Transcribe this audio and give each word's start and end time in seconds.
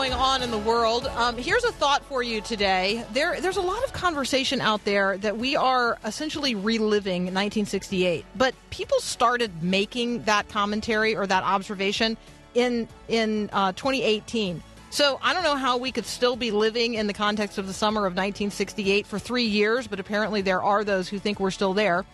Going 0.00 0.12
on 0.14 0.42
in 0.42 0.50
the 0.50 0.56
world. 0.56 1.06
Um, 1.08 1.36
here's 1.36 1.62
a 1.64 1.72
thought 1.72 2.02
for 2.06 2.22
you 2.22 2.40
today. 2.40 3.04
There, 3.12 3.38
there's 3.38 3.58
a 3.58 3.60
lot 3.60 3.84
of 3.84 3.92
conversation 3.92 4.62
out 4.62 4.82
there 4.86 5.18
that 5.18 5.36
we 5.36 5.56
are 5.56 5.98
essentially 6.06 6.54
reliving 6.54 7.24
1968, 7.24 8.24
but 8.34 8.54
people 8.70 8.98
started 9.00 9.62
making 9.62 10.22
that 10.22 10.48
commentary 10.48 11.14
or 11.14 11.26
that 11.26 11.42
observation 11.42 12.16
in 12.54 12.88
in 13.08 13.50
uh, 13.52 13.72
2018. 13.72 14.62
So 14.88 15.20
I 15.22 15.34
don't 15.34 15.44
know 15.44 15.56
how 15.56 15.76
we 15.76 15.92
could 15.92 16.06
still 16.06 16.34
be 16.34 16.50
living 16.50 16.94
in 16.94 17.06
the 17.06 17.12
context 17.12 17.58
of 17.58 17.66
the 17.66 17.74
summer 17.74 18.06
of 18.06 18.12
1968 18.12 19.06
for 19.06 19.18
three 19.18 19.44
years, 19.44 19.86
but 19.86 20.00
apparently 20.00 20.40
there 20.40 20.62
are 20.62 20.82
those 20.82 21.10
who 21.10 21.18
think 21.18 21.38
we're 21.38 21.50
still 21.50 21.74
there. 21.74 22.06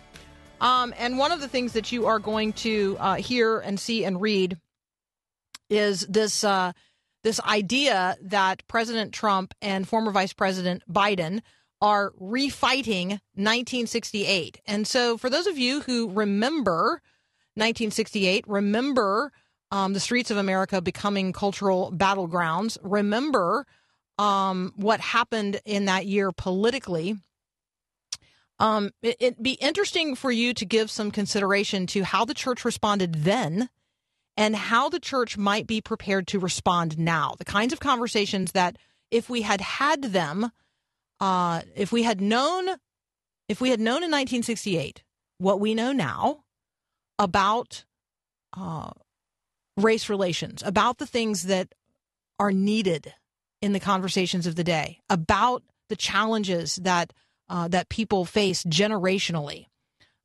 Um, 0.59 0.93
and 0.97 1.17
one 1.17 1.31
of 1.31 1.39
the 1.39 1.47
things 1.47 1.71
that 1.71 1.93
you 1.93 2.07
are 2.07 2.19
going 2.19 2.51
to 2.51 2.97
uh, 2.99 3.15
hear 3.15 3.59
and 3.59 3.79
see 3.79 4.03
and 4.03 4.19
read 4.19 4.57
is 5.69 6.01
this 6.07 6.43
uh, 6.43 6.73
this 7.23 7.39
idea 7.41 8.15
that 8.21 8.65
President 8.67 9.13
Trump 9.13 9.53
and 9.61 9.87
former 9.87 10.11
Vice 10.11 10.33
President 10.33 10.83
Biden 10.89 11.41
are 11.81 12.11
refighting 12.19 13.09
1968. 13.35 14.61
And 14.65 14.87
so, 14.87 15.17
for 15.17 15.29
those 15.29 15.47
of 15.47 15.57
you 15.57 15.81
who 15.81 16.09
remember 16.09 17.01
1968, 17.55 18.45
remember 18.47 19.31
um, 19.71 19.93
the 19.93 19.99
streets 19.99 20.31
of 20.31 20.37
America 20.37 20.81
becoming 20.81 21.33
cultural 21.33 21.91
battlegrounds, 21.91 22.77
remember 22.81 23.65
um, 24.17 24.73
what 24.75 24.99
happened 24.99 25.59
in 25.65 25.85
that 25.85 26.05
year 26.05 26.31
politically. 26.31 27.15
Um, 28.59 28.91
it, 29.03 29.17
it'd 29.19 29.43
be 29.43 29.53
interesting 29.53 30.15
for 30.15 30.31
you 30.31 30.53
to 30.55 30.65
give 30.65 30.89
some 30.89 31.11
consideration 31.11 31.85
to 31.87 32.03
how 32.03 32.25
the 32.25 32.33
church 32.33 32.65
responded 32.65 33.23
then 33.23 33.69
and 34.37 34.55
how 34.55 34.87
the 34.87 34.99
church 34.99 35.37
might 35.37 35.65
be 35.65 35.81
prepared 35.81 36.27
to 36.27 36.39
respond 36.39 36.97
now. 36.97 37.33
The 37.37 37.45
kinds 37.45 37.73
of 37.73 37.79
conversations 37.79 38.51
that, 38.51 38.77
if 39.09 39.29
we 39.29 39.41
had 39.41 39.59
had 39.59 40.03
them, 40.03 40.51
uh, 41.19 41.61
if 41.75 41.91
we 41.91 42.03
had 42.03 42.21
known, 42.21 42.69
if 43.49 43.59
we 43.59 43.71
had 43.71 43.79
known 43.79 44.03
in 44.03 44.11
1968 44.11 45.03
what 45.39 45.59
we 45.59 45.73
know 45.73 45.91
now 45.91 46.43
about 47.17 47.83
uh, 48.55 48.91
race 49.75 50.09
relations, 50.09 50.61
about 50.63 50.99
the 50.99 51.07
things 51.07 51.43
that 51.43 51.73
are 52.39 52.51
needed 52.51 53.13
in 53.61 53.73
the 53.73 53.79
conversations 53.79 54.45
of 54.45 54.55
the 54.55 54.63
day, 54.63 54.99
about 55.09 55.63
the 55.89 55.95
challenges 55.95 56.75
that 56.77 57.11
uh, 57.49 57.67
that 57.69 57.89
people 57.89 58.25
face 58.25 58.63
generationally 58.65 59.67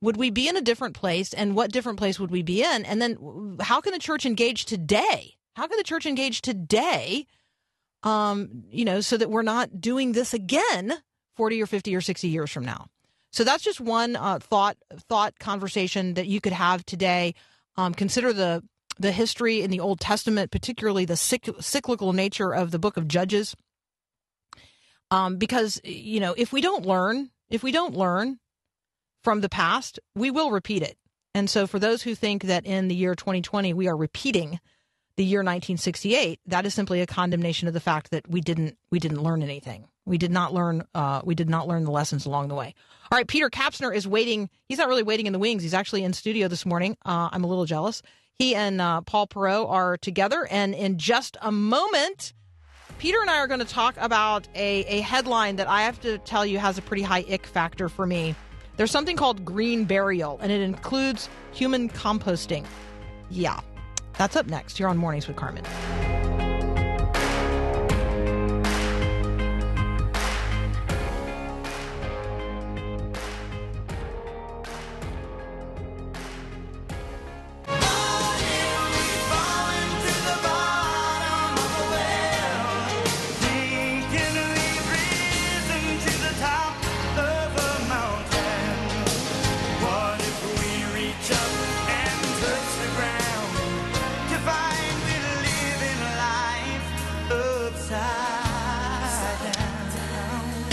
would 0.03 0.17
we 0.17 0.31
be 0.31 0.49
in 0.49 0.57
a 0.57 0.61
different 0.61 0.95
place 0.95 1.33
and 1.33 1.55
what 1.55 1.73
different 1.73 1.99
place 1.99 2.21
would 2.21 2.31
we 2.31 2.43
be 2.43 2.63
in? 2.63 2.85
And 2.85 3.01
then 3.01 3.57
how 3.61 3.81
can 3.81 3.93
the 3.93 3.99
church 3.99 4.27
engage 4.27 4.67
today? 4.67 5.37
How 5.55 5.67
can 5.67 5.79
the 5.79 5.85
church 5.85 6.05
engage 6.05 6.43
today 6.43 7.27
um 8.05 8.65
you 8.69 8.85
know 8.85 9.01
so 9.01 9.17
that 9.17 9.31
we're 9.31 9.43
not 9.43 9.81
doing 9.81 10.11
this 10.11 10.35
again 10.35 10.93
40 11.37 11.63
or 11.63 11.67
50 11.67 11.95
or 11.95 12.01
60 12.01 12.29
years 12.29 12.51
from 12.51 12.65
now? 12.65 12.89
So 13.31 13.45
that's 13.45 13.65
just 13.65 13.81
one 13.81 14.17
uh, 14.17 14.41
thought 14.41 14.77
thought 15.09 15.39
conversation 15.39 16.15
that 16.15 16.27
you 16.27 16.41
could 16.41 16.53
have 16.53 16.85
today. 16.85 17.35
Um, 17.77 17.95
consider 17.95 18.33
the 18.33 18.63
the 18.99 19.13
history 19.13 19.63
in 19.63 19.71
the 19.71 19.81
old 19.81 20.01
testament 20.01 20.51
particularly 20.51 21.07
the 21.07 21.15
cyc- 21.15 21.63
cyclical 21.63 22.13
nature 22.13 22.53
of 22.53 22.73
the 22.73 22.79
book 22.79 22.97
of 22.97 23.09
judges. 23.09 23.55
Um, 25.11 25.37
because 25.37 25.81
you 25.85 26.19
know 26.21 26.35
if 26.37 26.53
we 26.53 26.61
don't 26.61 26.85
learn 26.85 27.31
if 27.49 27.63
we 27.63 27.71
don't 27.71 27.95
learn 27.95 28.39
from 29.23 29.41
the 29.41 29.49
past, 29.49 29.99
we 30.15 30.31
will 30.31 30.51
repeat 30.51 30.83
it. 30.83 30.97
And 31.35 31.49
so, 31.49 31.67
for 31.67 31.79
those 31.79 32.03
who 32.03 32.15
think 32.15 32.45
that 32.45 32.67
in 32.67 32.89
the 32.89 32.95
year 32.95 33.15
2020 33.15 33.73
we 33.73 33.89
are 33.89 33.97
repeating 33.97 34.61
the 35.17 35.25
year 35.25 35.41
1968, 35.41 36.41
that 36.47 36.67
is 36.67 36.75
simply 36.75 37.01
a 37.01 37.07
condemnation 37.07 37.69
of 37.69 37.75
the 37.75 37.81
fact 37.81 38.11
that 38.11 38.29
we 38.29 38.41
didn't 38.41 38.77
we 38.91 38.99
didn't 38.99 39.23
learn 39.23 39.43
anything. 39.43 39.89
We 40.05 40.19
did 40.19 40.31
not 40.31 40.53
learn 40.53 40.85
uh, 40.95 41.23
we 41.25 41.35
did 41.35 41.49
not 41.49 41.69
learn 41.69 41.85
the 41.85 41.91
lessons 41.91 42.27
along 42.27 42.49
the 42.49 42.55
way. 42.55 42.75
All 43.11 43.17
right, 43.17 43.27
Peter 43.27 43.49
Kapsner 43.49 43.95
is 43.95 44.07
waiting. 44.07 44.51
He's 44.69 44.79
not 44.79 44.89
really 44.89 45.03
waiting 45.03 45.27
in 45.27 45.33
the 45.33 45.39
wings. 45.39 45.63
He's 45.63 45.75
actually 45.75 46.05
in 46.05 46.13
studio 46.13 46.49
this 46.49 46.67
morning. 46.67 46.97
Uh, 47.05 47.29
I'm 47.33 47.45
a 47.45 47.47
little 47.47 47.67
jealous. 47.67 48.03
He 48.35 48.55
and 48.55 48.81
uh, 48.81 49.03
Paul 49.03 49.27
Perot 49.27 49.69
are 49.69 49.97
together, 49.97 50.47
and 50.51 50.75
in 50.75 50.99
just 50.99 51.37
a 51.41 51.53
moment. 51.53 52.33
Peter 52.99 53.21
and 53.21 53.31
I 53.31 53.39
are 53.39 53.49
going 53.49 53.59
to 53.59 53.67
talk 53.67 53.97
about 53.99 54.47
a, 54.55 54.85
a 54.85 55.01
headline 55.01 55.57
that 55.57 55.67
I 55.67 55.83
have 55.83 56.01
to 56.03 56.19
tell 56.19 56.47
you 56.47 56.59
has 56.59 56.79
a 56.79 56.83
pretty 56.83 57.03
high 57.03 57.25
ick 57.29 57.47
factor 57.47 57.89
for 57.89 58.07
me. 58.07 58.37
There's 58.83 58.91
something 58.91 59.17
called 59.17 59.45
green 59.45 59.85
burial, 59.85 60.41
and 60.43 60.51
it 60.51 60.61
includes 60.61 61.29
human 61.53 61.89
composting. 61.89 62.67
Yeah, 63.31 63.61
that's 64.19 64.35
up 64.35 64.49
next 64.49 64.77
here 64.77 64.89
on 64.89 64.97
Mornings 64.97 65.29
with 65.29 65.37
Carmen. 65.37 65.63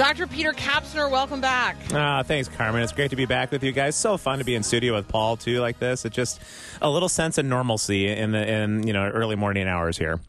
Dr. 0.09 0.25
Peter 0.25 0.53
Kapsner, 0.53 1.07
welcome 1.11 1.39
back. 1.39 1.77
Ah, 1.93 2.23
thanks, 2.23 2.49
Carmen. 2.49 2.81
It's 2.81 2.91
great 2.91 3.11
to 3.11 3.15
be 3.15 3.27
back 3.27 3.51
with 3.51 3.63
you 3.63 3.71
guys. 3.71 3.95
So 3.95 4.17
fun 4.17 4.39
to 4.39 4.43
be 4.43 4.55
in 4.55 4.63
studio 4.63 4.95
with 4.95 5.07
Paul 5.07 5.37
too, 5.37 5.59
like 5.61 5.77
this. 5.77 6.03
It's 6.03 6.15
just 6.15 6.41
a 6.81 6.89
little 6.89 7.09
sense 7.09 7.37
of 7.37 7.45
normalcy 7.45 8.07
in 8.07 8.31
the 8.31 8.51
in 8.51 8.87
you 8.87 8.91
know 8.93 9.03
early 9.07 9.35
morning 9.35 9.67
hours 9.67 9.99
here. 9.99 10.19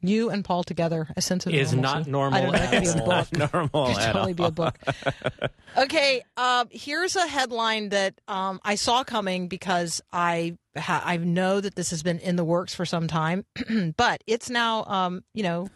You 0.00 0.30
and 0.30 0.42
Paul 0.42 0.64
together, 0.64 1.06
a 1.18 1.20
sense 1.20 1.44
of 1.44 1.52
Is 1.52 1.74
normalcy. 1.74 1.98
not 1.98 2.06
normal 2.06 2.38
I 2.38 2.40
don't 2.40 2.52
know. 2.52 2.58
That 2.58 2.70
could 2.70 2.80
be 2.80 2.86
a 2.86 2.90
It's 2.92 3.00
book. 3.02 3.32
not 3.38 3.52
normal 3.52 3.86
Could 3.88 3.98
at 3.98 4.12
totally 4.12 4.32
be 4.32 4.44
a 4.44 4.50
book. 4.50 4.78
Okay, 5.76 6.22
uh, 6.38 6.64
here's 6.70 7.14
a 7.14 7.26
headline 7.26 7.90
that 7.90 8.14
um, 8.26 8.58
I 8.64 8.74
saw 8.74 9.04
coming 9.04 9.46
because 9.48 10.00
I 10.12 10.56
ha- 10.76 11.02
I 11.04 11.18
know 11.18 11.60
that 11.60 11.74
this 11.76 11.90
has 11.90 12.02
been 12.02 12.18
in 12.20 12.36
the 12.36 12.44
works 12.44 12.74
for 12.74 12.86
some 12.86 13.06
time, 13.06 13.44
but 13.98 14.24
it's 14.26 14.48
now 14.50 14.84
um, 14.86 15.22
you 15.34 15.42
know 15.42 15.68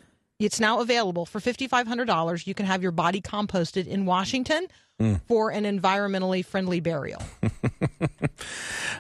it's 0.45 0.61
now 0.61 0.81
available 0.81 1.27
for 1.27 1.41
fifty 1.41 1.67
five 1.69 1.87
hundred 1.87 2.07
dollars. 2.07 2.47
You 2.47 2.55
can 2.55 2.67
have 2.67 2.83
your 2.83 2.93
body 2.93 3.21
composted 3.21 3.87
in 3.87 4.07
Washington 4.07 4.67
Mm. 5.01 5.21
for 5.27 5.51
an 5.51 5.65
environmentally 5.65 6.45
friendly 6.45 6.79
burial. 6.79 7.21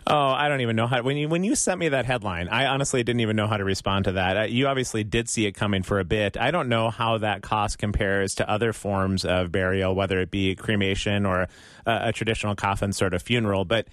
Oh, 0.06 0.28
I 0.28 0.48
don't 0.48 0.60
even 0.60 0.76
know 0.76 0.86
how. 0.86 1.00
When 1.02 1.16
you 1.16 1.28
when 1.30 1.44
you 1.44 1.54
sent 1.54 1.78
me 1.78 1.88
that 1.88 2.04
headline, 2.04 2.48
I 2.48 2.66
honestly 2.66 3.02
didn't 3.02 3.20
even 3.20 3.36
know 3.36 3.46
how 3.46 3.56
to 3.56 3.64
respond 3.64 4.04
to 4.06 4.12
that. 4.12 4.36
Uh, 4.36 4.42
you 4.42 4.66
obviously 4.66 5.02
did 5.02 5.28
see 5.30 5.46
it 5.46 5.52
coming 5.52 5.82
for 5.82 5.98
a 5.98 6.04
bit. 6.04 6.36
I 6.36 6.50
don't 6.50 6.68
know 6.68 6.90
how 6.90 7.18
that 7.18 7.42
cost 7.42 7.78
compares 7.78 8.34
to 8.34 8.50
other 8.50 8.72
forms 8.74 9.24
of 9.24 9.50
burial, 9.50 9.94
whether 9.94 10.20
it 10.20 10.30
be 10.30 10.54
cremation 10.56 11.24
or 11.24 11.48
a, 11.86 12.08
a 12.08 12.12
traditional 12.12 12.54
coffin 12.54 12.92
sort 12.92 13.14
of 13.14 13.22
funeral, 13.22 13.64
but. 13.64 13.86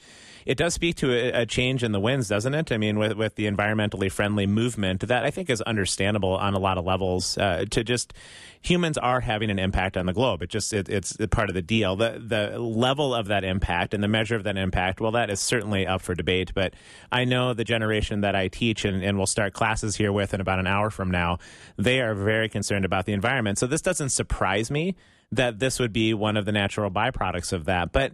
It 0.46 0.58
does 0.58 0.74
speak 0.74 0.96
to 0.98 1.12
a, 1.12 1.42
a 1.42 1.46
change 1.46 1.84
in 1.84 1.92
the 1.92 2.00
winds, 2.00 2.28
doesn't 2.28 2.54
it? 2.54 2.72
I 2.72 2.78
mean, 2.78 2.98
with 2.98 3.14
with 3.14 3.36
the 3.36 3.46
environmentally 3.46 4.12
friendly 4.12 4.48
movement, 4.48 5.08
that 5.08 5.24
I 5.24 5.32
think 5.32 5.50
is 5.50 5.62
understandable 5.62 6.36
on 6.36 6.54
a 6.54 6.60
lot 6.60 6.78
of 6.78 6.86
levels. 6.86 7.38
Uh, 7.38 7.66
to 7.72 7.84
just 7.84 8.14
humans 8.62 8.98
are 8.98 9.20
having 9.22 9.50
an 9.50 9.60
impact 9.60 9.98
on 9.98 10.06
the 10.06 10.14
globe. 10.14 10.42
It 10.44 10.50
just 10.50 10.74
it, 10.74 10.88
it's 10.90 11.18
part 11.32 11.50
of 11.50 11.56
the 11.56 11.62
deal. 11.62 11.96
The 11.96 12.22
the 12.26 12.60
level 12.60 13.14
of 13.14 13.28
that 13.28 13.44
impact 13.44 13.94
and 13.94 14.04
the 14.04 14.08
measure 14.08 14.36
of 14.36 14.44
that 14.44 14.58
impact 14.58 15.02
Well, 15.02 15.12
that 15.12 15.30
is 15.30 15.40
certainly 15.40 15.88
up 15.88 16.02
for 16.02 16.16
debate. 16.16 16.54
But 16.54 16.74
I 17.12 17.26
know 17.26 17.54
the 17.54 17.64
generation 17.64 18.22
that 18.22 18.36
I 18.36 18.48
teach 18.48 18.86
and, 18.86 19.04
and 19.04 19.18
will 19.18 19.28
start 19.28 19.54
classes 19.54 19.96
here 19.96 20.12
with 20.12 20.34
in 20.34 20.42
about 20.42 20.60
an 20.60 20.68
hour 20.68 20.90
from 20.90 21.12
now, 21.12 21.40
they 21.78 22.02
are 22.02 22.14
very 22.14 22.50
concerned 22.50 22.86
about 22.86 23.06
the 23.06 23.14
environment. 23.14 23.58
So 23.58 23.68
this 23.68 23.82
doesn't 23.82 24.10
surprise 24.10 24.70
me 24.70 24.96
that 25.32 25.60
this 25.60 25.80
would 25.80 25.94
be 25.94 26.14
one 26.14 26.38
of 26.38 26.46
the 26.46 26.52
natural 26.52 26.92
byproducts 26.92 27.54
of 27.54 27.66
that. 27.66 27.92
But 27.92 28.14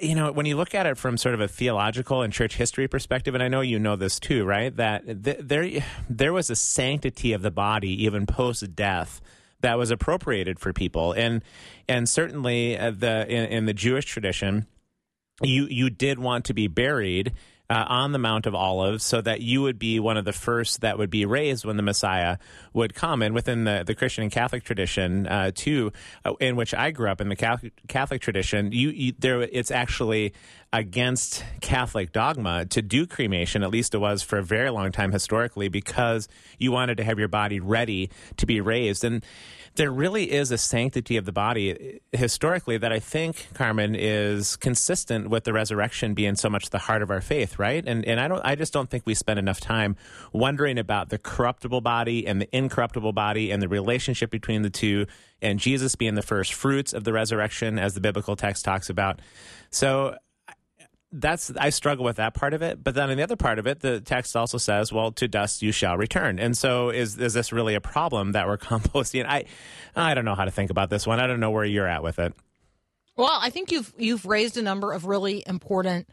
you 0.00 0.14
know, 0.14 0.30
when 0.30 0.46
you 0.46 0.56
look 0.56 0.74
at 0.74 0.86
it 0.86 0.96
from 0.96 1.16
sort 1.16 1.34
of 1.34 1.40
a 1.40 1.48
theological 1.48 2.22
and 2.22 2.32
church 2.32 2.56
history 2.56 2.86
perspective, 2.86 3.34
and 3.34 3.42
I 3.42 3.48
know 3.48 3.60
you 3.60 3.78
know 3.78 3.96
this 3.96 4.20
too, 4.20 4.44
right? 4.44 4.74
That 4.76 5.24
th- 5.24 5.38
there 5.40 5.84
there 6.08 6.32
was 6.32 6.50
a 6.50 6.56
sanctity 6.56 7.32
of 7.32 7.42
the 7.42 7.50
body 7.50 8.04
even 8.04 8.26
post 8.26 8.76
death 8.76 9.20
that 9.60 9.76
was 9.76 9.90
appropriated 9.90 10.60
for 10.60 10.72
people, 10.72 11.12
and 11.12 11.42
and 11.88 12.08
certainly 12.08 12.78
uh, 12.78 12.92
the 12.92 13.26
in, 13.28 13.44
in 13.46 13.66
the 13.66 13.74
Jewish 13.74 14.04
tradition, 14.04 14.66
you 15.42 15.66
you 15.66 15.90
did 15.90 16.18
want 16.20 16.44
to 16.44 16.54
be 16.54 16.68
buried 16.68 17.32
uh, 17.70 17.84
on 17.88 18.12
the 18.12 18.18
Mount 18.18 18.46
of 18.46 18.54
Olives 18.54 19.04
so 19.04 19.20
that 19.20 19.40
you 19.42 19.62
would 19.62 19.78
be 19.78 20.00
one 20.00 20.16
of 20.16 20.24
the 20.24 20.32
first 20.32 20.80
that 20.80 20.96
would 20.96 21.10
be 21.10 21.26
raised 21.26 21.64
when 21.64 21.76
the 21.76 21.82
Messiah 21.82 22.38
would 22.72 22.94
come. 22.94 23.22
And 23.22 23.34
within 23.34 23.64
the, 23.64 23.84
the 23.86 23.94
Christian 23.94 24.22
and 24.22 24.32
Catholic 24.32 24.64
tradition, 24.64 25.26
uh, 25.26 25.50
too, 25.54 25.92
uh, 26.24 26.34
in 26.40 26.56
which 26.56 26.72
I 26.72 26.90
grew 26.90 27.10
up 27.10 27.20
in 27.20 27.28
the 27.28 27.36
Catholic, 27.36 27.74
Catholic 27.88 28.22
tradition, 28.22 28.72
you, 28.72 28.90
you 28.90 29.12
there 29.18 29.42
it's 29.42 29.70
actually 29.70 30.32
against 30.72 31.44
Catholic 31.60 32.12
dogma 32.12 32.66
to 32.66 32.82
do 32.82 33.06
cremation. 33.06 33.62
At 33.62 33.70
least 33.70 33.94
it 33.94 33.98
was 33.98 34.22
for 34.22 34.38
a 34.38 34.42
very 34.42 34.70
long 34.70 34.92
time 34.92 35.12
historically, 35.12 35.68
because 35.68 36.28
you 36.58 36.72
wanted 36.72 36.96
to 36.98 37.04
have 37.04 37.18
your 37.18 37.28
body 37.28 37.60
ready 37.60 38.10
to 38.36 38.46
be 38.46 38.60
raised. 38.60 39.04
And 39.04 39.24
there 39.78 39.92
really 39.92 40.30
is 40.30 40.50
a 40.50 40.58
sanctity 40.58 41.16
of 41.16 41.24
the 41.24 41.32
body 41.32 42.00
historically 42.12 42.76
that 42.78 42.92
I 42.92 42.98
think 42.98 43.46
Carmen 43.54 43.94
is 43.94 44.56
consistent 44.56 45.30
with 45.30 45.44
the 45.44 45.52
resurrection 45.52 46.14
being 46.14 46.34
so 46.34 46.50
much 46.50 46.70
the 46.70 46.78
heart 46.78 47.00
of 47.00 47.10
our 47.10 47.20
faith, 47.20 47.60
right? 47.60 47.84
And 47.86 48.04
and 48.04 48.20
I 48.20 48.26
don't 48.26 48.44
I 48.44 48.56
just 48.56 48.72
don't 48.72 48.90
think 48.90 49.06
we 49.06 49.14
spend 49.14 49.38
enough 49.38 49.60
time 49.60 49.96
wondering 50.32 50.78
about 50.78 51.10
the 51.10 51.18
corruptible 51.18 51.80
body 51.80 52.26
and 52.26 52.40
the 52.40 52.48
incorruptible 52.54 53.12
body 53.12 53.52
and 53.52 53.62
the 53.62 53.68
relationship 53.68 54.30
between 54.30 54.62
the 54.62 54.70
two 54.70 55.06
and 55.40 55.60
Jesus 55.60 55.94
being 55.94 56.16
the 56.16 56.22
first 56.22 56.52
fruits 56.52 56.92
of 56.92 57.04
the 57.04 57.12
resurrection 57.12 57.78
as 57.78 57.94
the 57.94 58.00
biblical 58.00 58.34
text 58.34 58.64
talks 58.64 58.90
about. 58.90 59.20
So 59.70 60.16
that's 61.10 61.50
I 61.58 61.70
struggle 61.70 62.04
with 62.04 62.16
that 62.16 62.34
part 62.34 62.54
of 62.54 62.62
it. 62.62 62.82
But 62.82 62.94
then 62.94 63.10
on 63.10 63.16
the 63.16 63.22
other 63.22 63.36
part 63.36 63.58
of 63.58 63.66
it, 63.66 63.80
the 63.80 64.00
text 64.00 64.36
also 64.36 64.58
says, 64.58 64.92
"Well, 64.92 65.12
to 65.12 65.28
dust 65.28 65.62
you 65.62 65.72
shall 65.72 65.96
return." 65.96 66.38
And 66.38 66.56
so, 66.56 66.90
is 66.90 67.18
is 67.18 67.34
this 67.34 67.52
really 67.52 67.74
a 67.74 67.80
problem 67.80 68.32
that 68.32 68.46
we're 68.46 68.58
composting? 68.58 69.24
I 69.26 69.44
I 69.96 70.14
don't 70.14 70.24
know 70.24 70.34
how 70.34 70.44
to 70.44 70.50
think 70.50 70.70
about 70.70 70.90
this 70.90 71.06
one. 71.06 71.20
I 71.20 71.26
don't 71.26 71.40
know 71.40 71.50
where 71.50 71.64
you're 71.64 71.88
at 71.88 72.02
with 72.02 72.18
it. 72.18 72.34
Well, 73.16 73.38
I 73.40 73.50
think 73.50 73.72
you've 73.72 73.92
you've 73.98 74.26
raised 74.26 74.56
a 74.56 74.62
number 74.62 74.92
of 74.92 75.06
really 75.06 75.42
important 75.46 76.08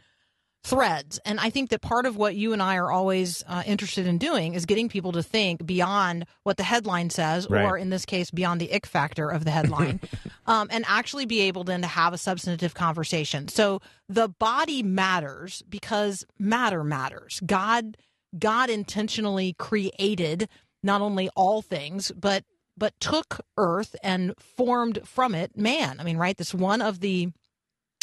threads, 0.66 1.20
and 1.24 1.38
I 1.38 1.48
think 1.50 1.70
that 1.70 1.80
part 1.80 2.06
of 2.06 2.16
what 2.16 2.34
you 2.34 2.52
and 2.52 2.60
I 2.60 2.76
are 2.76 2.90
always 2.90 3.44
uh, 3.46 3.62
interested 3.64 4.06
in 4.06 4.18
doing 4.18 4.54
is 4.54 4.66
getting 4.66 4.88
people 4.88 5.12
to 5.12 5.22
think 5.22 5.64
beyond 5.64 6.26
what 6.42 6.56
the 6.56 6.64
headline 6.64 7.08
says, 7.10 7.46
Right. 7.48 7.64
or 7.64 7.78
in 7.78 7.90
this 7.90 8.04
case, 8.04 8.32
beyond 8.32 8.60
the 8.60 8.72
ick 8.74 8.84
factor 8.84 9.28
of 9.30 9.44
the 9.44 9.52
headline, 9.52 10.00
um, 10.46 10.66
and 10.72 10.84
actually 10.88 11.24
be 11.24 11.40
able 11.42 11.62
then 11.62 11.82
to 11.82 11.86
have 11.86 12.12
a 12.12 12.18
substantive 12.18 12.74
conversation. 12.74 13.46
So 13.48 13.80
the 14.08 14.28
body 14.28 14.82
matters 14.82 15.62
because 15.68 16.26
matter 16.38 16.82
matters. 16.82 17.40
God 17.46 17.96
God 18.36 18.68
intentionally 18.68 19.54
created 19.58 20.48
not 20.82 21.00
only 21.00 21.30
all 21.36 21.62
things, 21.62 22.10
but 22.16 22.44
but 22.76 22.92
took 23.00 23.40
earth 23.56 23.94
and 24.02 24.34
formed 24.38 24.98
from 25.04 25.34
it 25.34 25.56
man. 25.56 26.00
I 26.00 26.04
mean, 26.04 26.16
right? 26.16 26.36
This 26.36 26.52
one 26.52 26.82
of 26.82 27.00
the 27.00 27.28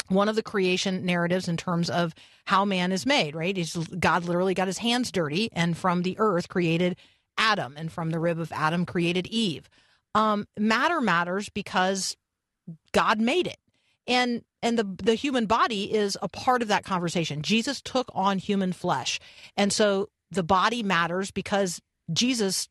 one 0.09 0.29
of 0.29 0.35
the 0.35 0.43
creation 0.43 1.05
narratives 1.05 1.47
in 1.47 1.57
terms 1.57 1.89
of 1.89 2.13
how 2.45 2.65
man 2.65 2.91
is 2.91 3.05
made, 3.05 3.35
right? 3.35 3.55
He's, 3.55 3.75
God 3.75 4.25
literally 4.25 4.53
got 4.53 4.67
his 4.67 4.79
hands 4.79 5.11
dirty 5.11 5.49
and 5.53 5.77
from 5.77 6.03
the 6.03 6.15
earth 6.19 6.49
created 6.49 6.97
Adam, 7.37 7.73
and 7.77 7.91
from 7.91 8.11
the 8.11 8.19
rib 8.19 8.39
of 8.39 8.51
Adam 8.51 8.85
created 8.85 9.27
Eve. 9.27 9.69
Um, 10.15 10.47
matter 10.57 11.01
matters 11.01 11.49
because 11.49 12.15
God 12.91 13.19
made 13.19 13.47
it. 13.47 13.57
And 14.05 14.43
and 14.61 14.77
the 14.77 14.83
the 14.83 15.15
human 15.15 15.45
body 15.45 15.93
is 15.93 16.17
a 16.21 16.27
part 16.27 16.61
of 16.61 16.67
that 16.67 16.83
conversation. 16.83 17.41
Jesus 17.41 17.81
took 17.81 18.09
on 18.13 18.37
human 18.37 18.73
flesh. 18.73 19.19
And 19.55 19.71
so 19.71 20.09
the 20.29 20.43
body 20.43 20.83
matters 20.83 21.31
because 21.31 21.81
Jesus 22.11 22.67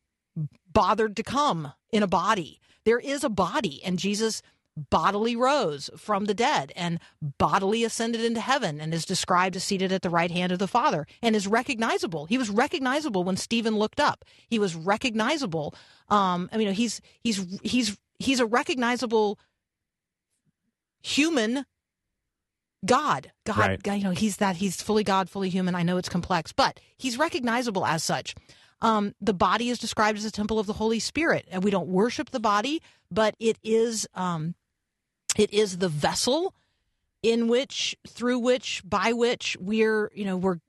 bothered 0.71 1.15
to 1.15 1.23
come 1.23 1.73
in 1.91 2.03
a 2.03 2.07
body. 2.07 2.59
There 2.85 2.99
is 2.99 3.23
a 3.23 3.29
body 3.29 3.81
and 3.83 3.97
Jesus 3.97 4.41
bodily 4.75 5.35
rose 5.35 5.89
from 5.97 6.25
the 6.25 6.33
dead 6.33 6.71
and 6.75 6.99
bodily 7.21 7.83
ascended 7.83 8.21
into 8.23 8.41
heaven 8.41 8.81
and 8.81 8.93
is 8.93 9.05
described 9.05 9.55
as 9.55 9.63
seated 9.63 9.91
at 9.91 10.01
the 10.01 10.09
right 10.09 10.31
hand 10.31 10.51
of 10.51 10.59
the 10.59 10.67
Father 10.67 11.05
and 11.21 11.35
is 11.35 11.47
recognizable. 11.47 12.25
He 12.25 12.37
was 12.37 12.49
recognizable 12.49 13.23
when 13.23 13.37
Stephen 13.37 13.77
looked 13.77 13.99
up. 13.99 14.25
He 14.47 14.59
was 14.59 14.75
recognizable. 14.75 15.75
Um, 16.09 16.49
I 16.51 16.57
mean, 16.57 16.73
he's 16.73 17.01
he's 17.23 17.45
he's 17.61 17.97
he's 18.19 18.39
a 18.39 18.45
recognizable 18.45 19.39
human 21.01 21.65
God. 22.85 23.31
God, 23.45 23.57
Right. 23.57 23.83
God, 23.83 23.93
you 23.93 24.03
know, 24.03 24.11
he's 24.11 24.37
that 24.37 24.57
he's 24.57 24.81
fully 24.81 25.03
God, 25.03 25.29
fully 25.29 25.49
human. 25.49 25.75
I 25.75 25.83
know 25.83 25.97
it's 25.97 26.09
complex, 26.09 26.51
but 26.51 26.79
he's 26.97 27.17
recognizable 27.17 27.85
as 27.85 28.03
such. 28.03 28.35
Um, 28.81 29.15
the 29.21 29.33
body 29.33 29.69
is 29.69 29.79
described 29.79 30.17
as 30.17 30.25
a 30.25 30.31
temple 30.31 30.59
of 30.59 30.67
the 30.67 30.73
Holy 30.73 30.99
Spirit, 30.99 31.47
and 31.49 31.63
we 31.63 31.71
don't 31.71 31.87
worship 31.87 32.31
the 32.31 32.39
body, 32.41 32.81
but 33.09 33.35
it 33.39 33.57
is 33.63 34.05
um, 34.13 34.55
it 35.37 35.53
is 35.53 35.77
the 35.77 35.89
vessel 35.89 36.53
in 37.21 37.47
which, 37.47 37.95
through 38.07 38.39
which, 38.39 38.81
by 38.85 39.13
which 39.13 39.57
we're 39.59 40.11
you 40.13 40.25
know 40.25 40.37
we're 40.37 40.59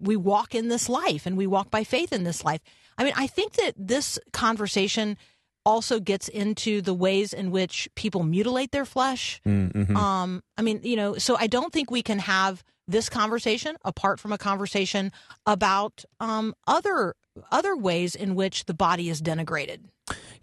we 0.00 0.16
walk 0.16 0.54
in 0.54 0.68
this 0.68 0.88
life, 0.88 1.26
and 1.26 1.36
we 1.36 1.46
walk 1.46 1.70
by 1.70 1.82
faith 1.84 2.12
in 2.12 2.24
this 2.24 2.44
life. 2.44 2.60
I 2.98 3.04
mean, 3.04 3.14
I 3.16 3.26
think 3.26 3.54
that 3.54 3.74
this 3.76 4.18
conversation 4.32 5.16
also 5.64 5.98
gets 5.98 6.28
into 6.28 6.80
the 6.80 6.94
ways 6.94 7.32
in 7.32 7.50
which 7.50 7.88
people 7.96 8.22
mutilate 8.22 8.70
their 8.70 8.84
flesh. 8.84 9.40
Um, 9.96 10.42
I 10.56 10.62
mean, 10.62 10.80
you 10.84 10.94
know, 10.96 11.16
so 11.18 11.36
I 11.38 11.48
don't 11.48 11.72
think 11.72 11.90
we 11.90 12.02
can 12.02 12.20
have 12.20 12.62
this 12.86 13.08
conversation 13.08 13.76
apart 13.84 14.20
from 14.20 14.32
a 14.32 14.38
conversation 14.38 15.10
about 15.44 16.04
um, 16.20 16.54
other 16.68 17.14
other 17.50 17.76
ways 17.76 18.14
in 18.14 18.34
which 18.36 18.66
the 18.66 18.74
body 18.74 19.08
is 19.10 19.20
denigrated. 19.20 19.80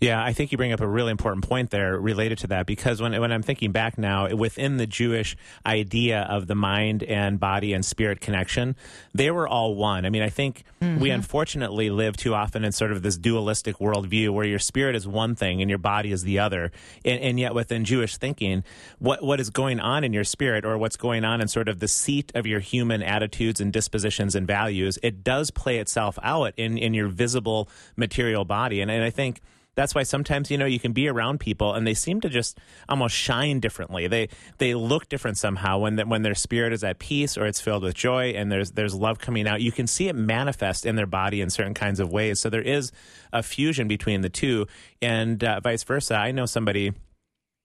Yeah, 0.04 0.22
I 0.22 0.34
think 0.34 0.52
you 0.52 0.58
bring 0.58 0.74
up 0.74 0.82
a 0.82 0.88
really 0.88 1.12
important 1.12 1.48
point 1.48 1.70
there 1.70 1.98
related 1.98 2.40
to 2.40 2.48
that 2.48 2.66
because 2.66 3.02
when 3.02 3.18
when 3.22 3.32
I'm 3.32 3.42
thinking 3.42 3.72
back 3.72 3.98
now 3.98 4.36
within 4.36 4.76
the 4.76 4.86
Jewish 4.86 5.38
idea 5.66 6.24
of 6.24 6.48
the 6.48 6.56
mind 6.56 7.04
and 7.04 7.40
body 7.40 7.72
and 7.72 7.86
spirit 7.86 8.20
connection, 8.20 8.76
they 9.14 9.32
were 9.32 9.48
all 9.48 9.76
one. 9.76 10.06
I 10.06 10.10
mean, 10.10 10.22
I 10.22 10.28
think 10.28 10.66
we 10.82 10.88
mm-hmm. 10.88 11.06
unfortunately 11.06 11.90
live 11.90 12.18
too 12.18 12.36
often 12.36 12.66
in 12.66 12.74
sort 12.74 12.92
of 12.92 13.02
this 13.02 13.18
dualistic 13.18 13.78
worldview 13.78 14.32
where 14.32 14.46
your 14.46 14.60
spirit 14.60 14.98
is 14.98 15.08
one 15.08 15.36
thing 15.36 15.62
and 15.62 15.70
your 15.70 15.80
body 15.80 16.12
is 16.12 16.24
the 16.24 16.38
other, 16.38 16.74
and, 17.06 17.22
and 17.22 17.40
yet 17.40 17.56
within 17.56 17.86
Jewish 17.86 18.18
thinking, 18.18 18.66
what 19.00 19.24
what 19.24 19.40
is 19.40 19.50
going 19.50 19.80
on 19.80 20.04
in 20.04 20.12
your 20.12 20.26
spirit 20.26 20.66
or 20.66 20.78
what's 20.78 20.98
going 20.98 21.24
on 21.24 21.40
in 21.40 21.48
sort 21.48 21.70
of 21.70 21.80
the 21.80 21.88
seat 21.88 22.30
of 22.36 22.46
your 22.46 22.60
human 22.60 23.02
attitudes 23.02 23.62
and 23.62 23.72
dispositions 23.72 24.36
and 24.36 24.46
values, 24.46 25.00
it 25.02 25.24
does 25.24 25.50
play 25.50 25.78
itself 25.78 26.20
out 26.22 26.52
in 26.58 26.78
in 26.78 26.94
your 26.94 27.08
visible 27.08 27.70
material 27.96 28.44
body, 28.44 28.82
and 28.82 28.92
and 28.92 29.02
I 29.02 29.10
think 29.10 29.40
that's 29.76 29.96
why 29.96 30.04
sometimes 30.04 30.52
you 30.52 30.58
know 30.58 30.66
you 30.66 30.80
can 30.80 30.94
be 30.94 31.08
around 31.08 31.40
people 31.40 31.74
and 31.74 31.86
they 31.86 31.94
seem 31.94 32.22
to 32.22 32.30
just 32.30 32.60
almost 32.88 33.16
shine 33.16 33.60
differently. 33.60 34.08
They 34.08 34.30
they 34.58 34.76
look 34.76 35.10
different 35.10 35.38
somehow 35.38 35.80
when 35.80 35.96
the, 35.96 36.06
when 36.06 36.22
their 36.22 36.36
spirit 36.36 36.74
is 36.74 36.84
at 36.84 37.00
peace 37.00 37.38
or 37.38 37.46
it's 37.46 37.62
filled 37.62 37.84
with 37.84 37.96
joy 37.96 38.30
and 38.32 38.52
there's 38.52 38.72
there's 38.72 38.96
love 38.96 39.20
coming 39.20 39.48
out. 39.48 39.62
You 39.62 39.72
can 39.72 39.88
see 39.88 40.08
it 40.08 40.16
manifest 40.16 40.86
in 40.86 40.96
their 40.96 41.08
body 41.08 41.42
in 41.42 41.50
certain 41.50 41.74
kinds 41.74 42.00
of 42.00 42.12
ways. 42.12 42.40
So 42.40 42.50
there 42.50 42.62
is 42.62 42.92
a 43.32 43.42
fusion 43.42 43.88
between 43.88 44.22
the 44.22 44.30
two, 44.30 44.68
and 45.02 45.44
uh, 45.44 45.60
vice 45.60 45.84
versa. 45.84 46.16
I 46.16 46.32
know 46.32 46.46
somebody 46.46 46.94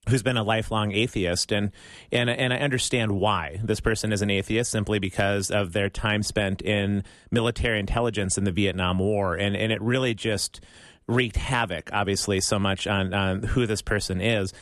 who's 0.09 0.23
been 0.23 0.37
a 0.37 0.43
lifelong 0.43 0.93
atheist 0.93 1.53
and 1.53 1.71
and 2.11 2.31
and 2.31 2.53
I 2.53 2.59
understand 2.59 3.12
why 3.12 3.61
this 3.62 3.81
person 3.81 4.12
is 4.12 4.23
an 4.23 4.31
atheist 4.31 4.71
simply 4.71 4.99
because 4.99 5.50
of 5.50 5.73
their 5.73 5.91
time 5.91 6.23
spent 6.23 6.62
in 6.62 7.05
military 7.31 7.79
intelligence 7.79 8.38
in 8.38 8.45
the 8.45 8.53
Vietnam 8.53 8.99
War 8.99 9.35
and 9.35 9.57
and 9.57 9.73
it 9.73 9.81
really 9.83 10.15
just 10.15 10.61
wreaked 11.09 11.37
havoc 11.37 11.91
obviously 11.93 12.41
so 12.41 12.59
much 12.59 12.87
on 12.87 13.12
on 13.15 13.43
who 13.43 13.67
this 13.67 13.83
person 13.83 14.21
is. 14.21 14.53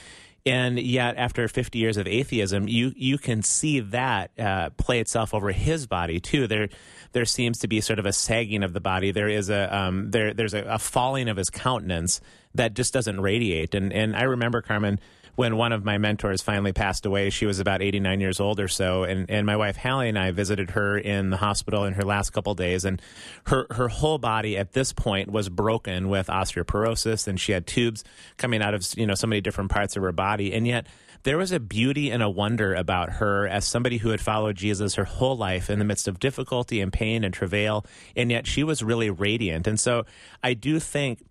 And 0.45 0.79
yet 0.79 1.17
after 1.17 1.49
50 1.49 1.79
years 1.79 1.97
of 1.97 2.07
atheism 2.07 2.69
you 2.69 2.93
you 2.97 3.19
can 3.19 3.43
see 3.43 3.81
that 3.81 4.31
uh, 4.38 4.71
play 4.71 5.00
itself 5.00 5.35
over 5.35 5.50
his 5.50 5.87
body 5.87 6.21
too. 6.21 6.47
There 6.47 6.69
there 7.12 7.25
seems 7.25 7.59
to 7.59 7.69
be 7.69 7.81
sort 7.81 7.99
of 7.99 8.07
a 8.07 8.12
sagging 8.12 8.62
of 8.62 8.73
the 8.73 8.81
body. 8.81 9.11
There 9.11 9.29
is 9.29 9.50
a 9.50 9.76
um, 9.76 10.11
there 10.11 10.33
there's 10.33 10.55
a, 10.55 10.62
a 10.62 10.79
falling 10.79 11.29
of 11.29 11.37
his 11.37 11.50
countenance 11.50 12.21
that 12.55 12.75
just 12.75 12.93
doesn't 12.93 13.21
radiate. 13.21 13.75
And 13.75 13.93
and 13.93 14.17
I 14.17 14.23
remember 14.23 14.62
Carmen 14.62 15.00
when 15.37 15.57
one 15.57 15.73
of 15.73 15.85
my 15.85 15.99
mentors 15.99 16.43
finally 16.43 16.73
passed 16.73 17.07
away. 17.07 17.31
She 17.31 17.47
was 17.47 17.61
about 17.61 17.83
89 17.83 18.21
years 18.21 18.40
old 18.40 18.59
or 18.59 18.69
so, 18.69 19.05
and, 19.05 19.31
and 19.31 19.47
my 19.47 19.57
wife 19.57 19.76
Hallie 19.76 20.09
and 20.09 20.19
I 20.19 20.33
visited 20.33 20.71
her 20.71 20.99
in 20.99 21.31
the 21.31 21.37
hospital 21.37 21.85
in 21.85 21.93
her 21.95 22.05
last 22.05 22.31
couple 22.31 22.55
days, 22.55 22.85
and 22.85 23.00
her 23.47 23.66
her 23.71 23.88
whole 23.88 24.19
body 24.19 24.57
at 24.57 24.73
this 24.73 24.93
point 24.93 25.31
was 25.31 25.49
broken 25.49 26.09
with 26.09 26.26
osteoporosis, 26.26 27.28
and 27.28 27.38
she 27.38 27.52
had 27.52 27.66
tubes 27.66 28.02
coming 28.37 28.62
out 28.62 28.75
of 28.75 28.85
you 28.97 29.07
know 29.07 29.14
so 29.14 29.26
many 29.26 29.40
different 29.40 29.71
parts 29.71 29.97
of 29.97 30.02
her 30.02 30.12
body, 30.12 30.52
and 30.52 30.66
yet 30.66 30.87
there 31.23 31.38
was 31.38 31.52
a 31.52 31.61
beauty 31.61 32.11
and 32.11 32.23
a 32.23 32.31
wonder 32.31 32.75
about 32.75 33.11
her 33.11 33.49
as 33.49 33.64
somebody 33.64 33.99
who 33.99 34.11
had 34.11 34.21
followed 34.21 34.55
Jesus 34.55 34.95
her 34.95 35.05
whole 35.05 35.37
life 35.37 35.69
in 35.69 35.78
the 35.78 35.85
midst 35.85 36.07
of 36.07 36.21
difficulty 36.21 36.81
and 36.81 36.93
pain 36.93 37.25
and 37.25 37.35
travail, 37.35 37.85
and 38.14 38.31
yet 38.31 38.47
she 38.47 38.62
was 38.62 38.83
really 38.83 39.11
radiant. 39.11 39.66
And 39.66 39.78
so 39.78 40.05
I 40.43 40.55
do 40.55 40.78
think 40.78 41.25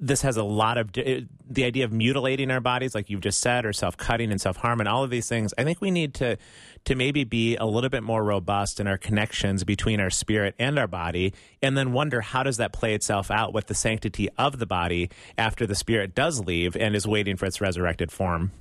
this 0.00 0.22
has 0.22 0.36
a 0.36 0.42
lot 0.42 0.78
of 0.78 0.92
the 0.92 1.64
idea 1.64 1.84
of 1.84 1.92
mutilating 1.92 2.50
our 2.50 2.60
bodies, 2.60 2.94
like 2.94 3.10
you've 3.10 3.20
just 3.20 3.40
said, 3.40 3.64
or 3.64 3.72
self 3.72 3.96
cutting 3.96 4.30
and 4.30 4.40
self 4.40 4.56
harm, 4.56 4.80
and 4.80 4.88
all 4.88 5.04
of 5.04 5.10
these 5.10 5.28
things. 5.28 5.52
I 5.56 5.64
think 5.64 5.80
we 5.80 5.90
need 5.90 6.14
to 6.14 6.36
to 6.84 6.94
maybe 6.94 7.24
be 7.24 7.56
a 7.56 7.64
little 7.64 7.90
bit 7.90 8.02
more 8.02 8.22
robust 8.22 8.80
in 8.80 8.86
our 8.86 8.98
connections 8.98 9.64
between 9.64 10.00
our 10.00 10.10
spirit 10.10 10.54
and 10.58 10.78
our 10.78 10.86
body, 10.86 11.34
and 11.62 11.76
then 11.76 11.92
wonder 11.92 12.20
how 12.20 12.42
does 12.42 12.56
that 12.58 12.72
play 12.72 12.94
itself 12.94 13.30
out 13.30 13.52
with 13.52 13.66
the 13.66 13.74
sanctity 13.74 14.28
of 14.38 14.58
the 14.58 14.66
body 14.66 15.10
after 15.38 15.66
the 15.66 15.74
spirit 15.74 16.14
does 16.14 16.40
leave 16.40 16.76
and 16.76 16.94
is 16.94 17.06
waiting 17.06 17.36
for 17.36 17.46
its 17.46 17.60
resurrected 17.60 18.10
form. 18.12 18.52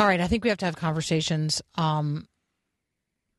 All 0.00 0.08
right, 0.08 0.20
I 0.20 0.26
think 0.26 0.42
we 0.42 0.50
have 0.50 0.58
to 0.58 0.64
have 0.64 0.76
conversations 0.76 1.62
um, 1.76 2.26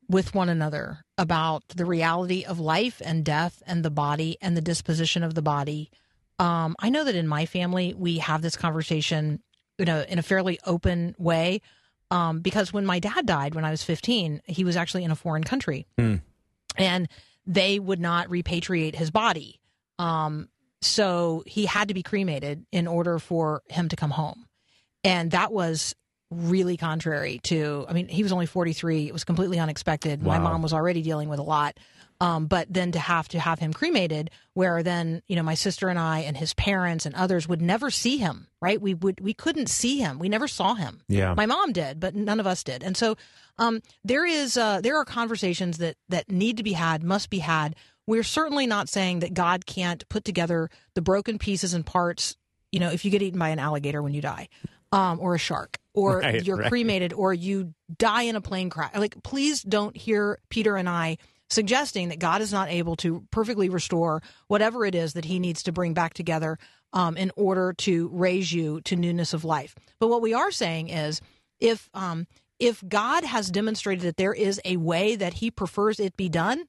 with 0.08 0.34
one 0.34 0.48
another 0.48 1.03
about 1.18 1.64
the 1.70 1.86
reality 1.86 2.44
of 2.44 2.60
life 2.60 3.02
and 3.06 3.24
death 3.24 3.62
and 3.68 3.84
the 3.84 3.92
body 3.92 4.38
and 4.42 4.58
the 4.58 4.62
disposition 4.62 5.24
of 5.24 5.36
the 5.36 5.42
body. 5.42 5.92
Um, 6.40 6.76
I 6.80 6.90
know 6.90 7.04
that 7.04 7.16
in 7.16 7.28
my 7.28 7.46
family 7.46 7.94
we 7.94 8.18
have 8.18 8.42
this 8.42 8.56
conversation, 8.56 9.42
you 9.78 9.86
know, 9.86 10.02
in 10.08 10.18
a 10.20 10.24
fairly 10.24 10.60
open 10.66 11.16
way. 11.18 11.62
Um, 12.12 12.42
because 12.42 12.72
when 12.72 12.86
my 12.86 13.00
dad 13.00 13.26
died 13.26 13.56
when 13.56 13.66
I 13.66 13.72
was 13.72 13.82
15, 13.84 14.42
he 14.46 14.64
was 14.64 14.76
actually 14.76 15.04
in 15.04 15.10
a 15.12 15.16
foreign 15.16 15.44
country, 15.44 15.88
and 16.78 17.08
they 17.48 17.80
would 17.80 18.00
not 18.00 18.30
repatriate 18.30 18.94
his 18.96 19.10
body. 19.10 19.60
Um, 19.98 20.50
so 20.82 21.44
he 21.48 21.66
had 21.66 21.88
to 21.88 21.94
be 21.96 22.04
cremated 22.04 22.66
in 22.72 22.88
order 22.88 23.18
for 23.18 23.64
him 23.68 23.90
to 23.90 23.96
come 23.96 24.12
home, 24.12 24.46
and 25.04 25.32
that 25.32 25.52
was 25.52 25.96
really 26.34 26.78
contrary 26.78 27.40
to 27.44 27.86
i 27.88 27.94
mean 27.94 28.08
he 28.08 28.24
was 28.24 28.32
only 28.32 28.46
43 28.46 29.08
it 29.08 29.14
was 29.14 29.24
completely 29.24 29.60
unexpected. 29.60 30.22
My 30.24 30.40
mom 30.40 30.62
was 30.62 30.74
already 30.74 31.02
dealing 31.02 31.30
with 31.30 31.40
a 31.40 31.44
lot. 31.44 31.78
Um, 32.22 32.46
but 32.46 32.68
then 32.70 32.92
to 32.94 33.00
have 33.00 33.28
to 33.30 33.40
have 33.40 33.60
him 33.60 33.74
cremated 33.74 34.30
where 34.54 34.84
then 34.84 35.22
you 35.28 35.36
know 35.36 35.44
my 35.44 35.56
sister 35.56 35.90
and 35.90 36.00
i 36.00 36.20
and 36.20 36.38
his 36.38 36.54
parents 36.54 37.06
and 37.06 37.16
others 37.16 37.48
would 37.48 37.62
never 37.62 37.90
see 37.90 38.18
him 38.18 38.48
right? 38.64 38.82
We 38.82 38.94
would 38.94 39.20
we 39.20 39.34
couldn't 39.34 39.68
see 39.68 40.00
him. 40.00 40.20
We 40.20 40.30
never 40.30 40.48
saw 40.48 40.74
him. 40.76 41.02
Yeah. 41.10 41.34
my 41.34 41.46
mom 41.46 41.74
did 41.74 42.00
but 42.00 42.16
none 42.16 42.40
of 42.40 42.48
us 42.48 42.64
did. 42.64 42.82
And 42.82 42.96
so 42.96 43.18
um, 43.58 43.82
there 44.06 44.26
is 44.26 44.56
uh, 44.58 44.80
there 44.82 44.98
are 44.98 45.06
conversations 45.06 45.80
that 45.80 45.98
that 46.10 46.32
need 46.32 46.58
to 46.58 46.64
be 46.64 46.74
had 46.74 47.04
must 47.04 47.30
be 47.30 47.40
had. 47.40 47.76
We're 48.08 48.24
certainly 48.24 48.68
not 48.68 48.90
saying 48.90 49.20
that 49.20 49.34
god 49.34 49.66
can't 49.66 50.08
put 50.08 50.24
together 50.24 50.70
the 50.94 51.02
broken 51.02 51.38
pieces 51.38 51.74
and 51.74 51.86
parts 51.86 52.38
you 52.72 52.80
know 52.80 52.90
if 52.90 53.06
you 53.06 53.12
get 53.12 53.22
eaten 53.22 53.40
by 53.40 53.50
an 53.50 53.60
alligator 53.60 54.02
when 54.02 54.14
you 54.14 54.22
die 54.22 54.48
um, 54.94 55.20
or 55.20 55.36
a 55.36 55.40
shark 55.40 55.78
or 55.94 56.20
Right, 56.24 56.44
you're 56.46 56.58
right. 56.58 56.70
cremated 56.70 57.14
or 57.14 57.34
you 57.34 57.74
die 57.98 58.24
in 58.24 58.36
a 58.36 58.42
plane 58.42 58.70
crash. 58.70 58.96
Like 58.96 59.22
please 59.24 59.62
don't 59.62 59.98
hear 59.98 60.40
peter 60.50 60.76
and 60.78 60.88
i 60.88 61.18
suggesting 61.50 62.10
that 62.10 62.20
god 62.20 62.42
is 62.42 62.52
not 62.52 62.70
able 62.70 62.96
to 62.96 63.26
perfectly 63.32 63.70
restore 63.70 64.22
whatever 64.48 64.86
it 64.86 64.96
is 64.96 65.14
that 65.14 65.26
he 65.26 65.40
needs 65.40 65.64
to 65.64 65.72
bring 65.72 65.94
back 65.94 66.14
together 66.14 66.58
um, 66.94 67.18
in 67.18 67.32
order 67.36 67.74
to 67.74 68.10
raise 68.14 68.54
you 68.54 68.80
to 68.82 68.96
newness 68.96 69.34
of 69.34 69.44
life. 69.44 69.76
But 70.00 70.08
what 70.08 70.22
we 70.22 70.34
are 70.34 70.52
saying 70.52 70.90
is 70.90 71.22
if 71.60 71.90
um, 71.94 72.28
if 72.60 72.84
god 72.88 73.24
has 73.24 73.50
demonstrated 73.52 74.04
that 74.06 74.18
there 74.18 74.34
is 74.34 74.62
a 74.64 74.78
way 74.78 75.16
that 75.16 75.34
he 75.36 75.52
prefers 75.52 76.00
it 76.00 76.16
be 76.16 76.30
done 76.30 76.66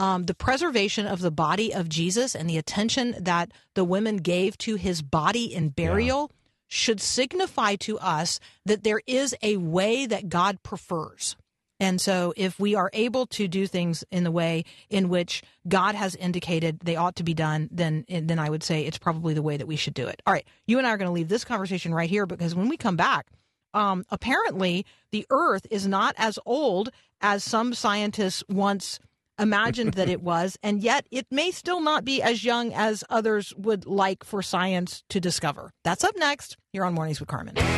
um, 0.00 0.24
the 0.24 0.34
preservation 0.34 1.06
of 1.06 1.20
the 1.20 1.30
body 1.30 1.72
of 1.72 1.88
Jesus 1.88 2.34
and 2.34 2.50
the 2.50 2.58
attention 2.58 3.14
that 3.18 3.52
the 3.74 3.84
women 3.84 4.16
gave 4.16 4.58
to 4.58 4.74
his 4.74 5.02
body 5.02 5.54
in 5.54 5.68
burial 5.68 6.32
should 6.74 7.00
signify 7.00 7.76
to 7.76 7.96
us 8.00 8.40
that 8.66 8.82
there 8.82 9.00
is 9.06 9.34
a 9.42 9.56
way 9.56 10.06
that 10.06 10.28
God 10.28 10.60
prefers. 10.64 11.36
And 11.78 12.00
so, 12.00 12.32
if 12.36 12.58
we 12.58 12.74
are 12.74 12.90
able 12.92 13.26
to 13.26 13.46
do 13.46 13.66
things 13.66 14.04
in 14.10 14.24
the 14.24 14.30
way 14.30 14.64
in 14.90 15.08
which 15.08 15.42
God 15.68 15.94
has 15.94 16.16
indicated 16.16 16.80
they 16.80 16.96
ought 16.96 17.16
to 17.16 17.22
be 17.22 17.34
done, 17.34 17.68
then 17.70 18.04
then 18.08 18.38
I 18.38 18.50
would 18.50 18.62
say 18.62 18.84
it's 18.84 18.98
probably 18.98 19.34
the 19.34 19.42
way 19.42 19.56
that 19.56 19.66
we 19.66 19.76
should 19.76 19.94
do 19.94 20.06
it. 20.06 20.20
All 20.26 20.32
right, 20.32 20.46
you 20.66 20.78
and 20.78 20.86
I 20.86 20.90
are 20.90 20.96
going 20.96 21.08
to 21.08 21.12
leave 21.12 21.28
this 21.28 21.44
conversation 21.44 21.94
right 21.94 22.10
here 22.10 22.26
because 22.26 22.54
when 22.54 22.68
we 22.68 22.76
come 22.76 22.96
back, 22.96 23.26
um, 23.72 24.04
apparently 24.10 24.86
the 25.10 25.26
Earth 25.30 25.66
is 25.70 25.86
not 25.86 26.14
as 26.16 26.38
old 26.46 26.90
as 27.20 27.44
some 27.44 27.74
scientists 27.74 28.42
once 28.48 28.98
imagined 29.38 29.94
that 29.94 30.08
it 30.14 30.22
was, 30.22 30.58
and 30.62 30.82
yet 30.82 31.06
it 31.10 31.26
may 31.30 31.50
still 31.50 31.80
not 31.80 32.04
be 32.04 32.22
as 32.22 32.44
young 32.44 32.72
as 32.72 33.04
others 33.10 33.52
would 33.56 33.86
like 33.86 34.24
for 34.24 34.42
science 34.42 35.02
to 35.10 35.20
discover. 35.20 35.70
That's 35.84 36.04
up 36.04 36.16
next 36.16 36.56
here 36.72 36.84
on 36.84 36.94
Mornings 36.94 37.20
with 37.20 37.28
Carmen. 37.28 37.56
Awaken 37.56 37.70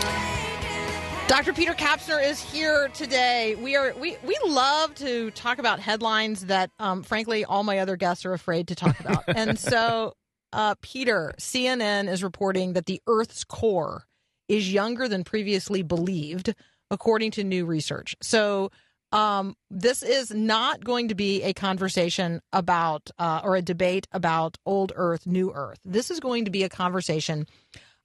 control. 0.00 1.28
Dr. 1.28 1.52
Peter 1.52 1.74
Kapsner 1.74 2.24
is 2.24 2.40
here 2.40 2.88
today. 2.88 3.54
We 3.56 3.76
are 3.76 3.94
we 3.98 4.16
we 4.24 4.38
love 4.46 4.94
to 4.96 5.30
talk 5.32 5.58
about 5.58 5.80
headlines 5.80 6.46
that, 6.46 6.70
um, 6.78 7.02
frankly, 7.02 7.44
all 7.44 7.64
my 7.64 7.78
other 7.80 7.96
guests 7.96 8.24
are 8.24 8.32
afraid 8.32 8.68
to 8.68 8.74
talk 8.74 8.98
about. 9.00 9.24
and 9.28 9.58
so, 9.58 10.14
uh, 10.52 10.74
Peter, 10.80 11.34
CNN 11.38 12.08
is 12.08 12.22
reporting 12.22 12.72
that 12.72 12.86
the 12.86 13.00
Earth's 13.06 13.44
core 13.44 14.04
is 14.48 14.72
younger 14.72 15.08
than 15.08 15.24
previously 15.24 15.82
believed, 15.82 16.54
according 16.90 17.32
to 17.32 17.44
new 17.44 17.64
research. 17.66 18.16
So. 18.22 18.70
Um, 19.10 19.56
this 19.70 20.02
is 20.02 20.30
not 20.34 20.84
going 20.84 21.08
to 21.08 21.14
be 21.14 21.42
a 21.42 21.54
conversation 21.54 22.42
about 22.52 23.10
uh, 23.18 23.40
or 23.42 23.56
a 23.56 23.62
debate 23.62 24.06
about 24.12 24.58
old 24.66 24.92
Earth, 24.96 25.26
new 25.26 25.50
Earth. 25.50 25.78
This 25.82 26.10
is 26.10 26.20
going 26.20 26.44
to 26.44 26.50
be 26.50 26.62
a 26.62 26.68
conversation 26.68 27.46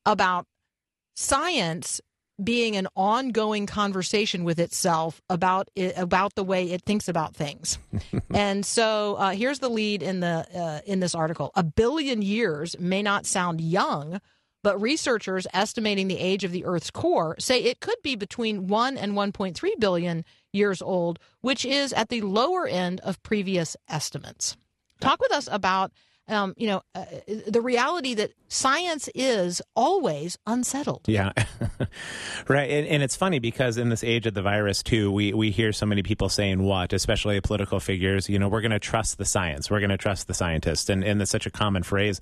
about 0.05 0.45
science 1.13 2.00
being 2.42 2.75
an 2.75 2.88
ongoing 2.96 3.66
conversation 3.66 4.44
with 4.44 4.60
itself 4.60 5.22
about 5.30 5.70
it, 5.75 5.94
about 5.98 6.36
the 6.36 6.44
way 6.44 6.72
it 6.72 6.84
thinks 6.84 7.08
about 7.08 7.36
things. 7.36 7.78
and 8.34 8.66
so 8.66 9.16
uh, 9.16 9.32
here's 9.32 9.60
the 9.60 9.70
lead 9.70 10.02
in 10.02 10.20
the 10.20 10.46
uh, 10.56 10.80
in 10.86 11.00
this 11.00 11.16
article: 11.16 11.52
a 11.56 11.63
billion 11.63 12.22
years 12.22 12.75
may 12.80 13.02
not 13.02 13.25
sound 13.25 13.62
young. 13.62 14.20
But 14.63 14.82
researchers 14.82 15.46
estimating 15.54 16.08
the 16.08 16.18
age 16.18 16.46
of 16.46 16.54
the 16.54 16.63
Earth's 16.63 16.90
core 16.90 17.36
say 17.38 17.62
it 17.62 17.82
could 17.82 17.98
be 18.02 18.16
between 18.16 18.68
1 18.68 18.96
and 18.96 19.12
1.3 19.12 19.60
billion 19.78 20.24
years 20.54 20.82
old, 20.82 21.20
which 21.42 21.66
is 21.66 21.92
at 21.92 22.08
the 22.08 22.22
lower 22.22 22.66
end 22.66 23.02
of 23.02 23.22
previous 23.24 23.75
estimates. 23.90 24.56
Talk 25.02 25.20
with 25.20 25.34
us 25.34 25.50
about 25.52 25.92
um, 26.27 26.53
you 26.58 26.68
know, 26.68 26.82
uh, 26.96 27.06
the 27.48 27.62
reality 27.62 28.13
that 28.13 28.32
science 28.48 29.10
is 29.13 29.62
always 29.75 30.38
unsettled. 30.48 31.01
Yeah, 31.06 31.32
right. 32.48 32.70
And, 32.70 32.88
and 32.88 33.03
it's 33.03 33.15
funny 33.15 33.39
because 33.39 33.77
in 33.77 33.89
this 33.89 34.03
age 34.03 34.25
of 34.25 34.34
the 34.34 34.42
virus, 34.42 34.84
too, 34.84 35.12
we, 35.12 35.34
we 35.34 35.51
hear 35.51 35.74
so 35.74 35.86
many 35.86 36.01
people 36.01 36.30
saying 36.30 36.63
what, 36.63 36.94
especially 36.94 37.39
political 37.42 37.80
figures, 37.80 38.30
you 38.30 38.39
know, 38.39 38.48
we're 38.48 38.62
going 38.62 38.72
to 38.72 38.80
trust 38.80 39.18
the 39.18 39.25
science, 39.25 39.70
we're 39.70 39.80
going 39.80 39.89
to 39.89 39.98
trust 39.98 40.27
the 40.27 40.34
scientists. 40.34 40.89
And, 40.89 41.03
and 41.03 41.20
that's 41.20 41.32
such 41.32 41.46
a 41.46 41.51
common 41.51 41.84
phrase 41.84 42.22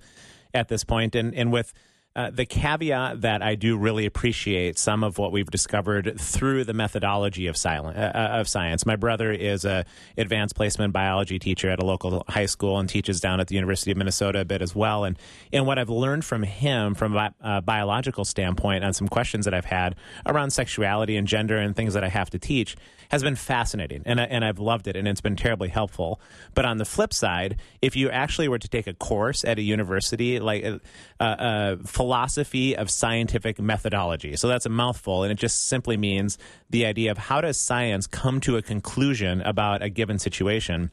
at 0.54 0.68
this 0.68 0.84
point. 0.84 1.16
And, 1.16 1.36
and 1.36 1.52
with 1.52 1.74
uh, 2.14 2.30
the 2.30 2.46
caveat 2.46 3.22
that 3.22 3.42
I 3.42 3.56
do 3.56 3.78
really 3.78 4.06
appreciate 4.06 4.78
some 4.78 5.02
of 5.02 5.18
what 5.18 5.32
we've 5.32 5.50
discovered 5.50 6.20
through 6.20 6.66
the 6.66 6.74
methodology 6.74 7.48
of 7.48 7.56
silent, 7.56 7.98
uh, 7.98 8.12
of 8.12 8.50
science. 8.50 8.86
My 8.86 8.98
brother 8.98 9.32
is 9.32 9.64
a 9.64 9.86
advanced 10.18 10.56
placement 10.56 10.92
biology 10.92 11.40
teacher 11.40 11.70
at 11.70 11.80
a 11.80 11.86
local 11.86 12.26
high 12.28 12.48
school 12.48 12.80
and 12.80 12.90
teaches 12.90 13.22
down 13.22 13.40
at 13.40 13.48
the 13.48 13.56
University 13.56 13.92
of 13.92 13.98
Minnesota 13.98 14.42
a 14.42 14.46
bit 14.46 14.62
as 14.62 14.76
well. 14.76 15.06
And 15.06 15.18
and 15.54 15.66
what 15.66 15.80
I've 15.80 15.90
learned 15.90 16.26
from 16.26 16.44
him 16.44 16.96
from 16.96 17.16
a 17.16 17.32
bi- 17.42 17.62
biological 17.62 18.26
standpoint 18.26 18.84
on 18.84 18.92
some 18.92 19.08
questions 19.08 19.46
that 19.46 19.54
I've 19.54 19.66
had 19.66 19.96
around 20.26 20.52
sexuality 20.52 21.16
and 21.16 21.26
gender 21.26 21.58
and 21.58 21.76
things 21.76 21.94
that 21.94 22.04
I 22.04 22.10
have 22.10 22.30
to 22.32 22.40
teach 22.40 22.76
has 23.10 23.24
been 23.24 23.36
fascinating, 23.36 24.04
and 24.06 24.22
I, 24.22 24.24
and 24.24 24.46
I've 24.46 24.60
loved 24.60 24.88
it, 24.88 24.96
and 24.96 25.06
it's 25.06 25.20
been 25.20 25.36
terribly 25.36 25.68
helpful. 25.68 26.22
But 26.54 26.64
on 26.64 26.78
the 26.78 26.86
flip 26.86 27.14
side, 27.14 27.58
if 27.82 27.96
you 27.96 28.10
actually 28.10 28.48
were 28.48 28.60
to 28.60 28.70
take 28.70 28.88
a 28.88 28.94
course 28.94 29.44
at 29.44 29.60
a 29.60 29.62
university 29.62 30.40
like 30.40 30.64
uh, 30.64 31.24
uh, 31.24 31.76
philosophy 32.02 32.76
of 32.76 32.90
scientific 32.90 33.60
methodology, 33.60 34.36
so 34.36 34.48
that's 34.48 34.66
a 34.66 34.70
mouthful, 34.70 35.22
and 35.22 35.32
it 35.32 35.36
just 35.36 35.68
simply 35.68 35.98
means 35.98 36.40
the 36.68 36.84
idea 36.84 37.12
of 37.12 37.18
how 37.20 37.40
does 37.42 37.58
science 37.58 38.08
come 38.08 38.40
to 38.40 38.58
a 38.58 38.62
conclusion 38.64 39.40
about 39.42 39.84
a 39.84 39.90
given 39.90 40.18
situation 40.18 40.90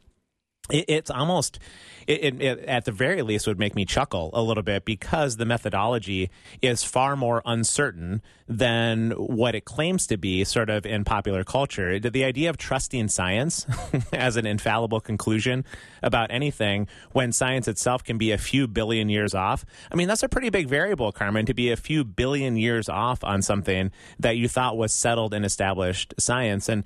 it, 0.70 0.84
it's 0.88 1.10
almost 1.10 1.58
it, 2.06 2.40
it, 2.40 2.64
at 2.64 2.86
the 2.86 2.92
very 2.92 3.20
least 3.20 3.46
would 3.46 3.58
make 3.58 3.74
me 3.74 3.84
chuckle 3.84 4.30
a 4.32 4.42
little 4.42 4.62
bit 4.62 4.86
because 4.86 5.36
the 5.36 5.44
methodology 5.44 6.30
is 6.62 6.82
far 6.82 7.16
more 7.16 7.42
uncertain 7.44 8.22
than 8.48 9.10
what 9.10 9.54
it 9.54 9.66
claims 9.66 10.06
to 10.06 10.16
be 10.16 10.42
sort 10.44 10.70
of 10.70 10.86
in 10.86 11.04
popular 11.04 11.44
culture. 11.44 12.00
The, 12.00 12.10
the 12.10 12.24
idea 12.24 12.48
of 12.48 12.56
trusting 12.56 13.08
science 13.08 13.66
as 14.12 14.36
an 14.36 14.46
infallible 14.46 15.00
conclusion 15.00 15.66
about 16.02 16.30
anything 16.30 16.88
when 17.12 17.30
science 17.30 17.68
itself 17.68 18.02
can 18.02 18.16
be 18.16 18.32
a 18.32 18.38
few 18.38 18.66
billion 18.66 19.08
years 19.08 19.34
off 19.34 19.64
i 19.90 19.96
mean 19.96 20.08
that's 20.08 20.22
a 20.22 20.28
pretty 20.28 20.50
big 20.50 20.68
variable 20.68 21.12
carmen 21.12 21.46
to 21.46 21.54
be 21.54 21.70
a 21.70 21.76
few 21.76 22.04
billion 22.04 22.56
years 22.56 22.88
off 22.88 23.22
on 23.24 23.42
something 23.42 23.90
that 24.18 24.36
you 24.36 24.48
thought 24.48 24.76
was 24.76 24.92
settled 24.92 25.34
and 25.34 25.44
established 25.44 26.14
science. 26.18 26.68
And 26.68 26.84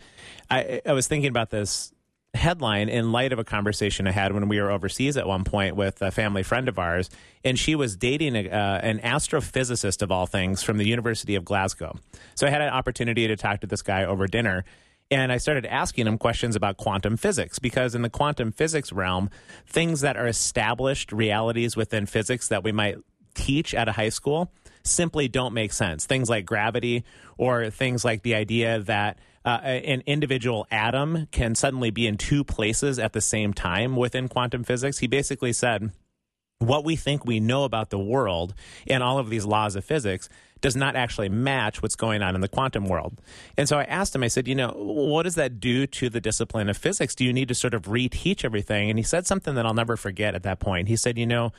i, 0.51 0.81
I 0.87 0.93
was 0.93 1.07
thinking 1.07 1.29
about 1.29 1.51
this 1.51 1.93
headline 2.35 2.89
in 2.89 3.13
light 3.13 3.33
of 3.33 3.39
a 3.39 3.45
conversation 3.45 4.07
I 4.07 4.11
had 4.13 4.33
when 4.33 4.49
we 4.49 4.61
were 4.61 4.71
overseas 4.71 5.17
at 5.17 5.27
one 5.27 5.45
point 5.45 5.77
with 5.77 6.01
a 6.01 6.11
family 6.11 6.43
friend 6.43 6.69
of 6.69 6.79
ours, 6.79 7.11
and 7.45 7.59
she 7.59 7.75
was 7.75 7.97
dating 7.97 8.37
a, 8.37 8.49
uh, 8.49 8.79
an 8.83 9.01
astrophysicist 9.01 10.01
of 10.03 10.11
all 10.11 10.27
things 10.27 10.63
from 10.63 10.79
the 10.79 10.87
University 10.87 11.35
of 11.35 11.45
Glasgow. 11.45 11.99
So 12.35 12.47
I 12.47 12.51
had 12.51 12.63
an 12.63 12.71
opportunity 12.71 13.29
to 13.29 13.37
talk 13.37 13.61
to 13.61 13.67
this 13.67 13.83
guy 13.83 14.05
over 14.05 14.27
dinner. 14.27 14.65
And 15.11 15.31
I 15.31 15.37
started 15.37 15.67
asking 15.67 16.07
him 16.07 16.17
questions 16.17 16.57
about 16.57 16.79
quantum 16.79 17.19
physics 17.19 17.59
because, 17.59 17.95
in 17.95 18.01
the 18.01 18.09
quantum 18.09 18.51
physics 18.51 18.93
realm, 18.93 19.29
things 19.67 20.01
that 20.01 20.17
are 20.17 20.27
established 20.27 21.13
realities 21.13 21.77
within 21.77 22.07
physics 22.07 22.49
that 22.49 22.65
we 22.65 22.73
might 22.73 22.97
teach 23.35 23.75
at 23.75 23.89
a 23.89 23.93
high 23.93 24.09
school 24.09 24.51
simply 24.85 25.29
don't 25.29 25.53
make 25.53 25.73
sense. 25.75 26.07
Things 26.07 26.31
like 26.31 26.47
gravity 26.47 27.05
or 27.37 27.69
things 27.69 28.07
like 28.07 28.23
the 28.23 28.35
idea 28.35 28.81
that 28.81 29.19
uh, 29.45 29.61
an 29.63 30.03
individual 30.07 30.67
atom 30.71 31.27
can 31.33 31.55
suddenly 31.55 31.91
be 31.91 32.07
in 32.07 32.17
two 32.17 32.45
places 32.45 32.99
at 32.99 33.13
the 33.13 33.21
same 33.21 33.53
time 33.53 33.97
within 33.97 34.29
quantum 34.29 34.65
physics. 34.65 34.99
He 34.99 35.07
basically 35.07 35.53
said, 35.53 35.91
what 36.59 36.85
we 36.85 36.97
think 36.97 37.25
we 37.25 37.41
know 37.41 37.65
about 37.65 37.91
the 37.91 37.99
world 37.99 38.55
and 38.87 39.03
all 39.03 39.19
of 39.19 39.31
these 39.31 39.45
laws 39.45 39.75
of 39.75 39.85
physics 39.85 40.29
does 40.61 40.77
not 40.77 40.95
actually 40.95 41.29
match 41.29 41.83
what's 41.83 41.97
going 41.97 42.23
on 42.23 42.37
in 42.37 42.41
the 42.41 42.49
quantum 42.49 42.87
world. 42.87 43.21
And 43.59 43.69
so 43.69 43.79
I 43.79 43.85
asked 43.85 44.15
him, 44.15 44.23
I 44.23 44.29
said, 44.29 44.47
you 44.47 44.55
know, 44.55 44.73
what 44.77 45.25
does 45.25 45.35
that 45.35 45.59
do 45.59 45.89
to 45.89 46.09
the 46.09 46.21
discipline 46.21 46.69
of 46.69 46.77
physics? 46.77 47.17
Do 47.17 47.25
you 47.25 47.33
need 47.33 47.49
to 47.49 47.55
sort 47.55 47.75
of 47.75 47.83
reteach 47.83 48.45
everything? 48.45 48.89
And 48.89 48.99
he 48.99 49.03
said 49.03 49.27
something 49.27 49.57
that 49.57 49.67
I'll 49.67 49.75
never 49.75 49.97
forget 49.97 50.37
at 50.37 50.45
that 50.45 50.61
point. 50.61 50.87
He 50.87 50.97
said, 50.97 51.19
you 51.19 51.27
know, 51.27 51.53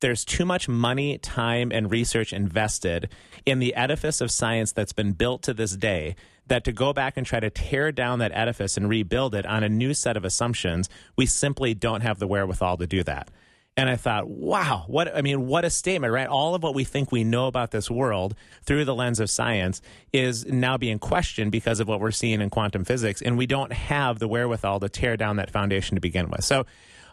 there's 0.00 0.24
too 0.24 0.44
much 0.44 0.68
money, 0.68 1.18
time, 1.18 1.72
and 1.72 1.90
research 1.90 2.32
invested 2.32 3.08
in 3.46 3.58
the 3.58 3.74
edifice 3.74 4.20
of 4.20 4.30
science 4.30 4.72
that's 4.72 4.92
been 4.92 5.12
built 5.12 5.42
to 5.42 5.54
this 5.54 5.76
day 5.76 6.16
that 6.50 6.64
to 6.64 6.72
go 6.72 6.92
back 6.92 7.16
and 7.16 7.26
try 7.26 7.40
to 7.40 7.50
tear 7.50 7.90
down 7.90 8.18
that 8.18 8.30
edifice 8.32 8.76
and 8.76 8.88
rebuild 8.88 9.34
it 9.34 9.46
on 9.46 9.64
a 9.64 9.68
new 9.68 9.94
set 9.94 10.16
of 10.16 10.24
assumptions, 10.24 10.88
we 11.16 11.26
simply 11.26 11.74
don't 11.74 12.02
have 12.02 12.18
the 12.18 12.26
wherewithal 12.26 12.76
to 12.76 12.86
do 12.86 13.02
that. 13.02 13.30
And 13.76 13.88
I 13.88 13.96
thought, 13.96 14.28
wow, 14.28 14.84
what 14.88 15.16
I 15.16 15.22
mean, 15.22 15.46
what 15.46 15.64
a 15.64 15.70
statement, 15.70 16.12
right? 16.12 16.26
All 16.26 16.54
of 16.54 16.62
what 16.62 16.74
we 16.74 16.84
think 16.84 17.10
we 17.10 17.24
know 17.24 17.46
about 17.46 17.70
this 17.70 17.90
world 17.90 18.34
through 18.64 18.84
the 18.84 18.94
lens 18.94 19.20
of 19.20 19.30
science 19.30 19.80
is 20.12 20.44
now 20.44 20.76
being 20.76 20.98
questioned 20.98 21.50
because 21.50 21.80
of 21.80 21.88
what 21.88 22.00
we're 22.00 22.10
seeing 22.10 22.42
in 22.42 22.50
quantum 22.50 22.84
physics, 22.84 23.22
and 23.22 23.38
we 23.38 23.46
don't 23.46 23.72
have 23.72 24.18
the 24.18 24.28
wherewithal 24.28 24.80
to 24.80 24.88
tear 24.88 25.16
down 25.16 25.36
that 25.36 25.50
foundation 25.50 25.94
to 25.94 26.00
begin 26.00 26.28
with. 26.28 26.44
So 26.44 26.66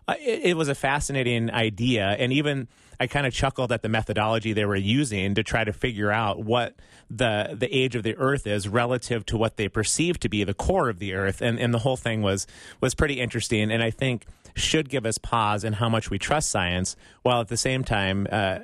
uh, 0.07 0.15
it, 0.19 0.41
it 0.43 0.57
was 0.57 0.67
a 0.67 0.75
fascinating 0.75 1.51
idea, 1.51 2.07
and 2.19 2.33
even 2.33 2.67
I 2.99 3.07
kind 3.07 3.27
of 3.27 3.33
chuckled 3.33 3.71
at 3.71 3.81
the 3.81 3.89
methodology 3.89 4.53
they 4.53 4.65
were 4.65 4.75
using 4.75 5.35
to 5.35 5.43
try 5.43 5.63
to 5.63 5.73
figure 5.73 6.11
out 6.11 6.43
what 6.43 6.75
the 7.09 7.55
the 7.57 7.73
age 7.75 7.95
of 7.95 8.03
the 8.03 8.15
Earth 8.17 8.47
is 8.47 8.67
relative 8.67 9.25
to 9.27 9.37
what 9.37 9.57
they 9.57 9.67
perceive 9.67 10.19
to 10.19 10.29
be 10.29 10.43
the 10.43 10.53
core 10.53 10.89
of 10.89 10.99
the 10.99 11.13
Earth, 11.13 11.41
and 11.41 11.59
and 11.59 11.73
the 11.73 11.79
whole 11.79 11.97
thing 11.97 12.21
was 12.21 12.47
was 12.81 12.95
pretty 12.95 13.19
interesting, 13.19 13.71
and 13.71 13.83
I 13.83 13.91
think 13.91 14.25
should 14.55 14.89
give 14.89 15.05
us 15.05 15.17
pause 15.17 15.63
in 15.63 15.73
how 15.73 15.89
much 15.89 16.09
we 16.09 16.17
trust 16.17 16.49
science, 16.49 16.95
while 17.21 17.41
at 17.41 17.47
the 17.47 17.57
same 17.57 17.83
time 17.83 18.27
uh, 18.31 18.59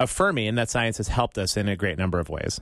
affirming 0.00 0.56
that 0.56 0.68
science 0.68 0.96
has 0.96 1.08
helped 1.08 1.38
us 1.38 1.56
in 1.56 1.68
a 1.68 1.76
great 1.76 1.98
number 1.98 2.18
of 2.18 2.28
ways. 2.28 2.60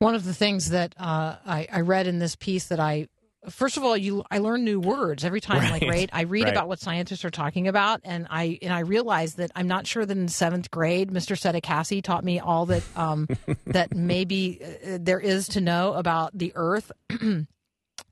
One 0.00 0.14
of 0.14 0.24
the 0.24 0.34
things 0.34 0.70
that 0.70 0.94
uh, 0.98 1.36
I, 1.46 1.68
I 1.70 1.80
read 1.82 2.06
in 2.06 2.18
this 2.18 2.34
piece 2.34 2.66
that 2.68 2.80
I 2.80 3.08
first 3.48 3.76
of 3.78 3.84
all 3.84 3.96
you 3.96 4.22
I 4.30 4.38
learn 4.38 4.64
new 4.64 4.78
words 4.78 5.24
every 5.24 5.40
time 5.40 5.62
like 5.70 5.82
Right. 5.82 5.88
right 5.88 6.10
I 6.12 6.22
read 6.22 6.44
Right. 6.44 6.50
about 6.50 6.68
what 6.68 6.78
scientists 6.78 7.24
are 7.24 7.30
talking 7.30 7.68
about 7.68 8.00
and 8.04 8.26
I 8.30 8.58
and 8.60 8.72
I 8.72 8.80
realize 8.80 9.34
that 9.36 9.50
I'm 9.56 9.66
not 9.66 9.86
sure 9.86 10.04
that 10.04 10.16
in 10.16 10.28
seventh 10.28 10.70
grade 10.70 11.10
Mr. 11.10 11.36
Sedekassi 11.36 12.02
taught 12.02 12.22
me 12.24 12.38
all 12.38 12.66
that 12.66 12.84
um, 12.94 13.28
that 13.66 13.94
maybe 13.94 14.60
uh, 14.62 14.98
there 15.00 15.20
is 15.20 15.48
to 15.48 15.60
know 15.60 15.94
about 15.94 16.36
the 16.36 16.52
Earth. 16.54 16.92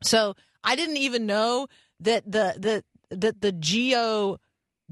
so 0.03 0.35
I 0.65 0.77
didn't 0.77 0.97
even 0.99 1.27
know 1.27 1.69
that 2.01 2.31
the 2.31 2.55
the 3.11 3.17
that 3.17 3.41
the 3.41 3.53
geo 3.53 4.39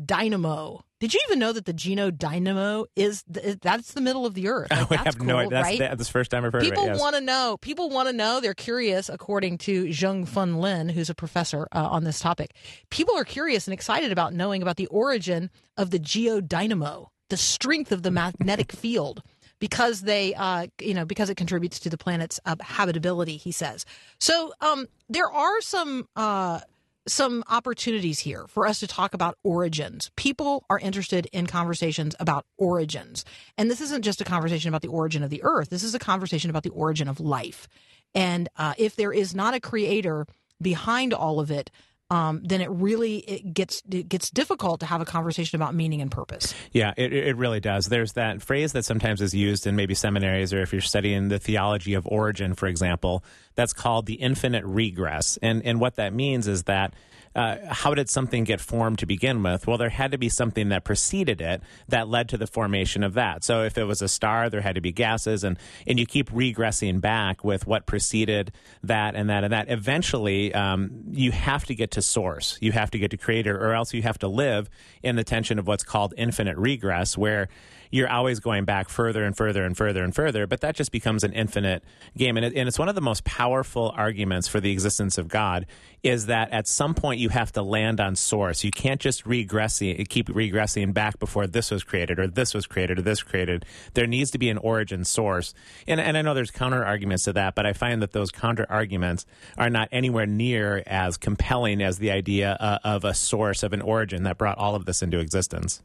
dynamo. 0.02 0.82
Did 0.98 1.12
you 1.12 1.20
even 1.28 1.38
know 1.38 1.52
that 1.52 1.66
the 1.66 1.74
geodynamo 1.74 2.86
is 2.96 3.22
the, 3.28 3.58
that's 3.60 3.92
the 3.92 4.00
middle 4.00 4.24
of 4.24 4.32
the 4.34 4.48
Earth? 4.48 4.68
Like, 4.90 5.00
I 5.00 5.04
have 5.04 5.20
no 5.20 5.36
idea. 5.36 5.50
That's, 5.50 5.64
right? 5.64 5.78
that's 5.78 6.06
the 6.06 6.10
first 6.10 6.30
time 6.30 6.44
I've 6.44 6.52
heard 6.52 6.62
People 6.62 6.84
of 6.84 6.88
it. 6.88 6.92
Yes. 6.92 7.00
want 7.00 7.16
to 7.16 7.20
know. 7.20 7.58
People 7.60 7.90
want 7.90 8.08
to 8.08 8.12
know. 8.14 8.40
They're 8.40 8.54
curious, 8.54 9.08
according 9.08 9.58
to 9.58 9.86
Jung-Fu 9.86 10.40
Lin, 10.40 10.88
who's 10.88 11.10
a 11.10 11.14
professor 11.14 11.66
uh, 11.72 11.88
on 11.90 12.04
this 12.04 12.20
topic. 12.20 12.54
People 12.90 13.16
are 13.16 13.24
curious 13.24 13.66
and 13.66 13.74
excited 13.74 14.12
about 14.12 14.32
knowing 14.32 14.62
about 14.62 14.76
the 14.76 14.86
origin 14.86 15.50
of 15.76 15.90
the 15.90 15.98
geodynamo, 15.98 17.08
the 17.28 17.36
strength 17.36 17.92
of 17.92 18.02
the 18.02 18.10
magnetic 18.10 18.72
field, 18.82 19.22
because 19.58 20.02
they, 20.02 20.34
uh, 20.34 20.66
you 20.80 20.94
know, 20.94 21.04
because 21.04 21.28
it 21.28 21.36
contributes 21.36 21.78
to 21.80 21.90
the 21.90 21.98
planet's 21.98 22.38
uh, 22.46 22.56
habitability. 22.60 23.36
He 23.36 23.52
says. 23.52 23.84
So 24.18 24.52
um, 24.60 24.86
there 25.08 25.30
are 25.30 25.60
some. 25.60 26.08
Uh, 26.16 26.60
some 27.08 27.44
opportunities 27.48 28.18
here 28.18 28.46
for 28.48 28.66
us 28.66 28.80
to 28.80 28.86
talk 28.86 29.14
about 29.14 29.38
origins. 29.42 30.10
People 30.16 30.64
are 30.68 30.78
interested 30.78 31.26
in 31.32 31.46
conversations 31.46 32.14
about 32.18 32.46
origins. 32.58 33.24
And 33.56 33.70
this 33.70 33.80
isn't 33.80 34.02
just 34.02 34.20
a 34.20 34.24
conversation 34.24 34.68
about 34.68 34.82
the 34.82 34.88
origin 34.88 35.22
of 35.22 35.30
the 35.30 35.42
earth, 35.42 35.70
this 35.70 35.84
is 35.84 35.94
a 35.94 35.98
conversation 35.98 36.50
about 36.50 36.62
the 36.62 36.70
origin 36.70 37.08
of 37.08 37.20
life. 37.20 37.68
And 38.14 38.48
uh, 38.56 38.74
if 38.78 38.96
there 38.96 39.12
is 39.12 39.34
not 39.34 39.54
a 39.54 39.60
creator 39.60 40.26
behind 40.60 41.12
all 41.12 41.38
of 41.38 41.50
it, 41.50 41.70
um, 42.10 42.40
then 42.44 42.60
it 42.60 42.70
really 42.70 43.18
it 43.18 43.52
gets 43.52 43.82
it 43.90 44.08
gets 44.08 44.30
difficult 44.30 44.80
to 44.80 44.86
have 44.86 45.00
a 45.00 45.04
conversation 45.04 45.56
about 45.56 45.74
meaning 45.74 46.00
and 46.00 46.10
purpose. 46.10 46.54
Yeah, 46.72 46.94
it, 46.96 47.12
it 47.12 47.36
really 47.36 47.60
does. 47.60 47.86
There's 47.86 48.12
that 48.12 48.42
phrase 48.42 48.72
that 48.72 48.84
sometimes 48.84 49.20
is 49.20 49.34
used 49.34 49.66
in 49.66 49.74
maybe 49.74 49.94
seminaries 49.94 50.52
or 50.52 50.62
if 50.62 50.72
you're 50.72 50.80
studying 50.80 51.28
the 51.28 51.38
theology 51.38 51.94
of 51.94 52.06
origin, 52.06 52.54
for 52.54 52.68
example, 52.68 53.24
that's 53.56 53.72
called 53.72 54.06
the 54.06 54.14
infinite 54.14 54.64
regress. 54.64 55.36
And, 55.42 55.64
and 55.64 55.80
what 55.80 55.96
that 55.96 56.12
means 56.12 56.46
is 56.46 56.64
that 56.64 56.94
uh, 57.36 57.58
how 57.68 57.92
did 57.92 58.08
something 58.08 58.44
get 58.44 58.62
formed 58.62 58.98
to 58.98 59.06
begin 59.06 59.42
with? 59.42 59.66
Well, 59.66 59.76
there 59.76 59.90
had 59.90 60.10
to 60.12 60.18
be 60.18 60.30
something 60.30 60.70
that 60.70 60.84
preceded 60.84 61.42
it 61.42 61.60
that 61.88 62.08
led 62.08 62.30
to 62.30 62.38
the 62.38 62.46
formation 62.46 63.04
of 63.04 63.12
that. 63.14 63.44
So 63.44 63.62
if 63.62 63.76
it 63.76 63.84
was 63.84 64.00
a 64.00 64.08
star, 64.08 64.48
there 64.48 64.62
had 64.62 64.74
to 64.76 64.80
be 64.80 64.90
gases, 64.90 65.44
and, 65.44 65.58
and 65.86 66.00
you 66.00 66.06
keep 66.06 66.30
regressing 66.30 67.00
back 67.00 67.44
with 67.44 67.66
what 67.66 67.84
preceded 67.84 68.52
that 68.82 69.14
and 69.14 69.28
that 69.28 69.44
and 69.44 69.52
that. 69.52 69.70
Eventually, 69.70 70.54
um, 70.54 71.04
you 71.10 71.30
have 71.30 71.66
to 71.66 71.74
get 71.74 71.90
to 71.92 72.02
source. 72.02 72.56
You 72.62 72.72
have 72.72 72.90
to 72.92 72.98
get 72.98 73.10
to 73.10 73.18
creator, 73.18 73.54
or 73.54 73.74
else 73.74 73.92
you 73.92 74.00
have 74.02 74.18
to 74.20 74.28
live 74.28 74.70
in 75.02 75.16
the 75.16 75.24
tension 75.24 75.58
of 75.58 75.66
what's 75.66 75.84
called 75.84 76.14
infinite 76.16 76.56
regress, 76.56 77.18
where 77.18 77.48
you're 77.96 78.10
always 78.10 78.40
going 78.40 78.64
back 78.64 78.88
further 78.88 79.24
and 79.24 79.36
further 79.36 79.64
and 79.64 79.76
further 79.76 80.04
and 80.04 80.14
further, 80.14 80.46
but 80.46 80.60
that 80.60 80.74
just 80.74 80.92
becomes 80.92 81.24
an 81.24 81.32
infinite 81.32 81.82
game. 82.16 82.36
And, 82.36 82.44
it, 82.44 82.52
and 82.54 82.68
it's 82.68 82.78
one 82.78 82.88
of 82.88 82.94
the 82.94 83.00
most 83.00 83.24
powerful 83.24 83.92
arguments 83.96 84.46
for 84.46 84.60
the 84.60 84.70
existence 84.70 85.16
of 85.18 85.28
God 85.28 85.66
is 86.02 86.26
that 86.26 86.52
at 86.52 86.68
some 86.68 86.94
point 86.94 87.18
you 87.20 87.30
have 87.30 87.50
to 87.52 87.62
land 87.62 88.00
on 88.00 88.14
source. 88.14 88.62
You 88.62 88.70
can't 88.70 89.00
just 89.00 89.24
regressing, 89.24 90.08
keep 90.08 90.28
regressing 90.28 90.92
back 90.92 91.18
before 91.18 91.46
this 91.46 91.70
was 91.70 91.82
created 91.82 92.18
or 92.18 92.26
this 92.26 92.54
was 92.54 92.66
created 92.66 92.98
or 92.98 93.02
this 93.02 93.22
created. 93.22 93.64
There 93.94 94.06
needs 94.06 94.30
to 94.32 94.38
be 94.38 94.50
an 94.50 94.58
origin 94.58 95.04
source. 95.04 95.54
And, 95.86 95.98
and 95.98 96.16
I 96.16 96.22
know 96.22 96.34
there's 96.34 96.50
counter 96.50 96.84
arguments 96.84 97.24
to 97.24 97.32
that, 97.32 97.54
but 97.54 97.64
I 97.64 97.72
find 97.72 98.02
that 98.02 98.12
those 98.12 98.30
counter 98.30 98.66
arguments 98.68 99.24
are 99.56 99.70
not 99.70 99.88
anywhere 99.90 100.26
near 100.26 100.82
as 100.86 101.16
compelling 101.16 101.82
as 101.82 101.98
the 101.98 102.10
idea 102.10 102.56
uh, 102.60 102.78
of 102.84 103.04
a 103.04 103.14
source 103.14 103.62
of 103.62 103.72
an 103.72 103.80
origin 103.80 104.24
that 104.24 104.36
brought 104.36 104.58
all 104.58 104.74
of 104.74 104.84
this 104.84 105.02
into 105.02 105.18
existence. 105.18 105.82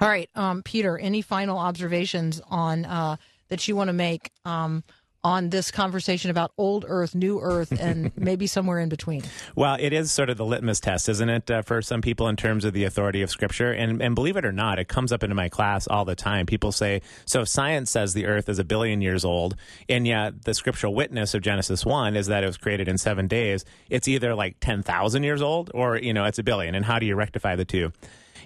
All 0.00 0.08
right, 0.08 0.28
um, 0.34 0.62
Peter. 0.62 0.98
Any 0.98 1.22
final 1.22 1.58
observations 1.58 2.40
on 2.48 2.84
uh, 2.84 3.16
that 3.48 3.66
you 3.66 3.76
want 3.76 3.88
to 3.88 3.94
make 3.94 4.30
um, 4.44 4.84
on 5.26 5.50
this 5.50 5.72
conversation 5.72 6.30
about 6.30 6.52
old 6.56 6.84
Earth, 6.86 7.12
new 7.14 7.40
Earth, 7.40 7.72
and 7.80 8.12
maybe 8.16 8.46
somewhere 8.46 8.78
in 8.78 8.88
between? 8.88 9.22
Well, 9.56 9.76
it 9.80 9.92
is 9.92 10.12
sort 10.12 10.30
of 10.30 10.36
the 10.36 10.44
litmus 10.44 10.78
test, 10.78 11.08
isn't 11.08 11.28
it, 11.28 11.50
uh, 11.50 11.62
for 11.62 11.82
some 11.82 12.00
people 12.00 12.28
in 12.28 12.36
terms 12.36 12.64
of 12.64 12.74
the 12.74 12.84
authority 12.84 13.22
of 13.22 13.30
Scripture? 13.30 13.72
And, 13.72 14.00
and 14.00 14.14
believe 14.14 14.36
it 14.36 14.44
or 14.44 14.52
not, 14.52 14.78
it 14.78 14.86
comes 14.86 15.10
up 15.10 15.24
into 15.24 15.34
my 15.34 15.48
class 15.48 15.88
all 15.88 16.04
the 16.04 16.14
time. 16.14 16.46
People 16.46 16.70
say, 16.70 17.02
so 17.24 17.40
if 17.40 17.48
science 17.48 17.90
says 17.90 18.14
the 18.14 18.26
earth 18.26 18.48
is 18.48 18.60
a 18.60 18.64
billion 18.64 19.00
years 19.00 19.24
old, 19.24 19.56
and 19.88 20.06
yet 20.06 20.44
the 20.44 20.54
scriptural 20.54 20.94
witness 20.94 21.34
of 21.34 21.42
Genesis 21.42 21.84
1 21.84 22.14
is 22.14 22.28
that 22.28 22.44
it 22.44 22.46
was 22.46 22.56
created 22.56 22.86
in 22.86 22.96
seven 22.96 23.26
days, 23.26 23.64
it's 23.90 24.06
either 24.06 24.32
like 24.32 24.56
10,000 24.60 25.24
years 25.24 25.42
old 25.42 25.72
or, 25.74 25.96
you 25.96 26.12
know, 26.12 26.24
it's 26.24 26.38
a 26.38 26.44
billion. 26.44 26.74
And 26.76 26.84
how 26.84 27.00
do 27.00 27.06
you 27.06 27.16
rectify 27.16 27.56
the 27.56 27.64
two? 27.64 27.92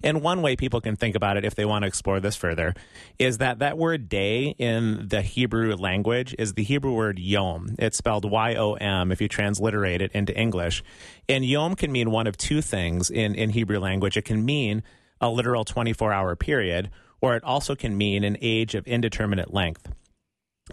And 0.02 0.22
one 0.22 0.42
way 0.42 0.56
people 0.56 0.80
can 0.80 0.96
think 0.96 1.14
about 1.14 1.36
it, 1.36 1.44
if 1.44 1.54
they 1.54 1.64
want 1.64 1.82
to 1.82 1.86
explore 1.86 2.20
this 2.20 2.36
further, 2.36 2.74
is 3.18 3.38
that 3.38 3.58
that 3.58 3.76
word 3.76 4.08
day 4.08 4.54
in 4.58 5.08
the 5.08 5.22
Hebrew 5.22 5.74
language 5.76 6.34
is 6.38 6.54
the 6.54 6.62
Hebrew 6.62 6.92
word 6.92 7.18
yom. 7.18 7.74
It's 7.78 7.98
spelled 7.98 8.30
Y 8.30 8.54
O 8.54 8.74
M 8.74 9.12
if 9.12 9.20
you 9.20 9.28
transliterate 9.28 10.00
it 10.00 10.12
into 10.12 10.36
English. 10.36 10.82
And 11.28 11.44
yom 11.44 11.74
can 11.74 11.92
mean 11.92 12.10
one 12.10 12.26
of 12.26 12.36
two 12.36 12.62
things 12.62 13.10
in, 13.10 13.34
in 13.34 13.50
Hebrew 13.50 13.78
language. 13.78 14.16
It 14.16 14.24
can 14.24 14.44
mean 14.44 14.82
a 15.20 15.28
literal 15.28 15.64
24 15.64 16.12
hour 16.12 16.34
period, 16.36 16.90
or 17.20 17.36
it 17.36 17.44
also 17.44 17.74
can 17.74 17.96
mean 17.96 18.24
an 18.24 18.38
age 18.40 18.74
of 18.74 18.86
indeterminate 18.86 19.52
length. 19.52 19.92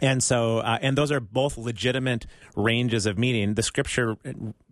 And 0.01 0.23
so, 0.23 0.59
uh, 0.59 0.77
and 0.81 0.97
those 0.97 1.11
are 1.11 1.19
both 1.19 1.57
legitimate 1.57 2.27
ranges 2.55 3.05
of 3.05 3.17
meaning. 3.17 3.55
The 3.55 3.63
scripture 3.63 4.15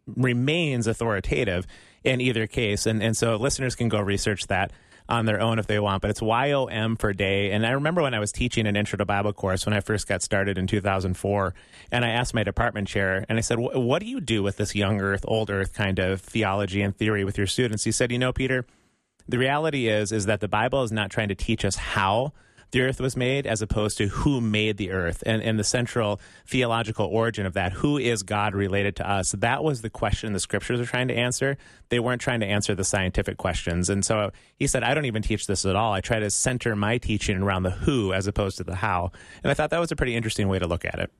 remains 0.07 0.87
authoritative 0.87 1.65
in 2.03 2.21
either 2.21 2.47
case. 2.47 2.85
And, 2.85 3.01
and 3.01 3.17
so 3.17 3.35
listeners 3.35 3.75
can 3.75 3.89
go 3.89 3.99
research 3.99 4.47
that 4.47 4.71
on 5.07 5.25
their 5.25 5.39
own 5.39 5.59
if 5.59 5.67
they 5.67 5.79
want. 5.79 6.01
But 6.01 6.11
it's 6.11 6.21
YOM 6.21 6.95
for 6.97 7.13
day. 7.13 7.51
And 7.51 7.65
I 7.65 7.71
remember 7.71 8.01
when 8.01 8.13
I 8.13 8.19
was 8.19 8.31
teaching 8.31 8.67
an 8.67 8.75
intro 8.75 8.97
to 8.97 9.05
Bible 9.05 9.33
course 9.33 9.65
when 9.65 9.73
I 9.73 9.79
first 9.79 10.07
got 10.07 10.21
started 10.21 10.57
in 10.57 10.67
2004, 10.67 11.53
and 11.91 12.05
I 12.05 12.09
asked 12.09 12.33
my 12.33 12.43
department 12.43 12.87
chair, 12.87 13.25
and 13.29 13.37
I 13.37 13.41
said, 13.41 13.57
What 13.59 13.99
do 13.99 14.07
you 14.07 14.19
do 14.19 14.43
with 14.43 14.57
this 14.57 14.75
young 14.75 15.01
earth, 15.01 15.25
old 15.27 15.49
earth 15.49 15.73
kind 15.73 15.99
of 15.99 16.21
theology 16.21 16.81
and 16.81 16.95
theory 16.95 17.23
with 17.23 17.37
your 17.37 17.47
students? 17.47 17.83
He 17.83 17.91
said, 17.91 18.11
You 18.11 18.19
know, 18.19 18.33
Peter, 18.33 18.65
the 19.27 19.37
reality 19.37 19.87
is 19.87 20.11
is 20.11 20.25
that 20.25 20.39
the 20.39 20.47
Bible 20.47 20.83
is 20.83 20.91
not 20.91 21.09
trying 21.09 21.29
to 21.29 21.35
teach 21.35 21.65
us 21.65 21.75
how 21.75 22.33
the 22.75 22.81
earth 22.81 22.99
was 22.99 23.15
made 23.15 23.47
as 23.47 23.61
opposed 23.61 23.97
to 23.97 24.07
who 24.09 24.41
made 24.41 24.75
the 24.75 24.91
earth 24.91 25.23
and, 25.25 25.41
and 25.41 25.57
the 25.57 25.63
central 25.63 26.19
theological 26.45 27.05
origin 27.05 27.45
of 27.45 27.53
that. 27.53 27.71
Who 27.71 27.97
is 27.97 28.21
god 28.21 28.53
related 28.53 28.97
to 28.97 29.09
us? 29.09 29.31
That 29.31 29.63
was 29.63 29.81
the 29.81 29.89
question 29.89 30.33
the 30.33 30.41
scriptures 30.41 30.81
are 30.81 30.85
trying 30.85 31.07
to 31.07 31.13
answer. 31.13 31.57
They 31.88 32.01
weren't 32.01 32.19
trying 32.19 32.41
to 32.41 32.45
answer 32.45 32.75
the 32.75 32.83
scientific 32.83 33.38
questions. 33.38 33.89
And 33.89 34.03
so 34.03 34.31
he 34.57 34.67
said 34.67 34.83
i 34.83 34.93
don't 34.93 35.05
even 35.05 35.21
teach 35.21 35.47
this 35.47 35.65
at 35.65 35.77
all. 35.77 35.93
I 35.93 36.01
try 36.01 36.19
to 36.19 36.29
center 36.29 36.75
my 36.75 36.97
teaching 36.97 37.41
around 37.41 37.63
the 37.63 37.71
who 37.71 38.11
as 38.11 38.27
opposed 38.27 38.57
to 38.57 38.65
the 38.65 38.75
how. 38.75 39.13
And 39.41 39.49
i 39.49 39.53
thought 39.53 39.69
that 39.69 39.79
was 39.79 39.93
a 39.93 39.95
pretty 39.95 40.13
interesting 40.13 40.49
way 40.49 40.59
to 40.59 40.67
look 40.67 40.83
at 40.83 40.99
it 40.99 41.13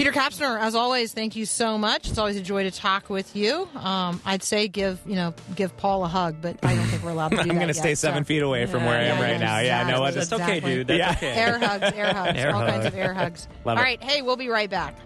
Peter 0.00 0.12
Kapsner, 0.12 0.58
as 0.58 0.74
always, 0.74 1.12
thank 1.12 1.36
you 1.36 1.44
so 1.44 1.76
much. 1.76 2.08
It's 2.08 2.16
always 2.16 2.38
a 2.38 2.40
joy 2.40 2.62
to 2.62 2.70
talk 2.70 3.10
with 3.10 3.36
you. 3.36 3.68
Um, 3.74 4.18
I'd 4.24 4.42
say 4.42 4.66
give 4.66 4.98
you 5.04 5.14
know 5.14 5.34
give 5.54 5.76
Paul 5.76 6.06
a 6.06 6.08
hug, 6.08 6.36
but 6.40 6.56
I 6.62 6.74
don't 6.74 6.86
think 6.86 7.02
we're 7.02 7.10
allowed 7.10 7.28
to 7.32 7.36
do 7.36 7.42
i'm 7.42 7.48
going 7.48 7.60
to 7.60 7.66
yet, 7.66 7.76
stay 7.76 7.94
seven 7.94 8.24
so- 8.24 8.28
feet 8.28 8.42
away 8.42 8.64
from 8.64 8.86
where 8.86 8.98
i 8.98 9.02
am 9.02 9.18
Yeah, 9.18 9.22
right 9.32 9.38
now 9.38 9.58
yeah 9.58 9.82
no 9.86 10.00
what 10.00 10.16
exactly. 10.16 10.38
That's 10.38 10.50
okay, 10.58 10.60
dude. 10.74 10.86
That's 10.86 10.98
Yeah. 10.98 11.10
okay. 11.30 11.38
Air 11.38 11.58
hugs, 11.58 11.92
air 11.94 12.14
hugs, 12.14 12.38
Air 12.38 12.54
all 12.54 12.66
kinds 12.66 12.86
of 12.86 12.94
air 12.94 13.12
hugs. 13.12 13.46
Love 13.66 13.76
all 13.76 13.82
it. 13.82 13.86
right, 13.86 14.02
hey, 14.02 14.22
we'll 14.22 14.36
be 14.38 14.48
right 14.48 14.70
back. 14.70 14.96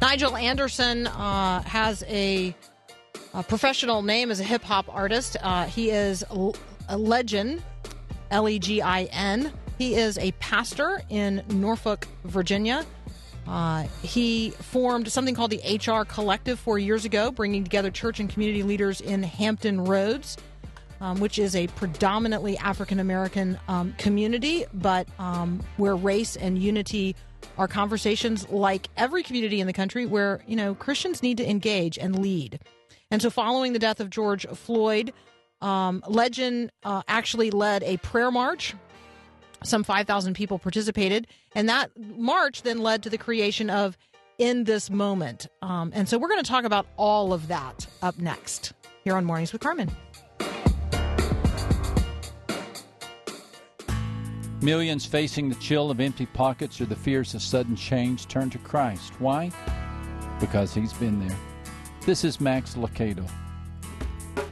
Nigel 0.00 0.36
Anderson 0.36 1.06
uh, 1.06 1.62
has 1.62 2.04
a, 2.06 2.54
a 3.32 3.42
professional 3.42 4.02
name 4.02 4.30
as 4.30 4.38
a 4.38 4.44
hip 4.44 4.62
hop 4.62 4.86
artist. 4.88 5.36
Uh, 5.42 5.64
he 5.66 5.90
is 5.90 6.22
L- 6.30 6.54
a 6.88 6.96
legend, 6.98 7.62
L 8.34 8.48
E 8.48 8.58
G 8.58 8.82
I 8.82 9.04
N. 9.04 9.52
He 9.78 9.94
is 9.94 10.18
a 10.18 10.32
pastor 10.32 11.00
in 11.08 11.42
Norfolk, 11.48 12.06
Virginia. 12.24 12.84
Uh, 13.46 13.84
he 14.02 14.50
formed 14.50 15.10
something 15.10 15.34
called 15.34 15.52
the 15.52 15.78
HR 15.78 16.04
Collective 16.04 16.58
four 16.58 16.78
years 16.78 17.04
ago, 17.04 17.30
bringing 17.30 17.62
together 17.62 17.90
church 17.90 18.18
and 18.20 18.28
community 18.28 18.62
leaders 18.62 19.00
in 19.00 19.22
Hampton 19.22 19.84
Roads, 19.84 20.36
um, 21.00 21.20
which 21.20 21.38
is 21.38 21.54
a 21.54 21.68
predominantly 21.68 22.58
African 22.58 22.98
American 22.98 23.58
um, 23.68 23.94
community, 23.98 24.64
but 24.74 25.06
um, 25.18 25.62
where 25.76 25.94
race 25.94 26.36
and 26.36 26.58
unity 26.58 27.14
are 27.56 27.68
conversations 27.68 28.48
like 28.48 28.88
every 28.96 29.22
community 29.22 29.60
in 29.60 29.66
the 29.66 29.72
country 29.72 30.06
where, 30.06 30.42
you 30.46 30.56
know, 30.56 30.74
Christians 30.74 31.22
need 31.22 31.36
to 31.36 31.48
engage 31.48 31.98
and 31.98 32.18
lead. 32.18 32.58
And 33.10 33.22
so, 33.22 33.30
following 33.30 33.74
the 33.74 33.78
death 33.78 34.00
of 34.00 34.10
George 34.10 34.46
Floyd, 34.48 35.12
um, 35.64 36.02
Legin 36.06 36.70
uh, 36.84 37.02
actually 37.08 37.50
led 37.50 37.82
a 37.82 37.96
prayer 37.98 38.30
march 38.30 38.74
some 39.64 39.82
5,000 39.82 40.34
people 40.34 40.58
participated. 40.58 41.26
And 41.54 41.68
that 41.68 41.90
march 41.96 42.62
then 42.62 42.78
led 42.78 43.02
to 43.04 43.10
the 43.10 43.18
creation 43.18 43.70
of 43.70 43.96
In 44.38 44.64
This 44.64 44.90
Moment. 44.90 45.46
Um, 45.62 45.90
and 45.94 46.08
so 46.08 46.18
we're 46.18 46.28
going 46.28 46.42
to 46.42 46.48
talk 46.48 46.64
about 46.64 46.86
all 46.96 47.32
of 47.32 47.48
that 47.48 47.86
up 48.02 48.18
next 48.18 48.72
here 49.02 49.16
on 49.16 49.24
Mornings 49.24 49.52
with 49.52 49.62
Carmen. 49.62 49.90
Millions 54.60 55.04
facing 55.04 55.50
the 55.50 55.54
chill 55.56 55.90
of 55.90 56.00
empty 56.00 56.24
pockets 56.24 56.80
or 56.80 56.86
the 56.86 56.96
fears 56.96 57.34
of 57.34 57.42
sudden 57.42 57.76
change 57.76 58.28
turn 58.28 58.48
to 58.48 58.58
Christ. 58.58 59.12
Why? 59.18 59.50
Because 60.40 60.72
he's 60.72 60.92
been 60.94 61.26
there. 61.26 61.36
This 62.06 62.24
is 62.24 62.40
Max 62.40 62.74
Lucado. 62.74 63.28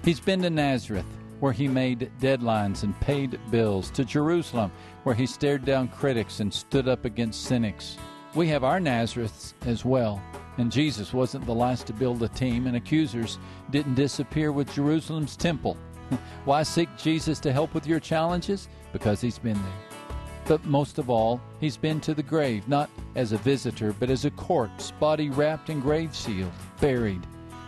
He's 0.04 0.20
been 0.20 0.42
to 0.42 0.50
Nazareth, 0.50 1.06
where 1.40 1.52
he 1.52 1.68
made 1.68 2.10
deadlines 2.20 2.82
and 2.82 2.98
paid 3.00 3.38
bills, 3.50 3.90
to 3.90 4.04
Jerusalem, 4.04 4.70
where 5.02 5.14
he 5.14 5.26
stared 5.26 5.64
down 5.64 5.88
critics 5.88 6.40
and 6.40 6.52
stood 6.52 6.88
up 6.88 7.04
against 7.04 7.44
cynics. 7.44 7.96
We 8.34 8.48
have 8.48 8.64
our 8.64 8.78
Nazareths 8.78 9.54
as 9.66 9.84
well, 9.84 10.22
and 10.58 10.70
Jesus 10.70 11.12
wasn't 11.12 11.46
the 11.46 11.54
last 11.54 11.86
to 11.88 11.92
build 11.92 12.22
a 12.22 12.28
team, 12.28 12.66
and 12.66 12.76
accusers 12.76 13.38
didn't 13.70 13.94
disappear 13.94 14.52
with 14.52 14.72
Jerusalem's 14.72 15.36
temple. 15.36 15.76
Why 16.44 16.62
seek 16.62 16.88
Jesus 16.96 17.40
to 17.40 17.52
help 17.52 17.74
with 17.74 17.86
your 17.86 18.00
challenges? 18.00 18.68
Because 18.92 19.20
he's 19.20 19.38
been 19.38 19.54
there. 19.54 19.98
But 20.46 20.64
most 20.64 20.98
of 20.98 21.08
all, 21.08 21.40
he's 21.60 21.76
been 21.76 22.00
to 22.00 22.14
the 22.14 22.22
grave, 22.22 22.66
not 22.68 22.90
as 23.14 23.32
a 23.32 23.38
visitor, 23.38 23.94
but 23.98 24.10
as 24.10 24.24
a 24.24 24.30
corpse, 24.32 24.90
body 24.92 25.30
wrapped 25.30 25.70
in 25.70 25.80
grave 25.80 26.14
sealed, 26.14 26.52
buried. 26.80 27.26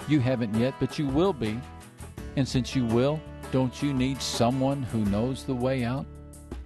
You 0.09 0.21
haven't 0.21 0.55
yet, 0.55 0.75
but 0.81 0.99
you 0.99 1.07
will 1.07 1.33
be. 1.33 1.61
And 2.37 2.47
since 2.47 2.75
you 2.75 2.85
will, 2.87 3.21
don't 3.53 3.83
you 3.83 3.93
need 3.93 4.21
someone 4.21 4.83
who 4.83 5.05
knows 5.05 5.45
the 5.45 5.55
way 5.55 5.85
out? 5.85 6.07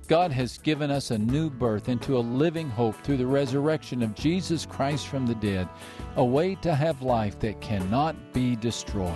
God 0.07 0.33
has 0.33 0.57
given 0.57 0.91
us 0.91 1.11
a 1.11 1.19
new 1.19 1.51
birth 1.51 1.91
into 1.91 2.17
a 2.17 2.21
living 2.21 2.71
hope 2.71 2.97
through 3.03 3.19
the 3.19 3.27
resurrection 3.27 4.03
of 4.03 4.15
Jesus 4.15 4.65
Christ 4.65 5.09
from 5.09 5.27
the 5.27 5.35
dead, 5.35 5.69
a 6.17 6.25
way 6.25 6.55
to 6.57 6.75
have 6.75 7.03
life 7.03 7.39
that 7.41 7.61
cannot 7.61 8.17
be 8.33 8.57
destroyed. 8.57 9.13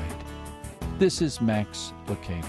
This 0.99 1.23
is 1.23 1.41
Max 1.41 1.95
Lucado. 2.07 2.45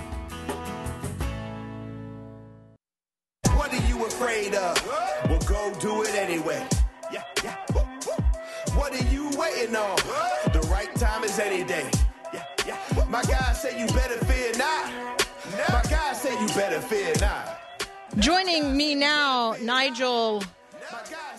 What 3.55 3.73
are 3.73 3.87
you 3.87 4.05
afraid 4.05 4.53
of? 4.55 4.85
Well, 5.29 5.39
go 5.47 5.73
do 5.79 6.03
it 6.03 6.15
anyway. 6.15 6.67
Yeah, 7.13 7.23
yeah. 7.41 7.55
What 8.75 8.91
are 8.93 9.09
you 9.13 9.29
waiting 9.37 9.75
on? 9.75 10.02
You 13.83 13.89
better 13.89 14.25
fear 14.25 14.53
not. 14.57 15.27
My 15.67 15.81
guy 15.89 16.13
say 16.13 16.31
you 16.39 16.47
better 16.55 16.79
fear 16.79 17.13
not. 17.19 17.59
Joining 18.17 18.77
me 18.77 18.95
now, 18.95 19.57
Nigel 19.59 20.41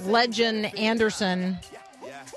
Legin 0.00 0.66
Anderson. 0.78 1.56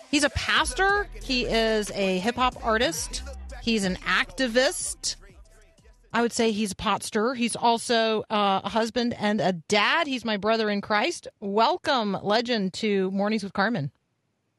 He's 0.10 0.24
a 0.24 0.30
pastor, 0.30 1.10
he 1.22 1.44
is 1.46 1.92
a 1.92 2.20
hip 2.20 2.36
hop 2.36 2.56
artist, 2.64 3.22
he's 3.62 3.84
an 3.84 3.98
activist. 3.98 5.18
I 6.14 6.22
would 6.22 6.32
say 6.32 6.52
he's 6.52 6.72
a 6.72 6.76
pot 6.76 7.04
stirrer. 7.04 7.36
He's 7.36 7.58
also 7.58 8.22
uh, 8.30 8.62
a 8.64 8.70
husband 8.70 9.14
and 9.20 9.42
a 9.42 9.52
dad. 9.52 10.08
He's 10.08 10.24
my 10.24 10.38
brother 10.38 10.70
in 10.70 10.80
Christ. 10.80 11.28
Welcome, 11.42 12.18
Legin, 12.24 12.72
to 12.76 13.12
Mornings 13.12 13.44
with 13.44 13.52
Carmen. 13.52 13.92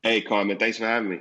Hey, 0.03 0.21
Carmen, 0.21 0.59
thanks 0.59 0.77
for 0.77 0.85
having 0.85 1.09
me. 1.09 1.21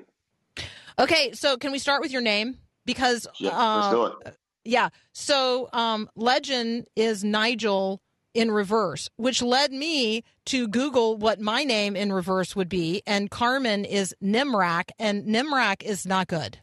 Okay, 0.99 1.31
so 1.31 1.55
can 1.55 1.71
we 1.71 1.79
start 1.79 2.01
with 2.01 2.11
your 2.11 2.21
name? 2.21 2.57
Because 2.87 3.27
Yeah, 3.39 3.51
uh, 3.51 3.75
let's 3.77 3.93
do 3.93 4.05
it. 4.29 4.37
Yeah. 4.65 4.89
So 5.13 5.69
um, 5.73 6.09
Legin 6.17 6.85
is 6.95 7.23
Nigel 7.23 8.01
in 8.33 8.49
reverse, 8.51 9.09
which 9.17 9.41
led 9.41 9.71
me 9.71 10.23
to 10.47 10.67
Google 10.67 11.17
what 11.17 11.39
my 11.39 11.63
name 11.63 11.95
in 11.95 12.11
reverse 12.11 12.55
would 12.55 12.69
be. 12.69 13.01
And 13.05 13.29
Carmen 13.31 13.85
is 13.85 14.15
Nemrac, 14.23 14.89
and 14.99 15.25
Nemrac 15.25 15.83
is 15.83 16.05
not 16.07 16.27
good. 16.27 16.57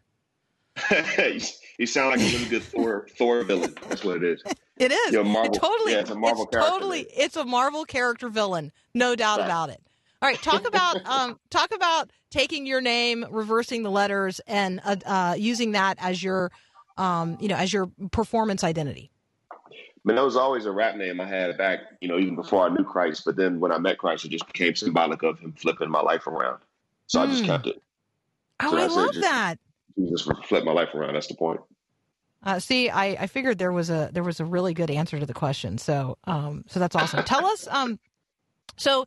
you 1.78 1.86
sound 1.86 2.10
like 2.10 2.20
a 2.20 2.32
really 2.32 2.44
good 2.46 2.62
Thor 2.62 3.06
Thor 3.16 3.42
villain. 3.44 3.74
That's 3.88 4.04
what 4.04 4.16
it 4.16 4.24
is. 4.24 4.42
It 4.76 4.90
is. 4.92 5.12
You're 5.12 5.24
Marvel- 5.24 5.54
It 5.54 5.58
totally. 5.60 5.92
yeah, 5.92 6.00
it's 6.00 6.10
a 6.10 6.14
Marvel 6.16 6.46
character, 6.46 6.70
Totally. 6.70 7.00
It's 7.16 7.36
a 7.36 7.44
Marvel 7.44 7.84
character 7.84 8.28
villain. 8.28 8.72
No 8.94 9.14
doubt 9.14 9.38
Right. 9.38 9.44
about 9.46 9.70
it. 9.70 9.80
All 10.20 10.28
right. 10.28 10.42
Talk 10.42 10.66
about 10.66 11.06
um, 11.06 11.38
talk 11.50 11.72
about 11.74 12.10
taking 12.34 12.66
your 12.66 12.80
name, 12.80 13.24
reversing 13.30 13.84
the 13.84 13.90
letters, 13.90 14.40
and 14.48 14.80
uh, 14.84 14.96
uh, 15.06 15.34
using 15.38 15.72
that 15.72 15.96
as 16.00 16.20
your 16.22 16.50
um, 16.96 17.38
you 17.40 17.48
know 17.48 17.54
as 17.56 17.72
your 17.72 17.86
performance 18.10 18.64
identity. 18.64 19.10
That 20.04 20.22
was 20.22 20.36
always 20.36 20.66
a 20.66 20.72
rap 20.72 20.96
name 20.96 21.18
I 21.20 21.26
had 21.26 21.56
back, 21.56 21.78
you 22.02 22.08
know, 22.08 22.18
even 22.18 22.36
before 22.36 22.66
I 22.66 22.68
knew 22.74 22.84
Christ. 22.84 23.22
But 23.24 23.36
then 23.36 23.58
when 23.60 23.72
I 23.72 23.78
met 23.78 23.96
Christ, 23.98 24.24
it 24.26 24.28
just 24.30 24.46
became 24.46 24.74
symbolic 24.74 25.22
of 25.22 25.38
him 25.38 25.54
flipping 25.56 25.88
my 25.90 26.02
life 26.02 26.26
around. 26.26 26.58
So 27.06 27.22
I 27.22 27.26
just 27.26 27.42
Hmm. 27.44 27.46
kept 27.52 27.66
it. 27.68 27.82
Oh, 28.60 28.68
So 28.70 28.76
I 28.76 28.86
love 28.86 29.08
just- 29.14 29.20
that. 29.20 29.56
Jesus 29.96 30.28
flipped 30.48 30.66
my 30.66 30.72
life 30.72 30.92
around. 30.94 31.14
That's 31.14 31.28
the 31.28 31.36
point. 31.36 31.60
Uh, 32.42 32.58
see, 32.58 32.90
I, 32.90 33.06
I 33.22 33.26
figured 33.28 33.56
there 33.58 33.72
was 33.72 33.88
a 33.88 34.10
there 34.12 34.24
was 34.24 34.40
a 34.40 34.44
really 34.44 34.74
good 34.74 34.90
answer 34.90 35.18
to 35.20 35.24
the 35.24 35.32
question. 35.32 35.78
So 35.78 36.18
um 36.24 36.64
so 36.66 36.80
that's 36.80 36.96
awesome. 36.96 37.22
Tell 37.24 37.46
us 37.46 37.66
um 37.70 37.98
so 38.76 39.06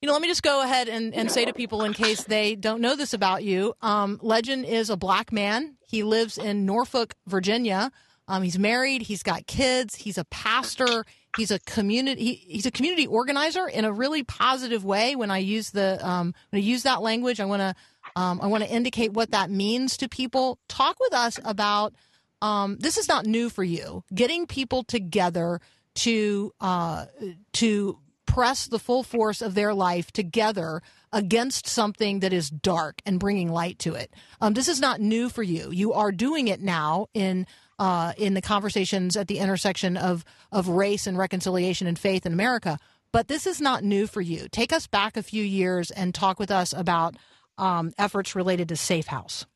You 0.00 0.06
know, 0.06 0.12
let 0.12 0.22
me 0.22 0.28
just 0.28 0.42
go 0.42 0.62
ahead 0.62 0.88
and, 0.88 1.14
and 1.14 1.30
say 1.30 1.44
to 1.44 1.52
people, 1.52 1.82
in 1.82 1.92
case 1.92 2.24
they 2.24 2.54
don't 2.54 2.80
know 2.80 2.94
this 2.96 3.14
about 3.14 3.42
you, 3.42 3.74
um, 3.82 4.18
Legin 4.22 4.64
is 4.64 4.90
a 4.90 4.96
black 4.96 5.32
man. 5.32 5.76
He 5.86 6.02
lives 6.02 6.38
in 6.38 6.66
Norfolk, 6.66 7.14
Virginia. 7.26 7.90
Um, 8.28 8.42
he's 8.42 8.58
married. 8.58 9.02
He's 9.02 9.22
got 9.22 9.46
kids. 9.46 9.96
He's 9.96 10.18
a 10.18 10.24
pastor. 10.26 11.04
He's 11.36 11.50
a 11.50 11.58
community. 11.60 12.22
He, 12.22 12.34
he's 12.34 12.66
a 12.66 12.70
community 12.70 13.06
organizer 13.06 13.66
in 13.66 13.84
a 13.84 13.92
really 13.92 14.22
positive 14.22 14.84
way. 14.84 15.16
When 15.16 15.30
I 15.30 15.38
use 15.38 15.70
the 15.70 15.98
um, 16.06 16.34
when 16.50 16.60
I 16.60 16.64
use 16.64 16.82
that 16.82 17.02
language, 17.02 17.40
I 17.40 17.46
want 17.46 17.60
to 17.60 17.74
um, 18.16 18.40
I 18.42 18.46
want 18.46 18.64
to 18.64 18.70
indicate 18.70 19.12
what 19.12 19.30
that 19.30 19.50
means 19.50 19.96
to 19.98 20.08
people. 20.08 20.58
Talk 20.68 20.98
with 21.00 21.14
us 21.14 21.38
about 21.44 21.94
um, 22.42 22.76
this 22.78 22.98
is 22.98 23.08
not 23.08 23.26
new 23.26 23.48
for 23.48 23.64
you. 23.64 24.04
Getting 24.14 24.46
people 24.46 24.84
together 24.84 25.60
to 25.96 26.52
uh, 26.60 27.06
to 27.54 27.98
press 28.38 28.68
the 28.68 28.78
full 28.78 29.02
force 29.02 29.42
of 29.42 29.56
their 29.56 29.74
life 29.74 30.12
together 30.12 30.80
against 31.12 31.66
something 31.66 32.20
that 32.20 32.32
is 32.32 32.48
dark 32.48 33.02
and 33.04 33.18
bringing 33.18 33.50
light 33.50 33.80
to 33.80 33.94
it. 33.94 34.14
Um, 34.40 34.54
this 34.54 34.68
is 34.68 34.78
not 34.78 35.00
new 35.00 35.28
for 35.28 35.42
you. 35.42 35.72
You 35.72 35.92
are 35.94 36.12
doing 36.12 36.46
it 36.46 36.60
now 36.60 37.08
in 37.14 37.48
uh, 37.80 38.12
in 38.16 38.34
the 38.34 38.40
conversations 38.40 39.16
at 39.16 39.26
the 39.26 39.38
intersection 39.40 39.96
of 39.96 40.24
of 40.52 40.68
race 40.68 41.08
and 41.08 41.18
reconciliation 41.18 41.88
and 41.88 41.98
faith 41.98 42.26
in 42.26 42.32
America. 42.32 42.78
But 43.10 43.26
this 43.26 43.44
is 43.44 43.60
not 43.60 43.82
new 43.82 44.06
for 44.06 44.20
you. 44.20 44.46
Take 44.52 44.72
us 44.72 44.86
back 44.86 45.16
a 45.16 45.22
few 45.24 45.42
years 45.42 45.90
and 45.90 46.14
talk 46.14 46.38
with 46.38 46.52
us 46.52 46.72
about 46.72 47.16
um, 47.56 47.92
efforts 47.98 48.36
related 48.36 48.68
to 48.68 48.76
Safe 48.76 49.08
House. 49.08 49.46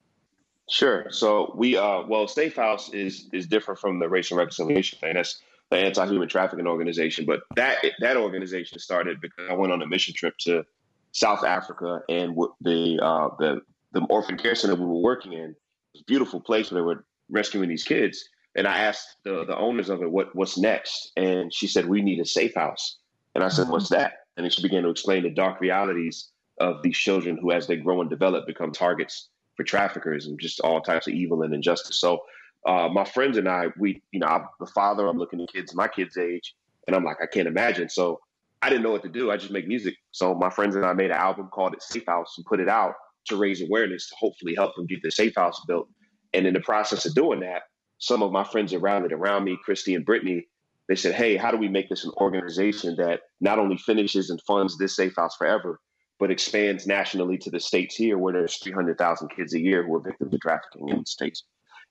Sure. 0.68 1.06
So 1.10 1.52
we, 1.56 1.76
uh, 1.76 2.02
well, 2.08 2.26
Safe 2.26 2.56
House 2.56 2.92
is 2.92 3.28
is 3.32 3.46
different 3.46 3.78
from 3.78 4.00
the 4.00 4.08
Racial 4.08 4.38
Reconciliation 4.38 4.98
thing. 4.98 5.14
That's 5.14 5.40
the 5.72 5.78
anti-human 5.78 6.28
trafficking 6.28 6.66
organization. 6.66 7.24
But 7.24 7.40
that 7.56 7.78
that 8.00 8.16
organization 8.16 8.78
started 8.78 9.20
because 9.20 9.46
I 9.50 9.54
went 9.54 9.72
on 9.72 9.82
a 9.82 9.86
mission 9.86 10.14
trip 10.14 10.36
to 10.40 10.64
South 11.12 11.44
Africa 11.44 12.02
and 12.08 12.36
the 12.60 13.00
uh, 13.02 13.30
the 13.38 13.62
the 13.92 14.02
orphan 14.10 14.36
care 14.36 14.54
center 14.54 14.74
we 14.74 14.84
were 14.84 15.00
working 15.00 15.32
in 15.32 15.56
was 15.94 16.02
a 16.02 16.04
beautiful 16.04 16.40
place 16.40 16.70
where 16.70 16.80
they 16.80 16.86
were 16.86 17.04
rescuing 17.30 17.68
these 17.68 17.84
kids. 17.84 18.28
And 18.54 18.66
I 18.68 18.78
asked 18.80 19.16
the 19.24 19.44
the 19.46 19.56
owners 19.56 19.88
of 19.88 20.02
it 20.02 20.10
what 20.10 20.34
what's 20.36 20.58
next, 20.58 21.12
and 21.16 21.52
she 21.52 21.66
said 21.66 21.86
we 21.86 22.02
need 22.02 22.20
a 22.20 22.26
safe 22.26 22.54
house. 22.54 22.98
And 23.34 23.42
I 23.42 23.48
said, 23.48 23.70
what's 23.70 23.88
that? 23.88 24.12
And 24.36 24.44
then 24.44 24.50
she 24.50 24.60
began 24.60 24.82
to 24.82 24.90
explain 24.90 25.22
the 25.22 25.30
dark 25.30 25.58
realities 25.58 26.28
of 26.60 26.82
these 26.82 26.98
children 26.98 27.38
who, 27.38 27.50
as 27.50 27.66
they 27.66 27.76
grow 27.76 28.02
and 28.02 28.10
develop, 28.10 28.46
become 28.46 28.72
targets 28.72 29.30
for 29.56 29.64
traffickers 29.64 30.26
and 30.26 30.38
just 30.38 30.60
all 30.60 30.82
types 30.82 31.06
of 31.06 31.14
evil 31.14 31.42
and 31.42 31.54
injustice. 31.54 31.98
So 31.98 32.20
uh, 32.66 32.88
my 32.88 33.04
friends 33.04 33.36
and 33.36 33.48
I, 33.48 33.66
we, 33.78 34.02
you 34.12 34.20
know, 34.20 34.26
I'm 34.26 34.44
the 34.60 34.66
father, 34.66 35.06
I'm 35.06 35.18
looking 35.18 35.40
at 35.40 35.52
kids 35.52 35.74
my 35.74 35.88
kids' 35.88 36.16
age, 36.16 36.54
and 36.86 36.94
I'm 36.94 37.04
like, 37.04 37.18
I 37.22 37.26
can't 37.26 37.48
imagine. 37.48 37.88
So 37.88 38.20
I 38.62 38.68
didn't 38.68 38.82
know 38.82 38.92
what 38.92 39.02
to 39.02 39.08
do. 39.08 39.30
I 39.30 39.36
just 39.36 39.50
make 39.50 39.66
music. 39.66 39.96
So 40.12 40.34
my 40.34 40.50
friends 40.50 40.76
and 40.76 40.84
I 40.84 40.92
made 40.92 41.10
an 41.10 41.16
album 41.16 41.48
called 41.52 41.74
it 41.74 41.82
Safe 41.82 42.06
House 42.06 42.34
and 42.36 42.46
put 42.46 42.60
it 42.60 42.68
out 42.68 42.94
to 43.26 43.36
raise 43.36 43.62
awareness 43.62 44.08
to 44.08 44.14
hopefully 44.18 44.54
help 44.54 44.74
them 44.76 44.86
get 44.86 45.02
their 45.02 45.10
safe 45.10 45.34
house 45.36 45.60
built. 45.66 45.88
And 46.32 46.46
in 46.46 46.54
the 46.54 46.60
process 46.60 47.04
of 47.04 47.14
doing 47.14 47.40
that, 47.40 47.62
some 47.98 48.22
of 48.22 48.32
my 48.32 48.44
friends 48.44 48.72
around 48.72 49.04
it, 49.04 49.12
around 49.12 49.44
me, 49.44 49.58
Christy 49.64 49.94
and 49.94 50.04
Brittany, 50.04 50.46
they 50.88 50.96
said, 50.96 51.14
Hey, 51.14 51.36
how 51.36 51.50
do 51.50 51.56
we 51.56 51.68
make 51.68 51.88
this 51.88 52.04
an 52.04 52.12
organization 52.16 52.96
that 52.96 53.20
not 53.40 53.58
only 53.58 53.76
finishes 53.76 54.30
and 54.30 54.40
funds 54.42 54.76
this 54.76 54.96
safe 54.96 55.14
house 55.16 55.36
forever, 55.36 55.78
but 56.18 56.30
expands 56.30 56.86
nationally 56.86 57.38
to 57.38 57.50
the 57.50 57.60
states 57.60 57.96
here 57.96 58.18
where 58.18 58.32
there's 58.32 58.56
300,000 58.58 59.28
kids 59.28 59.54
a 59.54 59.60
year 59.60 59.84
who 59.84 59.94
are 59.94 60.00
victims 60.00 60.32
of 60.32 60.40
trafficking 60.40 60.88
in 60.88 60.98
the 61.00 61.06
states. 61.06 61.44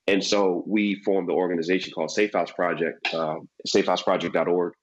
And 0.08 0.24
so 0.24 0.64
we 0.68 0.96
formed 0.96 1.30
the 1.30 1.34
organization 1.34 1.94
called 1.94 2.12
Safe 2.12 2.34
House 2.34 2.52
Project, 2.52 3.14
uh, 3.14 3.38
safehouseproject.org. 3.68 4.74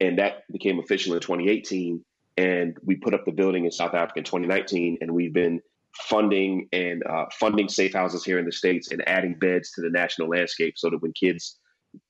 And 0.00 0.18
that 0.18 0.42
became 0.52 0.78
official 0.78 1.14
in 1.14 1.20
2018. 1.20 2.04
And 2.36 2.76
we 2.84 2.96
put 2.96 3.14
up 3.14 3.24
the 3.24 3.32
building 3.32 3.64
in 3.64 3.72
South 3.72 3.94
Africa 3.94 4.18
in 4.18 4.24
2019. 4.24 4.98
And 5.00 5.12
we've 5.12 5.34
been 5.34 5.60
funding 5.94 6.68
and 6.72 7.02
uh, 7.04 7.24
funding 7.32 7.68
safe 7.68 7.92
houses 7.92 8.24
here 8.24 8.38
in 8.38 8.44
the 8.44 8.52
States 8.52 8.92
and 8.92 9.06
adding 9.08 9.34
beds 9.34 9.72
to 9.72 9.80
the 9.80 9.90
national 9.90 10.28
landscape 10.28 10.74
so 10.76 10.90
that 10.90 11.02
when 11.02 11.12
kids 11.12 11.58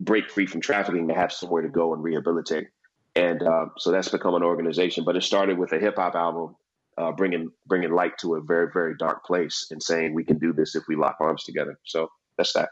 break 0.00 0.30
free 0.30 0.46
from 0.46 0.60
trafficking, 0.60 1.06
they 1.06 1.14
have 1.14 1.32
somewhere 1.32 1.62
to 1.62 1.68
go 1.68 1.94
and 1.94 2.02
rehabilitate. 2.02 2.66
And 3.16 3.42
uh, 3.42 3.66
so 3.78 3.90
that's 3.90 4.08
become 4.08 4.34
an 4.34 4.42
organization. 4.42 5.04
But 5.04 5.16
it 5.16 5.22
started 5.22 5.58
with 5.58 5.72
a 5.72 5.78
hip 5.78 5.96
hop 5.96 6.14
album 6.14 6.54
uh, 6.98 7.12
bringing 7.12 7.50
bringing 7.66 7.92
light 7.92 8.18
to 8.18 8.34
a 8.34 8.40
very 8.42 8.68
very 8.72 8.94
dark 8.98 9.24
place 9.24 9.68
and 9.70 9.82
saying 9.82 10.12
we 10.12 10.24
can 10.24 10.38
do 10.38 10.52
this 10.52 10.74
if 10.74 10.82
we 10.88 10.96
lock 10.96 11.16
arms 11.20 11.44
together. 11.44 11.78
So 11.84 12.08
that's 12.38 12.54
that. 12.54 12.70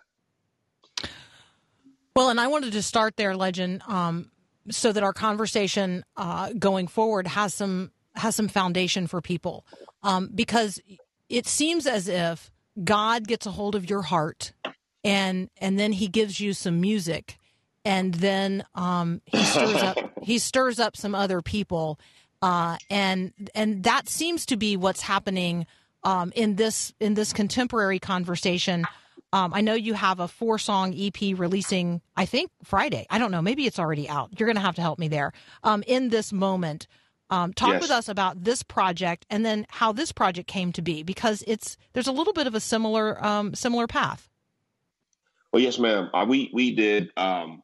Well, 2.15 2.31
and 2.31 2.41
I 2.41 2.47
wanted 2.47 2.73
to 2.73 2.83
start 2.83 3.19
there, 3.19 3.35
Legin, 3.35 3.87
um, 3.87 4.31
so 4.71 4.91
that 4.91 5.03
our 5.03 5.13
conversation 5.13 6.03
uh, 6.17 6.53
going 6.59 6.87
forward 6.87 7.27
has 7.27 7.53
some 7.53 7.91
has 8.15 8.35
some 8.35 8.49
foundation 8.49 9.07
for 9.07 9.21
people, 9.21 9.67
um, 10.03 10.31
because 10.35 10.81
it 11.29 11.47
seems 11.47 11.87
as 11.87 12.09
if 12.09 12.51
God 12.83 13.29
gets 13.29 13.45
a 13.45 13.51
hold 13.51 13.75
of 13.75 13.91
your 13.91 14.01
heart, 14.01 14.53
and 15.05 15.51
and 15.59 15.79
then 15.79 15.93
He 15.93 16.09
gives 16.09 16.41
you 16.41 16.55
some 16.55 16.81
music, 16.81 17.39
and 17.85 18.15
then 18.15 18.65
um, 18.75 19.21
He 19.27 19.45
stirs 19.45 19.83
up 19.83 19.99
He 20.23 20.39
stirs 20.39 20.81
up 20.81 20.97
some 20.97 21.15
other 21.15 21.43
people, 21.43 22.01
uh, 22.41 22.79
and 22.89 23.35
and 23.55 23.83
that 23.83 24.09
seems 24.09 24.47
to 24.47 24.57
be 24.57 24.79
what's 24.79 25.03
happening 25.03 25.67
um, 26.03 26.33
in 26.35 26.57
this 26.57 26.95
in 26.99 27.13
this 27.13 27.35
contemporary 27.35 27.99
conversation. 27.99 28.87
Um, 29.37 29.53
I 29.53 29.61
know 29.61 29.75
you 29.75 29.93
have 29.93 30.19
a 30.19 30.29
four 30.29 30.59
song 30.59 30.95
EP 30.99 31.39
releasing, 31.39 32.01
I 32.17 32.25
think 32.25 32.51
Friday. 32.65 33.07
I 33.11 33.19
don't 33.19 33.31
know. 33.31 33.43
Maybe 33.43 33.67
it's 33.67 33.79
already 33.79 34.09
out. 34.09 34.31
You're 34.39 34.47
going 34.47 34.57
to 34.57 34.63
have 34.63 34.77
to 34.77 34.81
help 34.81 34.99
me 34.99 35.09
there. 35.09 35.35
Um, 35.63 35.85
in 35.87 36.09
this 36.09 36.33
moment, 36.33 36.87
um, 37.29 37.53
talk 37.53 37.75
Yes. 37.75 37.83
with 37.83 37.91
us 37.91 38.09
about 38.09 38.45
this 38.45 38.63
project 38.63 39.27
and 39.29 39.45
then 39.45 39.67
how 39.69 39.93
this 39.93 40.11
project 40.11 40.49
came 40.49 40.73
to 40.73 40.81
be 40.81 41.03
because 41.03 41.45
it's 41.47 41.77
there's 41.93 42.07
a 42.07 42.13
little 42.13 42.33
bit 42.33 42.47
of 42.47 42.55
a 42.55 42.61
similar 42.61 43.23
um, 43.23 43.53
similar 43.55 43.87
path. 43.87 44.31
Well, 45.53 45.63
yes, 45.63 45.79
ma'am. 45.79 46.09
Uh, 46.15 46.25
we 46.27 46.51
we 46.55 46.75
did. 46.75 47.11
Um, 47.19 47.63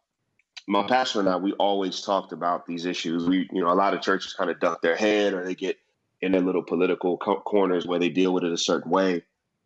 my 0.69 0.87
pastor 0.87 1.21
and 1.21 1.29
I, 1.29 1.37
we 1.37 1.53
always 1.55 2.03
talked 2.03 2.33
about 2.33 2.67
these 2.67 2.85
issues. 2.85 3.27
We, 3.27 3.49
you 3.51 3.63
know, 3.63 3.73
a 3.73 3.75
lot 3.75 3.95
of 3.95 4.03
churches 4.03 4.35
kind 4.35 4.51
of 4.51 4.61
duck 4.61 4.83
their 4.83 4.95
head 4.95 5.33
or 5.33 5.43
they 5.43 5.55
get 5.55 5.79
in 6.21 6.33
their 6.33 6.43
little 6.43 6.63
political 6.63 7.17
co- 7.17 7.41
corners 7.41 7.87
where 7.87 7.99
they 7.99 8.11
deal 8.11 8.35
with 8.35 8.45
it 8.45 8.53
a 8.53 8.59
certain 8.59 8.91
way. 8.91 9.23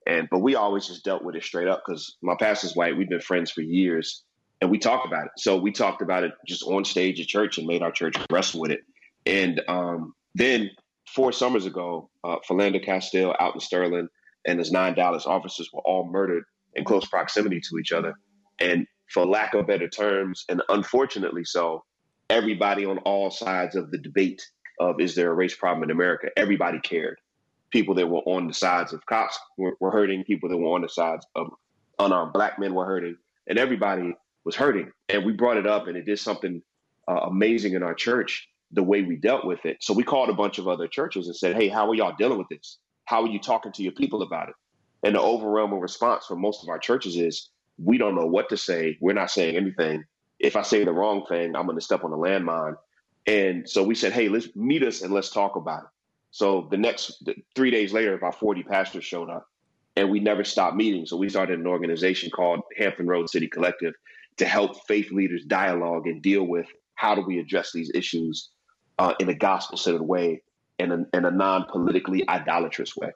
And 0.07 0.29
but 0.31 0.39
we 0.39 0.55
always 0.55 0.87
just 0.87 1.05
dealt 1.05 1.25
with 1.25 1.35
it 1.35 1.43
straight 1.43 1.69
up 1.69 1.83
because 1.85 2.17
my 2.23 2.37
pastor's 2.39 2.75
white. 2.75 2.97
We've 2.97 3.09
been 3.09 3.21
friends 3.21 3.51
for 3.51 3.63
years, 3.63 4.23
and 4.61 4.71
we 4.71 4.79
talk 4.79 5.05
about 5.05 5.27
it. 5.27 5.33
So 5.37 5.57
we 5.57 5.73
talked 5.73 6.03
about 6.03 6.25
it 6.25 6.33
just 6.47 6.63
on 6.63 6.85
stage 6.85 7.21
at 7.21 7.27
church 7.27 7.59
and 7.59 7.67
made 7.67 7.83
our 7.83 7.93
church 7.93 8.15
wrestle 8.31 8.61
with 8.61 8.71
it. 8.71 8.81
And 9.27 9.61
um, 9.69 10.15
then 10.35 10.71
four 11.09 11.33
summers 11.33 11.67
ago, 11.67 12.11
uh, 12.23 12.37
Philando 12.49 12.83
Castile 12.83 13.35
Alton 13.39 13.61
Sterling 13.61 14.09
and 14.47 14.59
his 14.59 14.71
nine 14.71 14.95
Dallas 14.95 15.27
officers 15.27 15.69
were 15.73 15.83
all 15.85 16.09
murdered 16.09 16.45
in 16.75 16.85
close 16.85 17.07
proximity 17.07 17.61
to 17.61 17.79
each 17.79 17.93
other. 17.93 18.15
And 18.61 18.87
for 19.13 19.27
lack 19.27 19.55
of 19.55 19.67
better 19.67 19.89
terms, 19.89 20.45
and 20.49 20.63
unfortunately 20.69 21.45
so, 21.45 21.85
everybody 22.31 22.85
on 22.85 22.99
all 22.99 23.31
sides 23.31 23.77
of 23.77 23.91
the 23.91 23.99
debate 23.99 24.43
of 24.79 25.01
is 25.01 25.15
there 25.15 25.31
a 25.31 25.35
race 25.35 25.55
problem 25.55 25.83
in 25.85 25.91
America, 25.91 26.29
everybody 26.37 26.79
cared. 26.81 27.19
People 27.71 27.95
that 27.97 28.09
were 28.09 28.21
on 28.21 28.47
the 28.47 28.55
sides 28.55 28.93
of 28.93 29.05
cops 29.07 29.39
were, 29.59 29.77
were 29.81 29.91
hurting. 29.91 30.25
People 30.25 30.49
that 30.49 30.57
were 30.57 30.75
on 30.75 30.83
the 30.83 30.89
sides 30.89 31.27
of 31.35 31.49
unarmed 31.99 32.33
black 32.33 32.59
men 32.59 32.75
were 32.75 32.87
hurting, 32.87 33.17
and 33.47 33.59
everybody 33.59 34.15
was 34.45 34.55
hurting. 34.55 34.91
And 35.09 35.25
we 35.25 35.33
brought 35.33 35.57
it 35.57 35.67
up, 35.67 35.87
and 35.89 35.97
it 35.97 36.07
did 36.07 36.19
something 36.19 36.63
uh, 37.09 37.21
amazing 37.31 37.75
in 37.75 37.83
our 37.83 37.95
church 37.95 38.49
the 38.73 38.83
way 38.83 39.03
we 39.03 39.17
dealt 39.17 39.45
with 39.45 39.65
it. 39.65 39.79
So 39.81 39.95
we 39.95 40.03
called 40.03 40.29
a 40.29 40.35
bunch 40.35 40.59
of 40.59 40.69
other 40.69 40.89
churches 40.89 41.27
and 41.27 41.37
said, 41.37 41.57
"Hey, 41.57 41.69
how 41.69 41.89
are 41.89 41.95
y'all 41.95 42.15
dealing 42.17 42.39
with 42.39 42.49
this? 42.49 42.79
How 43.05 43.23
are 43.23 43.29
you 43.29 43.39
talking 43.39 43.73
to 43.73 43.83
your 43.83 43.93
people 43.93 44.23
about 44.23 44.49
it?" 44.49 44.55
And 45.03 45.15
the 45.15 45.21
overwhelming 45.21 45.81
response 45.81 46.27
from 46.27 46.41
most 46.41 46.63
of 46.63 46.69
our 46.69 46.79
churches 46.79 47.17
is, 47.17 47.51
"We 47.79 47.99
don't 47.99 48.15
know 48.15 48.27
what 48.27 48.49
to 48.51 48.57
say. 48.57 48.99
We're 49.01 49.13
not 49.13 49.31
saying 49.31 49.57
anything. 49.57 50.05
If 50.39 50.57
I 50.57 50.63
say 50.63 50.85
the 50.85 50.93
wrong 50.93 51.25
thing, 51.27 51.57
I'm 51.57 51.67
going 51.67 51.79
to 51.79 51.85
step 51.85 52.05
on 52.05 52.13
a 52.13 52.17
landmine." 52.17 52.77
And 53.27 53.69
so 53.69 53.83
we 53.83 53.95
said, 53.95 54.13
"Hey, 54.13 54.29
let's 54.29 54.55
meet 54.55 54.83
us 54.83 55.03
and 55.03 55.13
let's 55.13 55.31
talk 55.31 55.57
about 55.57 55.85
it." 55.85 55.89
So 56.37 56.69
the 56.71 56.77
next 56.77 57.25
th- 57.25 57.39
three 57.55 57.71
days 57.71 57.95
later, 57.95 58.13
about 58.13 58.39
40 58.39 58.63
pastors 58.65 59.07
showed 59.07 59.31
up, 59.31 59.47
and 59.97 60.11
we 60.11 60.21
never 60.21 60.45
stopped 60.45 60.77
meeting. 60.77 61.07
So 61.07 61.17
we 61.17 61.31
started 61.31 61.59
an 61.59 61.67
organization 61.67 62.29
called 62.29 62.61
Hampton 62.77 63.07
Road 63.07 63.31
City 63.31 63.49
Collective 63.49 63.95
to 64.37 64.45
help 64.45 64.87
faith 64.87 65.11
leaders 65.11 65.47
dialogue 65.47 66.07
and 66.07 66.21
deal 66.21 66.43
with 66.43 66.67
how 66.95 67.15
do 67.15 67.23
we 67.23 67.39
address 67.39 67.73
these 67.73 67.91
issues 67.95 68.51
uh, 68.99 69.15
in 69.19 69.31
a 69.31 69.35
gospel-centered 69.35 70.03
way 70.03 70.43
and 70.79 70.93
a, 70.93 71.07
in 71.15 71.25
a 71.25 71.31
non-politically 71.31 72.29
idolatrous 72.29 72.95
way. 72.95 73.13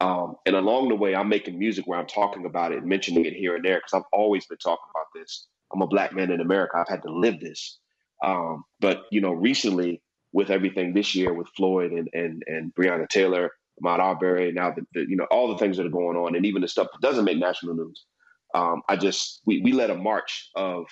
Um, 0.00 0.34
and 0.44 0.56
along 0.56 0.88
the 0.88 0.96
way, 0.96 1.14
I'm 1.14 1.28
making 1.28 1.60
music 1.60 1.86
where 1.86 2.00
I'm 2.00 2.08
talking 2.08 2.46
about 2.46 2.72
it 2.72 2.78
and 2.78 2.86
mentioning 2.88 3.26
it 3.26 3.34
here 3.34 3.54
and 3.54 3.64
there 3.64 3.76
because 3.76 3.94
I've 3.94 4.10
always 4.12 4.44
been 4.46 4.58
talking 4.58 4.90
about 4.92 5.06
this. 5.14 5.46
I'm 5.72 5.82
a 5.82 5.86
black 5.86 6.12
man 6.12 6.32
in 6.32 6.40
America. 6.40 6.78
I've 6.78 6.88
had 6.88 7.02
to 7.02 7.12
live 7.12 7.38
this. 7.38 7.78
Um, 8.24 8.64
but 8.80 9.02
you 9.12 9.20
know, 9.20 9.30
recently 9.30 10.02
with 10.36 10.50
everything 10.50 10.92
this 10.92 11.14
year 11.14 11.32
with 11.32 11.48
Floyd 11.56 11.92
and 11.92 12.10
and 12.12 12.44
and 12.46 12.74
Breonna 12.74 13.08
Taylor, 13.08 13.52
Ahmaud 13.82 14.00
Arbery, 14.00 14.52
now 14.52 14.70
the, 14.70 14.82
the 14.92 15.08
you 15.08 15.16
know 15.16 15.26
all 15.30 15.48
the 15.48 15.56
things 15.56 15.78
that 15.78 15.86
are 15.86 15.98
going 16.00 16.18
on, 16.18 16.36
and 16.36 16.44
even 16.44 16.60
the 16.60 16.68
stuff 16.68 16.88
that 16.92 17.00
doesn't 17.00 17.24
make 17.24 17.38
national 17.38 17.74
news. 17.74 18.04
Um, 18.54 18.82
I 18.86 18.96
just 18.96 19.40
we 19.46 19.62
we 19.62 19.72
led 19.72 19.88
a 19.88 19.96
march 19.96 20.50
of 20.54 20.84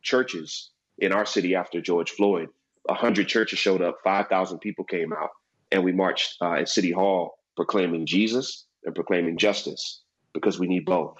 churches 0.00 0.70
in 0.98 1.12
our 1.12 1.26
city 1.26 1.54
after 1.54 1.78
George 1.82 2.10
Floyd. 2.12 2.48
A 2.88 2.94
hundred 2.94 3.28
churches 3.28 3.58
showed 3.58 3.82
up. 3.82 3.98
Five 4.02 4.28
thousand 4.28 4.60
people 4.60 4.86
came 4.86 5.12
out, 5.12 5.30
and 5.70 5.84
we 5.84 5.92
marched 5.92 6.36
uh, 6.40 6.54
at 6.54 6.70
City 6.70 6.90
Hall 6.90 7.38
proclaiming 7.54 8.06
Jesus 8.06 8.64
and 8.86 8.94
proclaiming 8.94 9.36
justice 9.36 10.00
because 10.32 10.58
we 10.58 10.68
need 10.68 10.86
both. 10.86 11.18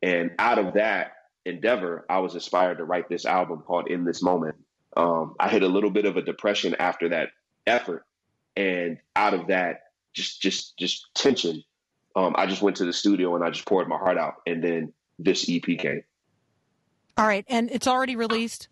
And 0.00 0.30
out 0.38 0.60
of 0.60 0.74
that 0.74 1.14
endeavor, 1.44 2.06
I 2.08 2.20
was 2.20 2.34
inspired 2.34 2.78
to 2.78 2.84
write 2.84 3.08
this 3.08 3.26
album 3.26 3.64
called 3.66 3.90
In 3.90 4.04
This 4.04 4.22
Moment. 4.22 4.54
Um, 4.96 5.34
I 5.38 5.48
hit 5.48 5.62
a 5.62 5.68
little 5.68 5.90
bit 5.90 6.04
of 6.04 6.16
a 6.16 6.22
depression 6.22 6.74
after 6.78 7.10
that 7.10 7.30
effort, 7.66 8.04
and 8.56 8.98
out 9.14 9.34
of 9.34 9.48
that, 9.48 9.82
just 10.14 10.42
just 10.42 10.76
just 10.78 11.06
tension. 11.14 11.62
Um, 12.16 12.34
I 12.36 12.46
just 12.46 12.60
went 12.60 12.76
to 12.78 12.84
the 12.84 12.92
studio 12.92 13.36
and 13.36 13.44
I 13.44 13.50
just 13.50 13.66
poured 13.66 13.88
my 13.88 13.96
heart 13.96 14.18
out, 14.18 14.36
and 14.46 14.62
then 14.62 14.92
this 15.18 15.48
EP 15.48 15.62
came. 15.78 16.02
All 17.16 17.26
right, 17.26 17.44
and 17.48 17.70
it's 17.70 17.86
already 17.86 18.16
released. 18.16 18.68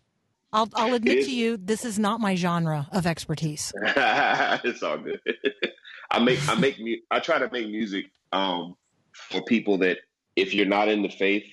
I'll 0.51 0.69
I'll 0.73 0.95
admit 0.95 1.25
to 1.25 1.31
you, 1.31 1.57
this 1.57 1.85
is 1.85 1.99
not 1.99 2.19
my 2.19 2.35
genre 2.35 2.87
of 2.91 3.05
expertise. 3.05 3.71
it's 3.81 4.81
all 4.83 4.97
good. 4.97 5.21
I 6.11 6.19
make 6.19 6.39
I 6.49 6.55
make 6.55 6.79
mu- 6.79 6.97
I 7.11 7.19
try 7.19 7.37
to 7.37 7.49
make 7.51 7.67
music 7.67 8.05
um, 8.31 8.75
for 9.13 9.41
people 9.43 9.77
that 9.79 9.99
if 10.35 10.53
you're 10.53 10.65
not 10.65 10.87
in 10.87 11.03
the 11.03 11.09
faith, 11.09 11.45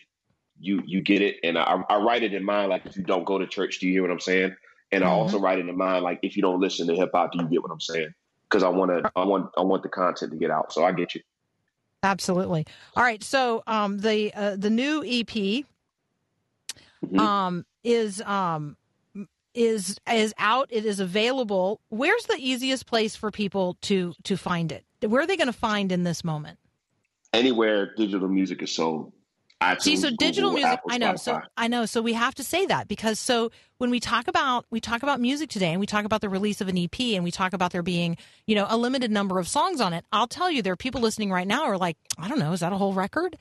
you 0.61 0.83
you 0.87 1.01
get 1.03 1.23
it, 1.23 1.37
and 1.42 1.59
I, 1.59 1.83
I 1.88 1.97
write 1.97 2.23
it 2.23 2.33
in 2.35 2.45
mind 2.45 2.71
like 2.71 2.87
if 2.87 2.97
you 2.97 3.03
don't 3.03 3.25
go 3.25 3.38
to 3.38 3.47
church, 3.47 3.79
do 3.79 3.87
you 3.87 3.92
hear 3.92 4.03
what 4.03 4.11
I'm 4.11 4.21
saying? 4.21 4.57
And 4.92 5.03
I 5.05 5.09
also 5.09 5.38
write 5.40 5.59
it 5.59 5.69
in 5.69 5.77
mind 5.77 6.05
like 6.05 6.21
if 6.23 6.37
you 6.37 6.42
don't 6.42 6.61
listen 6.61 6.87
to 6.87 6.95
hip 6.95 7.11
hop, 7.12 7.33
do 7.33 7.38
you 7.38 7.49
get 7.49 7.62
what 7.62 7.73
I'm 7.73 7.81
saying? 7.81 8.14
Because 8.49 8.62
I 8.62 8.69
want 8.69 8.90
to 8.92 9.11
I 9.16 9.25
want 9.25 9.51
I 9.59 9.62
want 9.62 9.83
the 9.83 9.88
content 9.88 10.33
to 10.33 10.38
get 10.38 10.51
out, 10.51 10.73
so 10.73 10.85
I 10.85 10.92
get 10.92 11.14
you. 11.14 11.23
Absolutely. 12.03 12.66
All 12.95 13.03
right, 13.03 13.23
so 13.23 13.62
um, 13.66 13.99
the 13.99 14.33
uh, 14.35 14.57
the 14.57 14.71
new 14.71 15.03
EP 15.05 15.64
Mhm. 17.05 17.19
um, 17.19 17.66
is 17.85 18.23
um, 18.23 18.77
is 19.55 19.99
is 20.11 20.35
out. 20.38 20.69
It 20.71 20.87
is 20.87 21.01
available. 21.01 21.81
Where's 21.88 22.25
the 22.25 22.37
easiest 22.38 22.87
place 22.87 23.16
for 23.16 23.31
people 23.31 23.77
to 23.83 24.14
to 24.25 24.37
find 24.37 24.73
it? 24.73 24.85
Where 25.07 25.23
are 25.23 25.27
they 25.27 25.37
going 25.37 25.47
to 25.47 25.53
find 25.53 25.92
in 25.92 26.05
this 26.05 26.25
moment? 26.25 26.59
Anywhere 27.33 27.95
digital 27.97 28.29
music 28.29 28.62
is 28.62 28.75
sold. 28.75 29.12
iTunes, 29.74 29.83
See, 29.83 29.96
so 29.96 30.11
digital 30.11 30.50
Google, 30.50 30.64
music, 30.64 30.79
Apple, 30.79 30.90
I 30.92 30.98
know. 30.98 31.16
So 31.16 31.40
I 31.57 31.68
know. 31.68 31.87
So 31.87 32.02
we 32.02 32.12
have 32.12 32.35
to 32.37 32.44
say 32.44 32.66
that 32.66 32.88
because 32.88 33.18
so 33.18 33.50
when 33.79 33.90
we 33.90 34.00
talk 34.00 34.29
about 34.29 34.66
we 34.70 34.81
talk 34.81 35.02
about 35.02 35.20
music 35.20 35.50
today, 35.50 35.70
and 35.70 35.81
we 35.81 35.87
talk 35.87 36.05
about 36.05 36.20
the 36.20 36.29
release 36.29 36.61
of 36.61 36.68
an 36.68 36.79
EP, 36.79 37.00
and 37.00 37.24
we 37.24 37.31
talk 37.31 37.52
about 37.52 37.72
there 37.72 37.83
being 37.83 38.16
you 38.46 38.55
know 38.55 38.66
a 38.68 38.76
limited 38.76 39.11
number 39.11 39.38
of 39.38 39.48
songs 39.48 39.81
on 39.81 39.92
it. 39.92 40.05
I'll 40.12 40.29
tell 40.29 40.50
you, 40.50 40.62
there 40.62 40.72
are 40.72 40.76
people 40.76 41.00
listening 41.00 41.31
right 41.31 41.46
now 41.46 41.64
who 41.64 41.72
are 41.72 41.79
like, 41.79 41.96
I 42.18 42.29
don't 42.29 42.38
know, 42.38 42.52
is 42.52 42.61
that 42.61 42.72
a 42.72 42.76
whole 42.76 42.92
record? 42.92 43.37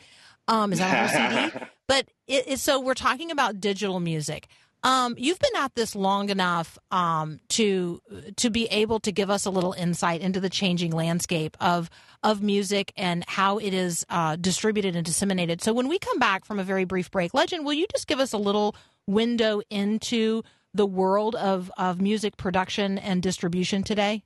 Um, 0.47 0.73
is 0.73 0.79
that 0.79 0.93
a 0.93 1.07
whole 1.07 1.49
CD? 1.51 1.65
But 1.87 2.07
it, 2.25 2.45
it, 2.47 2.59
so 2.59 2.79
we're 2.79 2.95
talking 2.95 3.29
about 3.29 3.59
digital 3.59 3.99
music. 3.99 4.47
Um, 4.85 5.15
you've 5.17 5.39
been 5.39 5.55
at 5.57 5.73
this 5.73 5.95
long 5.95 6.29
enough 6.29 6.77
um, 6.91 7.39
to 7.49 7.99
to 8.37 8.51
be 8.51 8.67
able 8.67 8.99
to 8.99 9.11
give 9.11 9.31
us 9.31 9.45
a 9.45 9.49
little 9.49 9.73
insight 9.73 10.21
into 10.21 10.39
the 10.39 10.49
changing 10.49 10.91
landscape 10.91 11.57
of 11.59 11.89
of 12.21 12.43
music 12.43 12.93
and 12.95 13.23
how 13.27 13.57
it 13.57 13.73
is 13.73 14.05
uh, 14.09 14.35
distributed 14.35 14.95
and 14.95 15.03
disseminated. 15.03 15.63
So 15.63 15.73
when 15.73 15.87
we 15.87 15.97
come 15.97 16.19
back 16.19 16.45
from 16.45 16.59
a 16.59 16.63
very 16.63 16.85
brief 16.85 17.09
break, 17.09 17.33
Legin, 17.33 17.63
will 17.63 17.73
you 17.73 17.87
just 17.91 18.05
give 18.05 18.19
us 18.19 18.31
a 18.31 18.37
little 18.37 18.75
window 19.07 19.61
into 19.71 20.43
the 20.75 20.85
world 20.85 21.33
of 21.33 21.71
of 21.77 21.99
music 21.99 22.37
production 22.37 22.99
and 22.99 23.23
distribution 23.23 23.81
today? 23.81 24.23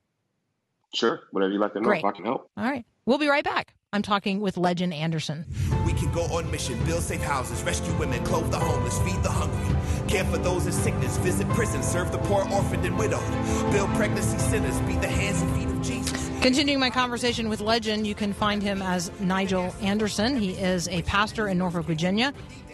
Sure, 0.94 1.22
whatever 1.32 1.54
you 1.54 1.60
like 1.60 1.72
to 1.72 1.80
know, 1.80 1.86
Great. 1.86 2.00
if 2.00 2.06
I 2.06 2.12
can 2.12 2.26
help. 2.26 2.50
All 2.58 2.66
right, 2.66 2.84
we'll 3.06 3.18
be 3.18 3.30
right 3.30 3.46
back. 3.46 3.76
I'm 3.92 4.02
talking 4.04 4.40
with 4.40 4.56
Legin 4.56 4.94
Anderson. 4.94 5.46
We 5.86 5.94
can 5.94 6.12
go 6.12 6.22
on 6.26 6.52
mission, 6.52 6.78
build 6.86 7.02
safe 7.02 7.24
houses, 7.24 7.64
rescue 7.64 7.94
women, 7.94 8.24
clothe 8.24 8.52
the 8.52 8.60
homeless, 8.60 9.00
feed 9.00 9.24
the 9.24 9.32
hungry, 9.32 9.69
care 10.10 10.26
for 10.26 10.40
those 10.40 10.66
in 10.66 10.72
sickness, 10.72 11.18
visit 11.18 11.48
prisons, 11.50 11.88
serve 11.88 12.12
the 12.12 12.18
poor, 12.18 12.42
orphaned, 12.52 12.84
and 12.84 12.98
widowed, 12.98 13.24
build 13.72 13.90
pregnancy 13.92 14.40
centers, 14.40 14.80
be 14.82 14.96
the 14.96 15.08
hands 15.08 15.42
and 15.42 15.56
feet 15.56 15.68
of 15.68 15.82
Jesus. 15.82 16.32
Continuing 16.42 16.80
my 16.80 16.90
conversation 16.90 17.48
with 17.48 17.60
Legin, 17.60 18.06
you 18.06 18.16
can 18.16 18.34
find 18.34 18.64
him 18.64 18.82
as 18.82 19.12
Nigel 19.20 19.74
Anderson. 19.82 20.38
He 20.38 20.52
is 20.54 20.88
a 20.88 21.04
pastor 21.04 21.48
in 21.48 21.60
Norfolk, 21.60 21.86
Virginia. 21.86 22.34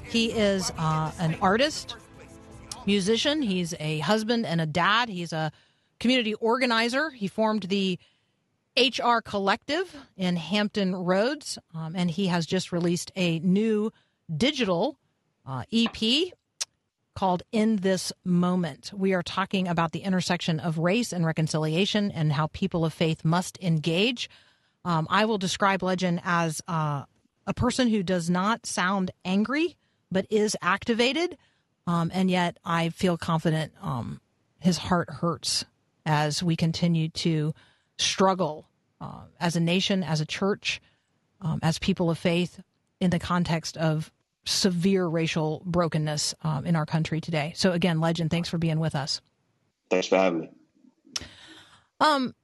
He 0.09 0.31
is 0.31 0.71
uh, 0.77 1.11
an 1.19 1.35
artist, 1.41 1.97
musician. 2.85 3.41
He's 3.41 3.73
a 3.79 3.99
husband 3.99 4.45
and 4.45 4.61
a 4.61 4.65
dad. 4.65 5.09
He's 5.09 5.33
a 5.33 5.51
community 5.99 6.35
organizer. 6.35 7.09
He 7.09 7.27
formed 7.27 7.63
the 7.63 7.99
HR 8.77 9.19
Collective 9.19 9.93
in 10.15 10.37
Hampton 10.37 10.95
Roads, 10.95 11.57
um, 11.73 11.95
and 11.97 12.09
he 12.09 12.27
has 12.27 12.45
just 12.45 12.71
released 12.71 13.11
a 13.15 13.39
new 13.39 13.91
digital 14.37 14.97
uh, 15.45 15.63
EP 15.73 16.31
called 17.15 17.43
In 17.51 17.77
This 17.77 18.13
Moment. 18.23 18.91
We 18.93 19.13
are 19.13 19.23
talking 19.23 19.67
about 19.67 19.93
the 19.93 20.01
intersection 20.01 20.59
of 20.59 20.77
race 20.77 21.11
and 21.11 21.25
reconciliation 21.25 22.11
and 22.11 22.31
how 22.31 22.47
people 22.47 22.85
of 22.85 22.93
faith 22.93 23.25
must 23.25 23.57
engage. 23.61 24.29
Um, 24.83 25.07
I 25.09 25.25
will 25.25 25.37
describe 25.37 25.81
Legin 25.81 26.21
as 26.23 26.61
uh, 26.67 27.05
a 27.47 27.53
person 27.53 27.87
who 27.87 28.03
does 28.03 28.29
not 28.29 28.65
sound 28.65 29.11
angry, 29.23 29.77
but 30.11 30.27
is 30.29 30.55
activated. 30.61 31.37
Um, 31.87 32.11
and 32.13 32.29
yet 32.29 32.57
I 32.63 32.89
feel 32.89 33.17
confident 33.17 33.73
um, 33.81 34.19
his 34.59 34.77
heart 34.77 35.09
hurts 35.09 35.65
as 36.05 36.43
we 36.43 36.55
continue 36.55 37.09
to 37.09 37.53
struggle 37.97 38.67
uh, 38.99 39.21
as 39.39 39.55
a 39.55 39.59
nation, 39.59 40.03
as 40.03 40.21
a 40.21 40.25
church, 40.25 40.81
um, 41.41 41.59
as 41.61 41.79
people 41.79 42.09
of 42.09 42.17
faith 42.17 42.59
in 42.99 43.09
the 43.09 43.19
context 43.19 43.77
of 43.77 44.11
severe 44.45 45.05
racial 45.07 45.61
brokenness 45.65 46.35
um, 46.43 46.65
in 46.65 46.75
our 46.75 46.85
country 46.85 47.21
today. 47.21 47.53
So, 47.55 47.71
again, 47.71 47.99
Legin, 47.99 48.29
thanks 48.29 48.49
for 48.49 48.57
being 48.57 48.79
with 48.79 48.95
us. 48.95 49.21
Thanks 49.89 50.07
for 50.07 50.17
having 50.17 50.39
me. 50.41 50.49
Um, 51.99 52.35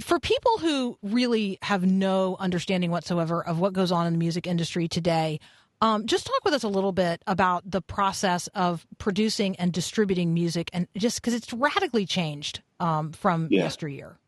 for 0.00 0.18
people 0.20 0.58
who 0.58 0.98
really 1.02 1.58
have 1.62 1.84
no 1.84 2.36
understanding 2.38 2.90
whatsoever 2.90 3.44
of 3.44 3.58
what 3.58 3.72
goes 3.72 3.92
on 3.92 4.06
in 4.06 4.12
the 4.12 4.18
music 4.18 4.46
industry 4.46 4.88
today, 4.88 5.40
um, 5.80 6.06
just 6.06 6.26
talk 6.26 6.44
with 6.44 6.54
us 6.54 6.64
a 6.64 6.68
little 6.68 6.92
bit 6.92 7.22
about 7.26 7.68
the 7.70 7.80
process 7.80 8.48
of 8.48 8.86
producing 8.98 9.54
and 9.56 9.72
distributing 9.72 10.34
music, 10.34 10.70
and 10.72 10.88
just 10.96 11.20
because 11.20 11.34
it's 11.34 11.52
radically 11.52 12.04
changed 12.06 12.62
um, 12.80 13.12
from 13.12 13.48
Yeah. 13.50 13.62
yesteryear. 13.62 14.18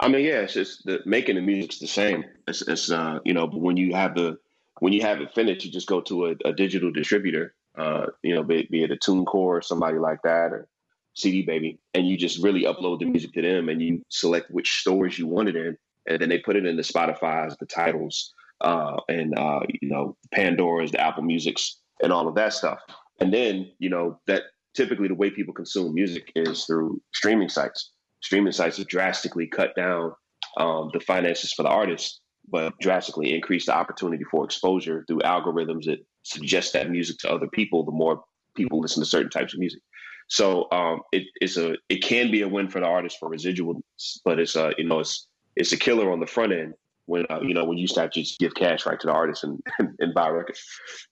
I 0.00 0.08
mean, 0.08 0.24
yeah, 0.24 0.40
it's 0.40 0.54
just 0.54 0.84
the 0.84 1.00
making 1.06 1.36
the 1.36 1.42
music's 1.42 1.78
the 1.78 1.86
same. 1.86 2.24
It's, 2.48 2.62
it's 2.62 2.90
uh, 2.90 3.20
you 3.24 3.32
know, 3.32 3.46
but 3.46 3.60
when 3.60 3.76
you 3.76 3.94
have 3.94 4.16
the 4.16 4.38
when 4.82 4.92
you 4.92 5.02
have 5.02 5.20
it 5.20 5.32
finished, 5.32 5.64
you 5.64 5.70
just 5.70 5.86
go 5.86 6.00
to 6.00 6.26
a, 6.26 6.34
a 6.44 6.52
digital 6.52 6.90
distributor, 6.90 7.54
uh, 7.78 8.06
you 8.24 8.34
know, 8.34 8.42
be, 8.42 8.66
be 8.68 8.82
it 8.82 8.90
a 8.90 8.96
TuneCore 8.96 9.26
or 9.32 9.62
somebody 9.62 9.96
like 9.96 10.18
that, 10.24 10.52
or 10.52 10.66
CD 11.14 11.42
Baby, 11.42 11.78
and 11.94 12.08
you 12.08 12.16
just 12.16 12.42
really 12.42 12.64
upload 12.64 12.98
the 12.98 13.04
music 13.04 13.32
to 13.34 13.42
them, 13.42 13.68
and 13.68 13.80
you 13.80 14.02
select 14.08 14.50
which 14.50 14.80
stores 14.80 15.16
you 15.16 15.28
want 15.28 15.48
it 15.48 15.54
in, 15.54 15.76
and 16.08 16.20
then 16.20 16.28
they 16.28 16.38
put 16.38 16.56
it 16.56 16.66
in 16.66 16.74
the 16.74 16.82
Spotify's, 16.82 17.56
the 17.58 17.66
Tidal's, 17.66 18.34
uh, 18.60 18.96
and 19.08 19.38
uh, 19.38 19.60
you 19.68 19.88
know, 19.88 20.16
Pandora's, 20.34 20.90
the 20.90 21.00
Apple 21.00 21.22
Music's, 21.22 21.78
and 22.02 22.12
all 22.12 22.26
of 22.26 22.34
that 22.34 22.52
stuff. 22.52 22.80
And 23.20 23.32
then 23.32 23.70
you 23.78 23.88
know 23.88 24.18
that 24.26 24.42
typically 24.74 25.06
the 25.06 25.14
way 25.14 25.30
people 25.30 25.54
consume 25.54 25.94
music 25.94 26.32
is 26.34 26.64
through 26.64 27.00
streaming 27.14 27.50
sites. 27.50 27.92
Streaming 28.20 28.52
sites 28.52 28.78
have 28.78 28.88
drastically 28.88 29.46
cut 29.46 29.76
down 29.76 30.12
um, 30.56 30.90
the 30.92 30.98
finances 30.98 31.52
for 31.52 31.62
the 31.62 31.68
artists, 31.68 32.20
but 32.52 32.78
drastically 32.78 33.34
increase 33.34 33.66
the 33.66 33.74
opportunity 33.74 34.24
for 34.30 34.44
exposure 34.44 35.04
through 35.08 35.20
algorithms 35.20 35.86
that 35.86 35.98
suggest 36.22 36.74
that 36.74 36.90
music 36.90 37.16
to 37.18 37.32
other 37.32 37.48
people. 37.48 37.84
The 37.84 37.90
more 37.90 38.22
people 38.54 38.80
listen 38.80 39.02
to 39.02 39.08
certain 39.08 39.30
types 39.30 39.54
of 39.54 39.60
music, 39.60 39.80
so 40.28 40.68
um, 40.70 41.00
it, 41.12 41.24
it's 41.40 41.56
a 41.56 41.76
it 41.88 42.02
can 42.02 42.30
be 42.30 42.42
a 42.42 42.48
win 42.48 42.68
for 42.68 42.80
the 42.80 42.86
artist 42.86 43.16
for 43.18 43.30
residuals, 43.30 43.80
but 44.24 44.38
it's 44.38 44.54
a 44.54 44.72
you 44.78 44.84
know 44.84 45.00
it's 45.00 45.26
it's 45.56 45.72
a 45.72 45.76
killer 45.76 46.12
on 46.12 46.20
the 46.20 46.26
front 46.26 46.52
end 46.52 46.74
when 47.06 47.26
uh, 47.30 47.40
you 47.42 47.54
know 47.54 47.64
when 47.64 47.78
you 47.78 47.86
start 47.86 48.12
to 48.12 48.20
just 48.20 48.38
give 48.38 48.54
cash 48.54 48.86
right 48.86 49.00
to 49.00 49.06
the 49.06 49.12
artist 49.12 49.44
and, 49.44 49.60
and, 49.78 49.90
and 49.98 50.14
buy 50.14 50.28
records. 50.28 50.62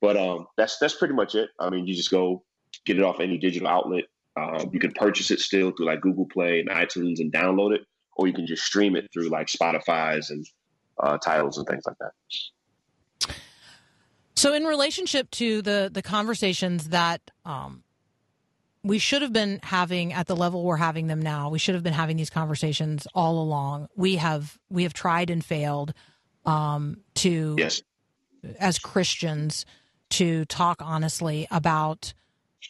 But 0.01 0.17
um, 0.17 0.47
that's 0.57 0.79
that's 0.79 0.95
pretty 0.95 1.15
much 1.15 1.35
it. 1.35 1.51
I 1.59 1.71
mean, 1.71 1.87
you 1.87 1.95
just 1.95 2.11
go 2.11 2.45
get 2.87 2.99
it 2.99 3.05
off 3.05 3.21
any 3.21 3.39
digital 3.39 3.69
outlet. 3.69 4.05
Um, 4.37 4.71
you 4.73 4.79
can 4.79 4.93
purchase 4.93 5.31
it 5.31 5.41
still 5.41 5.73
through 5.73 5.87
like 5.87 6.01
Google 6.01 6.27
Play 6.27 6.61
and 6.61 6.69
iTunes 6.69 7.19
and 7.19 7.33
download 7.33 7.75
it, 7.75 7.83
or 8.17 8.27
you 8.27 8.33
can 8.33 8.47
just 8.47 8.65
stream 8.65 8.97
it 8.97 9.09
through 9.13 9.29
like 9.29 9.49
Spotify's 9.49 10.31
and 10.31 10.47
uh, 11.03 11.19
Tidals 11.19 11.59
and 11.59 11.67
things 11.67 11.85
like 11.87 11.97
that. 11.99 12.13
So, 14.37 14.55
in 14.55 14.65
relationship 14.65 15.31
to 15.33 15.63
the 15.63 15.91
the 15.93 16.03
conversations 16.03 16.89
that 16.89 17.21
um, 17.45 17.83
we 18.83 18.99
should 18.99 19.23
have 19.23 19.33
been 19.33 19.61
having 19.63 20.13
at 20.13 20.27
the 20.27 20.37
level 20.37 20.65
we're 20.65 20.77
having 20.77 21.09
them 21.09 21.21
now, 21.21 21.51
we 21.51 21.59
should 21.59 21.75
have 21.75 21.85
been 21.85 21.93
having 21.93 22.17
these 22.17 22.31
conversations 22.31 23.07
all 23.15 23.43
along. 23.43 23.89
We 23.97 24.17
have 24.17 24.59
we 24.71 24.85
have 24.85 24.95
tried 24.95 25.29
and 25.31 25.45
failed 25.45 25.93
um, 26.47 26.99
to 27.17 27.57
Yes. 27.59 27.83
as 28.59 28.79
Christians 28.79 29.67
to 30.11 30.45
talk 30.47 30.81
honestly 30.81 31.47
about 31.51 32.15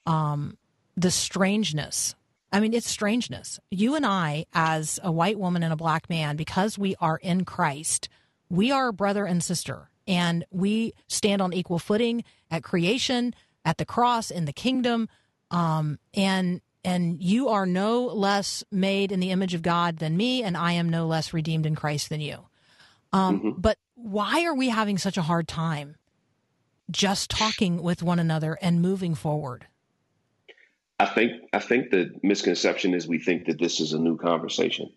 um, 0.07 0.59
the 0.97 1.11
strangeness. 1.11 2.15
I 2.53 2.59
mean, 2.59 2.75
it's 2.75 2.91
strangeness. 2.91 3.61
You 3.71 3.95
and 3.95 4.05
I, 4.05 4.47
as 4.53 4.99
a 5.05 5.13
white 5.13 5.39
woman 5.39 5.63
and 5.63 5.73
a 5.73 5.77
black 5.77 6.11
man, 6.11 6.37
because 6.37 6.77
we 6.77 6.97
are 7.01 7.17
in 7.17 7.45
Christ, 7.45 8.09
we 8.51 8.71
are 8.71 8.93
brother 8.93 9.25
and 9.25 9.43
sister, 9.43 9.89
and 10.07 10.45
we 10.51 10.93
stand 11.07 11.41
on 11.41 11.53
equal 11.53 11.79
footing 11.79 12.25
at 12.51 12.63
creation, 12.63 13.35
at 13.65 13.79
the 13.79 13.85
cross, 13.85 14.31
in 14.31 14.45
the 14.45 14.53
kingdom. 14.53 15.09
Um, 15.51 15.99
and 16.13 16.61
and 16.85 17.23
you 17.23 17.49
are 17.49 17.67
no 17.67 18.07
less 18.07 18.65
made 18.71 19.13
in 19.13 19.21
the 19.21 19.31
image 19.31 19.55
of 19.55 19.63
God 19.63 19.99
than 19.99 20.17
me, 20.17 20.43
and 20.43 20.57
I 20.57 20.73
am 20.73 20.89
no 20.89 21.07
less 21.07 21.33
redeemed 21.33 21.67
in 21.67 21.75
Christ 21.75 22.09
than 22.09 22.21
you. 22.21 22.47
Um, 23.13 23.57
But 23.59 23.79
why 23.95 24.45
are 24.45 24.55
we 24.55 24.69
having 24.69 24.99
such 24.99 25.17
a 25.17 25.23
hard 25.23 25.47
time 25.47 25.97
just 26.91 27.31
talking 27.31 27.83
with 27.83 28.03
one 28.03 28.19
another 28.19 28.59
and 28.61 28.81
moving 28.81 29.15
forward? 29.15 29.67
I 30.99 31.07
think 31.07 31.33
I 31.53 31.61
think 31.61 31.91
the 31.91 32.13
misconception 32.23 32.95
is 32.95 33.07
we 33.07 33.19
think 33.19 33.47
that 33.47 33.59
this 33.59 33.81
is 33.81 33.93
a 33.93 33.99
new 33.99 34.17
conversation. 34.17 34.93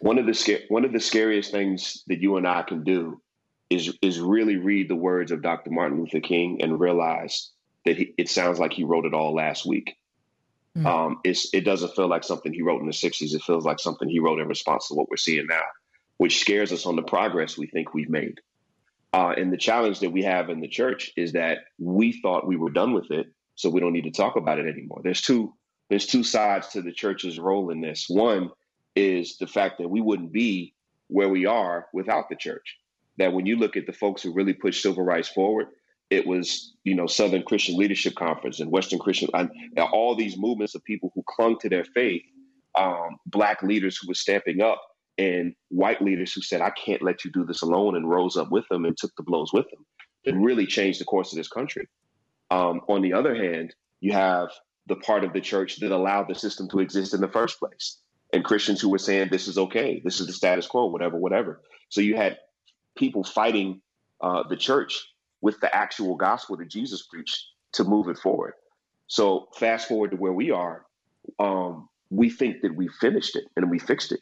One 0.00 0.18
of 0.18 0.26
the 0.26 0.34
sca- 0.34 0.62
one 0.68 0.84
of 0.84 0.92
the 0.92 1.00
scariest 1.00 1.50
things 1.50 2.04
that 2.06 2.20
you 2.20 2.36
and 2.36 2.46
I 2.46 2.62
can 2.62 2.84
do 2.84 3.20
is 3.70 3.96
is 4.02 4.20
really 4.20 4.56
read 4.56 4.88
the 4.88 4.96
words 4.96 5.32
of 5.32 5.42
Dr. 5.42 5.70
Martin 5.70 6.00
Luther 6.00 6.20
King 6.20 6.62
and 6.62 6.78
realize 6.78 7.50
that 7.84 7.96
he, 7.96 8.14
it 8.16 8.28
sounds 8.28 8.58
like 8.58 8.72
he 8.72 8.84
wrote 8.84 9.04
it 9.04 9.14
all 9.14 9.34
last 9.34 9.66
week. 9.66 9.96
Um, 10.86 11.20
it's, 11.22 11.54
it 11.54 11.60
doesn't 11.60 11.94
feel 11.94 12.08
like 12.08 12.24
something 12.24 12.52
he 12.52 12.62
wrote 12.62 12.80
in 12.80 12.86
the 12.86 12.92
'60s. 12.92 13.34
It 13.34 13.42
feels 13.42 13.64
like 13.64 13.78
something 13.78 14.08
he 14.08 14.18
wrote 14.18 14.40
in 14.40 14.48
response 14.48 14.88
to 14.88 14.94
what 14.94 15.08
we're 15.08 15.16
seeing 15.16 15.46
now, 15.46 15.62
which 16.16 16.40
scares 16.40 16.72
us 16.72 16.86
on 16.86 16.96
the 16.96 17.02
progress 17.02 17.56
we 17.56 17.66
think 17.66 17.94
we've 17.94 18.10
made. 18.10 18.40
Uh, 19.12 19.32
and 19.36 19.52
the 19.52 19.56
challenge 19.56 20.00
that 20.00 20.10
we 20.10 20.24
have 20.24 20.50
in 20.50 20.60
the 20.60 20.68
church 20.68 21.12
is 21.16 21.32
that 21.32 21.58
we 21.78 22.20
thought 22.20 22.48
we 22.48 22.56
were 22.56 22.70
done 22.70 22.92
with 22.92 23.10
it, 23.12 23.28
so 23.54 23.70
we 23.70 23.78
don't 23.78 23.92
need 23.92 24.02
to 24.02 24.10
talk 24.10 24.34
about 24.34 24.58
it 24.58 24.66
anymore. 24.66 25.00
There's 25.04 25.22
two 25.22 25.54
there's 25.88 26.06
two 26.06 26.24
sides 26.24 26.68
to 26.68 26.82
the 26.82 26.92
church's 26.92 27.38
role 27.38 27.70
in 27.70 27.80
this. 27.80 28.06
One 28.08 28.50
is 28.96 29.36
the 29.38 29.46
fact 29.46 29.78
that 29.78 29.88
we 29.88 30.00
wouldn't 30.00 30.32
be 30.32 30.74
where 31.08 31.28
we 31.28 31.46
are 31.46 31.86
without 31.92 32.28
the 32.28 32.36
church. 32.36 32.76
That 33.18 33.32
when 33.32 33.46
you 33.46 33.56
look 33.56 33.76
at 33.76 33.86
the 33.86 33.92
folks 33.92 34.22
who 34.22 34.32
really 34.32 34.52
pushed 34.52 34.82
civil 34.82 35.04
rights 35.04 35.28
forward, 35.28 35.68
it 36.10 36.26
was 36.26 36.74
you 36.84 36.94
know 36.94 37.06
Southern 37.06 37.42
Christian 37.42 37.76
Leadership 37.76 38.14
Conference 38.14 38.60
and 38.60 38.70
Western 38.70 38.98
Christian, 38.98 39.28
and 39.34 39.50
all 39.92 40.14
these 40.14 40.36
movements 40.36 40.74
of 40.74 40.84
people 40.84 41.12
who 41.14 41.22
clung 41.28 41.58
to 41.60 41.68
their 41.68 41.84
faith, 41.84 42.22
um, 42.76 43.16
black 43.26 43.62
leaders 43.62 43.96
who 43.96 44.08
were 44.08 44.14
stamping 44.14 44.60
up, 44.60 44.80
and 45.18 45.54
white 45.68 46.02
leaders 46.02 46.32
who 46.32 46.40
said, 46.40 46.60
"I 46.60 46.70
can't 46.70 47.02
let 47.02 47.24
you 47.24 47.30
do 47.30 47.44
this 47.44 47.62
alone," 47.62 47.96
and 47.96 48.08
rose 48.08 48.36
up 48.36 48.50
with 48.50 48.66
them 48.68 48.84
and 48.84 48.96
took 48.96 49.14
the 49.16 49.22
blows 49.22 49.52
with 49.52 49.68
them. 49.70 49.84
It 50.24 50.34
really 50.34 50.66
changed 50.66 51.00
the 51.00 51.04
course 51.04 51.32
of 51.32 51.36
this 51.36 51.48
country. 51.48 51.86
Um, 52.50 52.80
on 52.88 53.02
the 53.02 53.12
other 53.12 53.34
hand, 53.34 53.74
you 54.00 54.12
have 54.12 54.50
the 54.86 54.96
part 54.96 55.24
of 55.24 55.32
the 55.32 55.40
church 55.40 55.78
that 55.80 55.92
allowed 55.92 56.28
the 56.28 56.34
system 56.34 56.68
to 56.68 56.80
exist 56.80 57.14
in 57.14 57.20
the 57.20 57.28
first 57.28 57.58
place, 57.58 58.00
and 58.34 58.44
Christians 58.44 58.80
who 58.80 58.90
were 58.90 58.98
saying, 58.98 59.28
"This 59.30 59.48
is 59.48 59.56
okay. 59.56 60.02
This 60.04 60.20
is 60.20 60.26
the 60.26 60.32
status 60.32 60.66
quo. 60.66 60.86
Whatever, 60.86 61.16
whatever." 61.16 61.62
So 61.88 62.00
you 62.00 62.16
had 62.16 62.38
people 62.96 63.24
fighting 63.24 63.80
uh, 64.20 64.42
the 64.48 64.56
church 64.56 65.02
with 65.40 65.60
the 65.60 65.74
actual 65.74 66.16
gospel 66.16 66.56
that 66.56 66.68
Jesus 66.68 67.06
preached 67.06 67.46
to 67.72 67.84
move 67.84 68.08
it 68.08 68.18
forward. 68.18 68.54
So 69.06 69.48
fast 69.56 69.88
forward 69.88 70.10
to 70.10 70.16
where 70.16 70.32
we 70.32 70.50
are, 70.50 70.86
um, 71.38 71.88
we 72.10 72.30
think 72.30 72.62
that 72.62 72.74
we 72.74 72.88
finished 72.88 73.36
it 73.36 73.44
and 73.56 73.70
we 73.70 73.78
fixed 73.78 74.12
it, 74.12 74.20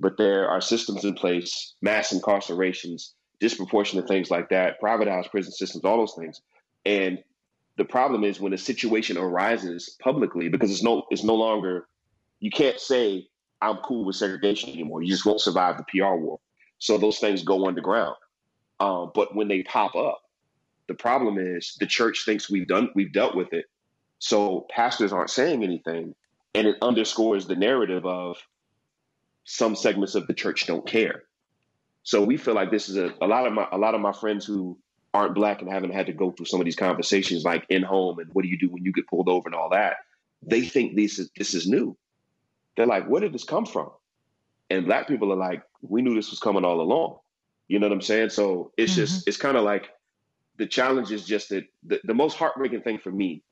but 0.00 0.16
there 0.16 0.48
are 0.48 0.60
systems 0.60 1.04
in 1.04 1.14
place, 1.14 1.74
mass 1.82 2.12
incarcerations, 2.12 3.12
disproportionate 3.40 4.06
things 4.08 4.30
like 4.30 4.48
that, 4.50 4.80
privatized 4.80 5.30
prison 5.30 5.52
systems, 5.52 5.84
all 5.84 5.98
those 5.98 6.14
things, 6.14 6.40
and 6.84 7.18
the 7.76 7.84
problem 7.84 8.22
is 8.22 8.40
when 8.40 8.52
a 8.52 8.58
situation 8.58 9.16
arises 9.16 9.96
publicly 10.00 10.48
because 10.48 10.70
it's 10.70 10.82
no 10.82 11.04
it's 11.10 11.24
no 11.24 11.34
longer 11.34 11.88
you 12.40 12.50
can't 12.50 12.78
say 12.78 13.26
I'm 13.62 13.76
cool 13.78 14.04
with 14.04 14.16
segregation 14.16 14.70
anymore. 14.70 15.02
You 15.02 15.08
just 15.08 15.24
won't 15.24 15.40
survive 15.40 15.76
the 15.78 15.84
PR 15.84 16.16
war. 16.16 16.40
So 16.78 16.98
those 16.98 17.18
things 17.18 17.44
go 17.44 17.66
underground. 17.66 18.16
Um, 18.80 19.12
but 19.14 19.36
when 19.36 19.46
they 19.46 19.62
pop 19.62 19.94
up, 19.94 20.20
the 20.88 20.94
problem 20.94 21.38
is 21.38 21.76
the 21.78 21.86
church 21.86 22.24
thinks 22.24 22.50
we've 22.50 22.66
done 22.66 22.90
we've 22.96 23.12
dealt 23.12 23.36
with 23.36 23.52
it. 23.52 23.66
So 24.18 24.66
pastors 24.68 25.12
aren't 25.12 25.30
saying 25.30 25.62
anything, 25.62 26.14
and 26.54 26.66
it 26.66 26.76
underscores 26.82 27.46
the 27.46 27.54
narrative 27.54 28.04
of 28.04 28.36
some 29.44 29.76
segments 29.76 30.16
of 30.16 30.26
the 30.26 30.34
church 30.34 30.66
don't 30.66 30.86
care. 30.86 31.22
So 32.02 32.22
we 32.24 32.36
feel 32.36 32.54
like 32.54 32.72
this 32.72 32.88
is 32.88 32.96
a, 32.96 33.14
a 33.20 33.26
lot 33.26 33.46
of 33.46 33.52
my 33.52 33.68
a 33.70 33.78
lot 33.78 33.94
of 33.94 34.00
my 34.00 34.12
friends 34.12 34.44
who 34.44 34.76
aren't 35.14 35.34
black 35.34 35.62
and 35.62 35.70
haven't 35.70 35.92
had 35.92 36.06
to 36.06 36.12
go 36.12 36.32
through 36.32 36.46
some 36.46 36.60
of 36.60 36.64
these 36.64 36.76
conversations 36.76 37.44
like 37.44 37.64
in 37.68 37.82
home 37.82 38.18
and 38.18 38.32
what 38.32 38.42
do 38.42 38.48
you 38.48 38.58
do 38.58 38.68
when 38.70 38.84
you 38.84 38.92
get 38.92 39.06
pulled 39.06 39.28
over 39.28 39.46
and 39.46 39.54
all 39.54 39.70
that. 39.70 39.96
They 40.42 40.62
think 40.62 40.96
this 40.96 41.20
is 41.20 41.30
this 41.36 41.54
is 41.54 41.68
new. 41.68 41.96
They're 42.76 42.86
like, 42.86 43.06
where 43.06 43.20
did 43.20 43.32
this 43.32 43.44
come 43.44 43.66
from? 43.66 43.90
And 44.70 44.86
black 44.86 45.06
people 45.08 45.32
are 45.32 45.36
like, 45.36 45.62
we 45.82 46.02
knew 46.02 46.14
this 46.14 46.30
was 46.30 46.38
coming 46.38 46.64
all 46.64 46.80
along. 46.80 47.18
You 47.68 47.78
know 47.78 47.88
what 47.88 47.94
I'm 47.94 48.00
saying? 48.00 48.30
So 48.30 48.72
it's 48.76 48.94
just 48.94 49.20
mm-hmm. 49.20 49.28
it's 49.28 49.36
kind 49.36 49.56
of 49.56 49.64
like 49.64 49.88
the 50.58 50.66
challenge 50.66 51.10
is 51.10 51.24
just 51.24 51.50
that 51.50 51.64
the, 51.84 52.00
the 52.04 52.14
most 52.14 52.36
heartbreaking 52.36 52.82
thing 52.82 52.98
for 52.98 53.10
me 53.10 53.42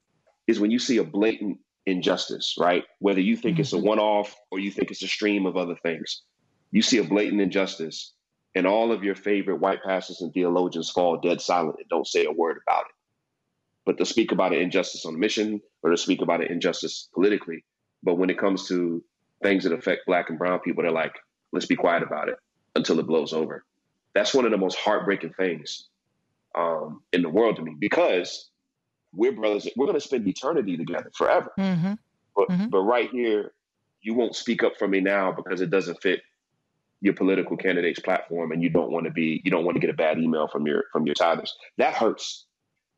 is 0.47 0.61
when 0.61 0.71
you 0.71 0.79
see 0.79 0.99
a 0.99 1.05
blatant 1.05 1.59
injustice, 1.87 2.57
right? 2.59 2.85
Whether 2.99 3.21
you 3.21 3.37
think 3.37 3.59
it's 3.59 3.73
a 3.73 3.77
mm-hmm. 3.77 3.87
one 3.87 3.99
off 3.99 4.35
or 4.51 4.59
you 4.59 4.71
think 4.71 4.91
it's 4.91 5.03
a 5.03 5.09
stream 5.09 5.47
of 5.47 5.57
other 5.57 5.77
things. 5.83 6.23
You 6.71 6.83
see 6.83 6.99
a 6.99 7.05
blatant 7.05 7.41
injustice 7.41 8.12
and 8.55 8.66
all 8.66 8.93
of 8.93 9.05
your 9.05 9.14
favorite 9.14 9.61
white 9.61 9.83
pastors 9.83 10.21
and 10.21 10.33
theologians 10.33 10.91
fall 10.91 11.18
dead 11.18 11.41
silent 11.41 11.77
and 11.79 11.89
don't 11.89 12.07
say 12.07 12.25
a 12.25 12.33
word 12.33 12.59
about 12.66 12.83
it. 12.83 12.95
But 13.87 13.97
they'll 13.97 14.07
speak 14.07 14.33
about 14.33 14.53
an 14.53 14.61
injustice 14.61 15.05
on 15.07 15.14
a 15.14 15.18
mission 15.18 15.61
or 15.83 15.91
they'll 15.91 15.97
speak 15.97 16.23
about 16.23 16.43
an 16.43 16.53
injustice 16.53 17.09
politically. 17.14 17.64
But 18.03 18.18
when 18.18 18.31
it 18.31 18.39
comes 18.39 18.68
to 18.68 19.03
things 19.43 19.64
that 19.64 19.72
affect 19.72 20.07
black 20.07 20.28
and 20.30 20.38
brown 20.38 20.61
people, 20.61 20.82
they're 20.82 20.93
like, 20.93 21.14
let's 21.53 21.66
be 21.66 21.76
quiet 21.76 22.03
about 22.03 22.28
it 22.28 22.36
until 22.76 22.99
it 22.99 23.07
blows 23.07 23.32
over. 23.32 23.64
That's 24.14 24.34
one 24.34 24.45
of 24.45 24.51
the 24.51 24.59
most 24.59 24.76
heartbreaking 24.78 25.34
things 25.34 25.88
um, 26.55 27.03
in 27.12 27.22
the 27.22 27.28
world 27.28 27.57
to 27.57 27.62
me 27.62 27.76
because 27.78 28.51
we're 29.12 29.32
brothers. 29.32 29.68
We're 29.76 29.86
going 29.86 29.99
to 29.99 30.05
spend 30.05 30.26
eternity 30.26 30.76
together 30.76 31.11
forever. 31.16 31.53
Mm-hmm. 31.59 31.93
But 32.36 32.49
Mhm. 32.49 32.70
but 32.70 32.80
right 32.82 33.11
here, 33.11 33.53
you 34.03 34.14
won't 34.14 34.34
speak 34.36 34.62
up 34.62 34.76
for 34.78 34.86
me 34.88 35.01
now 35.01 35.32
because 35.32 35.61
it 35.61 35.70
doesn't 35.70 36.01
fit 36.03 36.20
your 37.01 37.14
political 37.14 37.57
candidate's 37.57 38.01
platform, 38.01 38.53
and 38.53 38.62
you 38.62 38.68
don't 38.70 38.91
want 38.91 39.07
to 39.07 39.11
be 39.11 39.41
you 39.45 39.51
don't 39.51 39.64
want 39.64 39.74
to 39.76 39.80
get 39.80 39.91
a 39.91 39.95
bad 39.95 40.18
email 40.18 40.49
from 40.49 40.66
your 40.66 40.84
from 40.93 41.07
your 41.07 41.14
tithers. 41.14 41.51
That 41.78 41.95
hurts, 41.95 42.47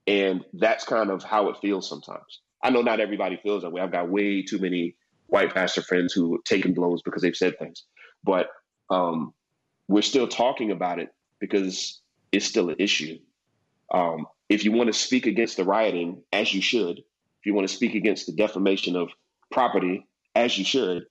and 0.06 0.44
that's 0.54 0.84
kind 0.84 1.10
of 1.10 1.22
how 1.22 1.48
it 1.48 1.56
feels 1.62 1.88
sometimes. 1.88 2.40
I 2.62 2.70
know 2.70 2.82
not 2.82 3.00
everybody 3.00 3.38
feels 3.42 3.62
that 3.62 3.70
way. 3.72 3.80
I've 3.80 3.92
got 3.92 4.08
way 4.08 4.42
too 4.42 4.58
many 4.58 4.96
white 5.32 5.54
pastor 5.54 5.80
friends 5.80 6.12
who 6.12 6.32
have 6.32 6.44
taken 6.44 6.74
blows 6.74 7.00
because 7.00 7.22
they've 7.22 7.34
said 7.34 7.58
things, 7.58 7.84
but 8.22 8.48
um, 8.90 9.32
we're 9.88 10.02
still 10.02 10.28
talking 10.28 10.70
about 10.70 10.98
it 10.98 11.08
because 11.40 12.02
it's 12.32 12.44
still 12.44 12.68
an 12.68 12.76
issue. 12.78 13.18
Um, 13.94 14.26
if 14.50 14.62
you 14.62 14.72
want 14.72 14.88
to 14.88 14.92
speak 14.92 15.24
against 15.24 15.56
the 15.56 15.64
rioting, 15.64 16.22
as 16.34 16.52
you 16.52 16.60
should, 16.60 16.98
if 16.98 17.46
you 17.46 17.54
want 17.54 17.66
to 17.66 17.74
speak 17.74 17.94
against 17.94 18.26
the 18.26 18.32
defamation 18.32 18.94
of 18.94 19.08
property, 19.50 20.06
as 20.34 20.58
you 20.58 20.66
should, 20.66 21.06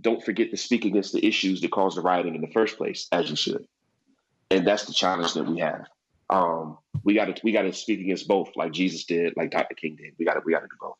don't 0.00 0.24
forget 0.24 0.50
to 0.50 0.56
speak 0.56 0.84
against 0.84 1.12
the 1.12 1.24
issues 1.24 1.60
that 1.60 1.70
caused 1.70 1.96
the 1.96 2.02
rioting 2.02 2.34
in 2.34 2.40
the 2.40 2.52
first 2.52 2.76
place, 2.76 3.06
as 3.12 3.30
you 3.30 3.36
should. 3.36 3.68
And 4.50 4.66
that's 4.66 4.86
the 4.86 4.92
challenge 4.92 5.34
that 5.34 5.46
we 5.46 5.60
have. 5.60 5.86
Um, 6.28 6.78
we 7.04 7.14
got 7.14 7.26
to 7.26 7.40
we 7.44 7.52
got 7.52 7.62
to 7.62 7.72
speak 7.72 8.00
against 8.00 8.26
both, 8.26 8.50
like 8.56 8.72
Jesus 8.72 9.04
did, 9.04 9.34
like 9.36 9.52
Dr. 9.52 9.76
King 9.76 9.94
did. 9.94 10.14
We 10.18 10.24
got 10.24 10.34
to 10.34 10.40
we 10.44 10.52
got 10.52 10.60
to 10.60 10.66
do 10.66 10.76
both. 10.80 10.96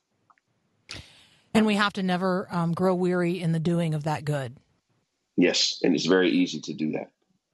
And 1.54 1.66
we 1.66 1.76
have 1.76 1.92
to 1.94 2.02
never 2.02 2.48
um, 2.50 2.72
grow 2.72 2.94
weary 2.94 3.40
in 3.40 3.52
the 3.52 3.60
doing 3.60 3.94
of 3.94 4.04
that 4.04 4.24
good. 4.24 4.56
Yes, 5.36 5.80
and 5.82 5.94
it's 5.94 6.06
very 6.06 6.30
easy 6.30 6.60
to 6.60 6.72
do 6.72 6.92
that. 6.92 7.10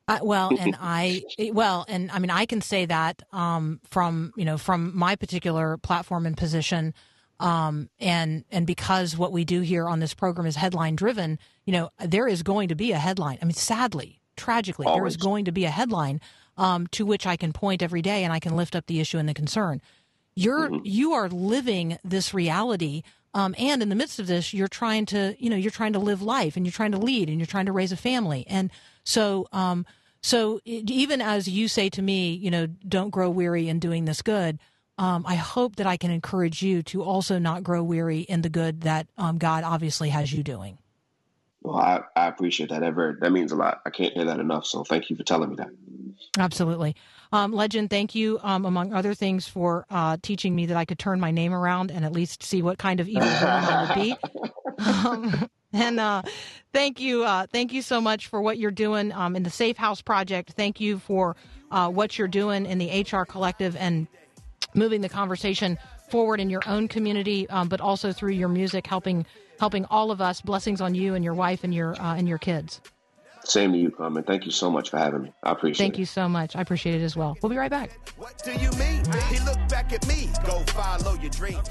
I, 0.09 0.21
well, 0.23 0.51
and 0.59 0.77
I 0.81 1.23
well, 1.53 1.85
and 1.89 2.11
I 2.11 2.19
mean, 2.19 2.31
I 2.31 2.47
can 2.47 2.61
say 2.61 2.87
that 2.87 3.23
um, 3.33 3.81
from 3.91 4.33
you 4.37 4.45
know 4.45 4.59
from 4.59 4.97
my 4.97 5.17
particular 5.17 5.77
platform 5.79 6.27
and 6.27 6.37
position, 6.37 6.95
um, 7.39 7.89
and 7.99 8.45
and 8.51 8.67
because 8.67 9.17
what 9.17 9.33
we 9.33 9.45
do 9.45 9.61
here 9.61 9.89
on 9.89 10.01
this 10.01 10.15
program 10.15 10.47
is 10.47 10.57
headline 10.57 10.97
driven, 10.97 11.39
you 11.65 11.73
know, 11.73 11.91
there 12.05 12.27
is 12.27 12.43
going 12.43 12.69
to 12.69 12.75
be 12.75 12.93
a 12.93 12.99
headline. 12.99 13.39
I 13.41 13.45
mean, 13.45 13.55
sadly, 13.55 14.21
tragically, 14.37 14.87
there 14.87 15.07
is 15.07 15.17
going 15.17 15.45
to 15.45 15.53
be 15.53 15.65
a 15.65 15.71
headline 15.71 16.21
um, 16.57 16.87
to 16.89 17.07
which 17.07 17.27
I 17.27 17.37
can 17.37 17.53
point 17.53 17.83
every 17.83 18.03
day, 18.03 18.25
and 18.25 18.33
I 18.33 18.41
can 18.41 18.57
lift 18.57 18.75
up 18.75 18.87
the 18.87 19.01
issue 19.01 19.19
and 19.19 19.29
the 19.29 19.35
concern. 19.35 19.81
You're 20.35 20.71
you 20.85 21.13
are 21.13 21.29
living 21.29 21.99
this 22.05 22.35
reality. 22.35 23.03
Um, 23.33 23.55
and 23.59 23.83
in 23.83 23.89
the 23.89 23.95
midst 23.95 24.19
of 24.19 24.27
this, 24.27 24.53
you're 24.53 24.69
trying 24.69 25.07
to, 25.07 25.37
you 25.39 25.51
know, 25.51 25.57
you're 25.57 25.71
trying 25.71 25.93
to 25.93 25.99
live 25.99 26.21
life, 26.21 26.57
and 26.57 26.67
you're 26.67 26.73
trying 26.73 26.93
to 26.93 26.99
lead, 26.99 27.29
and 27.29 27.39
you're 27.39 27.47
trying 27.47 27.67
to 27.67 27.73
raise 27.73 27.93
a 27.93 27.97
family, 27.97 28.45
and 28.49 28.71
so, 29.05 29.47
um, 29.53 29.87
so 30.23 30.61
even 30.65 31.21
as 31.21 31.49
you 31.49 31.69
say 31.69 31.89
to 31.91 32.03
me, 32.03 32.33
you 32.33 32.51
know, 32.51 32.67
don't 32.67 33.11
grow 33.11 33.31
weary 33.31 33.69
in 33.69 33.79
doing 33.79 34.05
this 34.05 34.21
good. 34.23 34.59
Um, 34.99 35.25
I 35.27 35.35
hope 35.37 35.77
that 35.77 35.87
I 35.87 35.97
can 35.97 36.11
encourage 36.11 36.63
you 36.63 36.83
to 36.85 37.03
also 37.03 37.39
not 37.39 37.63
grow 37.63 37.83
weary 37.83 38.21
in 38.21 38.43
the 38.43 38.51
good 38.51 38.83
that 38.83 39.07
um, 39.17 39.39
God 39.39 39.65
obviously 39.65 40.11
has 40.11 40.31
you 40.31 40.43
doing. 40.43 40.77
Well, 41.63 41.77
I, 41.77 42.03
I 42.17 42.27
appreciate 42.29 42.71
that. 42.71 42.81
Very 42.95 43.17
that 43.21 43.33
means 43.33 43.53
a 43.53 43.57
lot. 43.57 43.83
I 43.85 43.91
can't 43.91 44.15
hear 44.15 44.25
that 44.25 44.41
enough. 44.41 44.67
So 44.67 44.83
thank 44.85 45.11
you 45.11 45.17
for 45.17 45.25
telling 45.25 45.51
me 45.51 45.57
that. 45.57 45.69
Absolutely. 46.39 46.97
Um, 47.33 47.53
Legin, 47.53 47.89
thank 47.89 48.15
you, 48.15 48.41
um, 48.43 48.65
among 48.65 48.93
other 48.93 49.15
things, 49.15 49.47
for 49.47 49.87
uh, 49.91 50.17
teaching 50.21 50.55
me 50.57 50.67
that 50.67 50.77
I 50.77 50.85
could 50.85 50.99
turn 50.99 51.21
my 51.21 51.31
name 51.31 51.53
around 51.53 51.91
and 51.91 52.05
at 52.05 52.13
least 52.13 52.43
see 52.43 52.61
what 52.63 52.79
kind 52.79 52.99
of 52.99 53.09
evil 53.09 53.23
I 53.29 53.87
would 53.87 54.03
be. 54.03 54.17
Um, 54.79 55.49
and 55.73 56.01
uh, 56.01 56.23
thank 56.73 56.99
you, 56.99 57.25
uh, 57.25 57.47
thank 57.53 57.73
you 57.73 57.83
so 57.83 58.01
much 58.01 58.27
for 58.29 58.41
what 58.41 58.59
you're 58.59 58.71
doing 58.71 59.13
um, 59.13 59.37
in 59.37 59.43
the 59.43 59.51
Safe 59.51 59.77
House 59.77 60.03
Project. 60.03 60.53
Thank 60.53 60.81
you 60.81 60.99
for 60.99 61.37
uh, 61.71 61.89
what 61.89 62.19
you're 62.19 62.29
doing 62.29 62.67
in 62.67 62.79
the 62.79 63.03
HR 63.03 63.25
Collective 63.25 63.77
and 63.77 64.09
moving 64.75 65.01
the 65.01 65.09
conversation 65.09 65.79
forward 66.11 66.41
in 66.41 66.51
your 66.51 66.63
own 66.67 66.89
community, 66.89 67.49
um, 67.51 67.69
but 67.69 67.81
also 67.81 68.13
through 68.13 68.33
your 68.33 68.49
music, 68.49 68.87
helping 68.87 69.25
helping 69.61 69.85
all 69.85 70.11
of 70.11 70.21
us. 70.21 70.41
Blessings 70.41 70.81
on 70.81 70.95
you 70.97 71.15
and 71.15 71.25
your 71.25 71.35
wife 71.35 71.63
and 71.63 71.73
your 71.73 71.95
uh, 72.01 72.17
and 72.17 72.29
your 72.29 72.39
kids. 72.39 72.81
Same 73.45 73.73
to 73.73 73.79
you, 73.79 73.91
Carmen. 73.91 74.23
Thank 74.25 74.45
you 74.45 74.51
so 74.51 74.71
much 74.71 74.91
for 74.91 74.99
having 74.99 75.23
me. 75.23 75.33
I 75.43 75.53
appreciate 75.53 75.79
Thank 75.79 75.95
it. 75.95 75.97
Thank 75.97 75.99
you 76.01 76.07
so 76.07 76.29
much. 76.29 76.57
I 76.57 76.61
appreciate 76.61 77.01
it 77.01 77.05
as 77.05 77.17
well. 77.17 77.39
We'll 77.41 77.51
be 77.51 77.57
right 77.57 77.71
back. 77.71 77.91
What 78.19 78.43
do 78.45 78.53
you 78.53 78.71
mean? 78.73 79.03
He 79.31 79.39
looked 79.41 79.69
back 79.69 79.93
at 79.93 80.07
me. 80.07 80.29
Go 80.45 80.59
follow 80.73 81.15
your 81.15 81.31
dreams. 81.31 81.69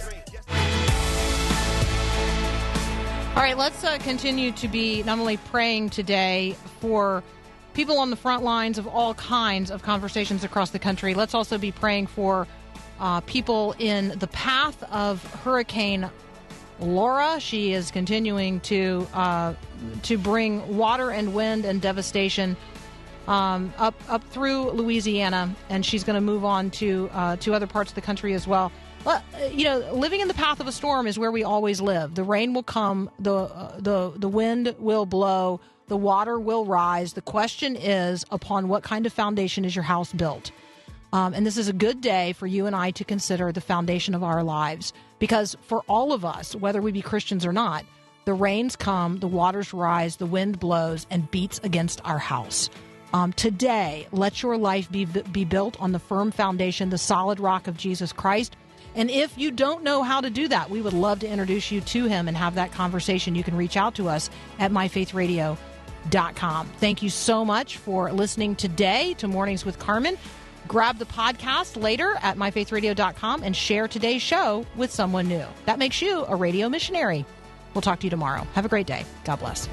All 3.36 3.44
right, 3.44 3.58
let's 3.58 3.84
uh, 3.84 4.00
continue 4.00 4.52
to 4.54 4.68
be 4.68 5.04
not 5.04 5.20
only 5.20 5.38
praying 5.38 5.92
today 5.92 6.56
for 6.82 7.24
people 7.74 8.00
on 8.00 8.10
the 8.10 8.16
front 8.16 8.44
lines 8.44 8.78
of 8.78 8.88
all 8.88 9.14
kinds 9.14 9.70
of 9.70 9.84
conversations 9.84 10.44
across 10.44 10.72
the 10.72 10.80
country. 10.80 11.14
Let's 11.14 11.36
also 11.36 11.58
be 11.58 11.72
praying 11.72 12.08
for 12.08 12.48
uh, 13.00 13.22
people 13.22 13.76
in 13.78 14.18
the 14.20 14.28
path 14.28 14.82
of 14.92 15.24
Hurricane 15.36 16.10
Laura. 16.80 17.40
She 17.40 17.74
is 17.74 17.92
continuing 17.92 18.60
to 18.62 19.08
uh, 19.14 19.54
to 20.04 20.18
bring 20.18 20.78
water 20.78 21.12
and 21.12 21.34
wind 21.34 21.66
and 21.66 21.82
devastation 21.82 22.56
um, 23.28 23.74
up 23.78 23.96
up 24.10 24.24
through 24.26 24.72
Louisiana, 24.72 25.56
and 25.70 25.86
she's 25.86 26.04
going 26.04 26.16
to 26.16 26.22
move 26.22 26.44
on 26.44 26.72
to 26.72 27.10
uh, 27.14 27.36
to 27.38 27.54
other 27.54 27.68
parts 27.68 27.92
of 27.92 27.96
the 27.96 28.02
country 28.02 28.34
as 28.34 28.48
well. 28.48 28.72
Well, 29.06 29.24
uh, 29.34 29.46
you 29.46 29.64
know, 29.64 29.94
living 29.94 30.20
in 30.20 30.28
the 30.28 30.34
path 30.34 30.60
of 30.60 30.68
a 30.68 30.72
storm 30.72 31.08
is 31.08 31.18
where 31.18 31.32
we 31.32 31.44
always 31.44 31.80
live. 31.80 32.16
The 32.16 32.24
rain 32.24 32.54
will 32.54 32.64
come, 32.64 33.10
the 33.20 33.34
uh, 33.34 33.80
the 33.80 34.12
the 34.16 34.28
wind 34.28 34.76
will 34.80 35.06
blow, 35.06 35.62
the 35.88 35.98
water 35.98 36.40
will 36.40 36.66
rise. 36.66 37.14
The 37.14 37.22
question 37.22 37.76
is, 37.76 38.26
upon 38.32 38.68
what 38.68 38.84
kind 38.84 39.06
of 39.06 39.14
foundation 39.14 39.64
is 39.64 39.76
your 39.76 39.84
house 39.84 40.12
built? 40.12 40.52
Um, 41.12 41.34
and 41.34 41.46
this 41.46 41.58
is 41.58 41.68
a 41.68 41.74
good 41.74 42.02
day 42.02 42.34
for 42.34 42.48
you 42.48 42.66
and 42.66 42.76
I 42.76 42.92
to 42.92 43.04
consider 43.04 43.52
the 43.52 43.62
foundation 43.62 44.14
of 44.14 44.24
our 44.24 44.44
lives. 44.44 44.94
Because 45.18 45.58
for 45.62 45.84
all 45.88 46.14
of 46.14 46.24
us, 46.24 46.56
whether 46.56 46.82
we 46.82 46.92
be 46.92 47.02
Christians 47.02 47.46
or 47.46 47.54
not, 47.54 47.84
the 48.26 48.34
rains 48.34 48.76
come, 48.76 49.20
the 49.20 49.28
waters 49.28 49.74
rise, 49.74 50.18
the 50.18 50.26
wind 50.26 50.60
blows, 50.60 51.08
and 51.10 51.30
beats 51.32 51.60
against 51.64 52.00
our 52.06 52.20
house. 52.20 52.70
Um, 53.12 53.34
today, 53.34 54.08
let 54.12 54.44
your 54.44 54.56
life 54.58 54.92
be, 54.92 55.06
be 55.06 55.46
built 55.46 55.80
on 55.82 55.94
the 55.94 56.00
firm 56.00 56.32
foundation, 56.32 56.90
the 56.92 56.98
solid 56.98 57.40
rock 57.40 57.68
of 57.68 57.76
Jesus 57.76 58.14
Christ. 58.14 58.56
And 58.96 59.10
if 59.10 59.36
you 59.38 59.52
don't 59.52 59.84
know 59.84 60.04
how 60.04 60.22
to 60.22 60.30
do 60.30 60.48
that, 60.48 60.70
we 60.70 60.82
would 60.82 60.94
love 60.94 61.20
to 61.20 61.28
introduce 61.28 61.72
you 61.72 61.82
to 61.82 62.06
him 62.06 62.28
and 62.28 62.38
have 62.38 62.56
that 62.56 62.72
conversation. 62.72 63.36
You 63.36 63.44
can 63.44 63.58
reach 63.58 63.78
out 63.78 63.96
to 63.96 64.10
us 64.10 64.30
at 64.60 64.72
myfaithradio.com. 64.72 66.68
Thank 66.78 67.02
you 67.02 67.10
so 67.10 67.46
much 67.46 67.78
for 67.78 68.12
listening 68.12 68.56
today 68.56 69.16
to 69.16 69.28
Mornings 69.28 69.66
with 69.66 69.80
Carmen. 69.80 70.18
Grab 70.70 71.00
the 71.00 71.06
podcast 71.06 71.82
later 71.82 72.16
at 72.22 72.38
myfaithradio.com 72.38 73.42
and 73.44 73.56
share 73.56 73.88
today's 73.88 74.22
show 74.22 74.66
with 74.76 74.92
someone 74.92 75.28
new. 75.28 75.46
That 75.66 75.80
makes 75.80 76.00
you 76.00 76.26
a 76.28 76.36
radio 76.36 76.70
missionary. 76.70 77.26
We'll 77.74 77.82
talk 77.82 78.00
to 78.02 78.06
you 78.06 78.12
tomorrow. 78.12 78.48
Have 78.54 78.66
a 78.66 78.70
great 78.70 78.86
day. 78.86 79.04
God 79.24 79.38
bless. 79.38 79.68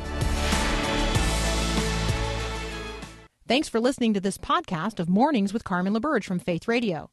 Thanks 3.47 3.69
for 3.69 3.79
listening 3.79 4.15
to 4.15 4.21
this 4.21 4.39
podcast 4.39 4.99
of 4.99 5.09
Mornings 5.09 5.53
with 5.53 5.65
Carmen 5.65 5.93
LaBerge 5.93 6.25
from 6.25 6.39
Faith 6.39 6.67
Radio. 6.67 7.11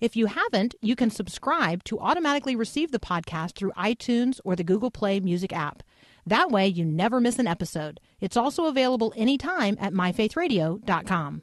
If 0.00 0.14
you 0.14 0.26
haven't, 0.26 0.76
you 0.80 0.94
can 0.94 1.10
subscribe 1.10 1.82
to 1.84 1.98
automatically 1.98 2.54
receive 2.54 2.92
the 2.92 3.00
podcast 3.00 3.56
through 3.56 3.72
iTunes 3.72 4.38
or 4.44 4.54
the 4.54 4.64
Google 4.64 4.92
Play 4.92 5.18
Music 5.18 5.52
app. 5.52 5.82
That 6.24 6.50
way, 6.50 6.68
you 6.68 6.84
never 6.84 7.20
miss 7.20 7.40
an 7.40 7.48
episode. 7.48 7.98
It's 8.20 8.36
also 8.36 8.66
available 8.66 9.12
anytime 9.16 9.76
at 9.80 9.92
myfaithradio.com. 9.92 11.42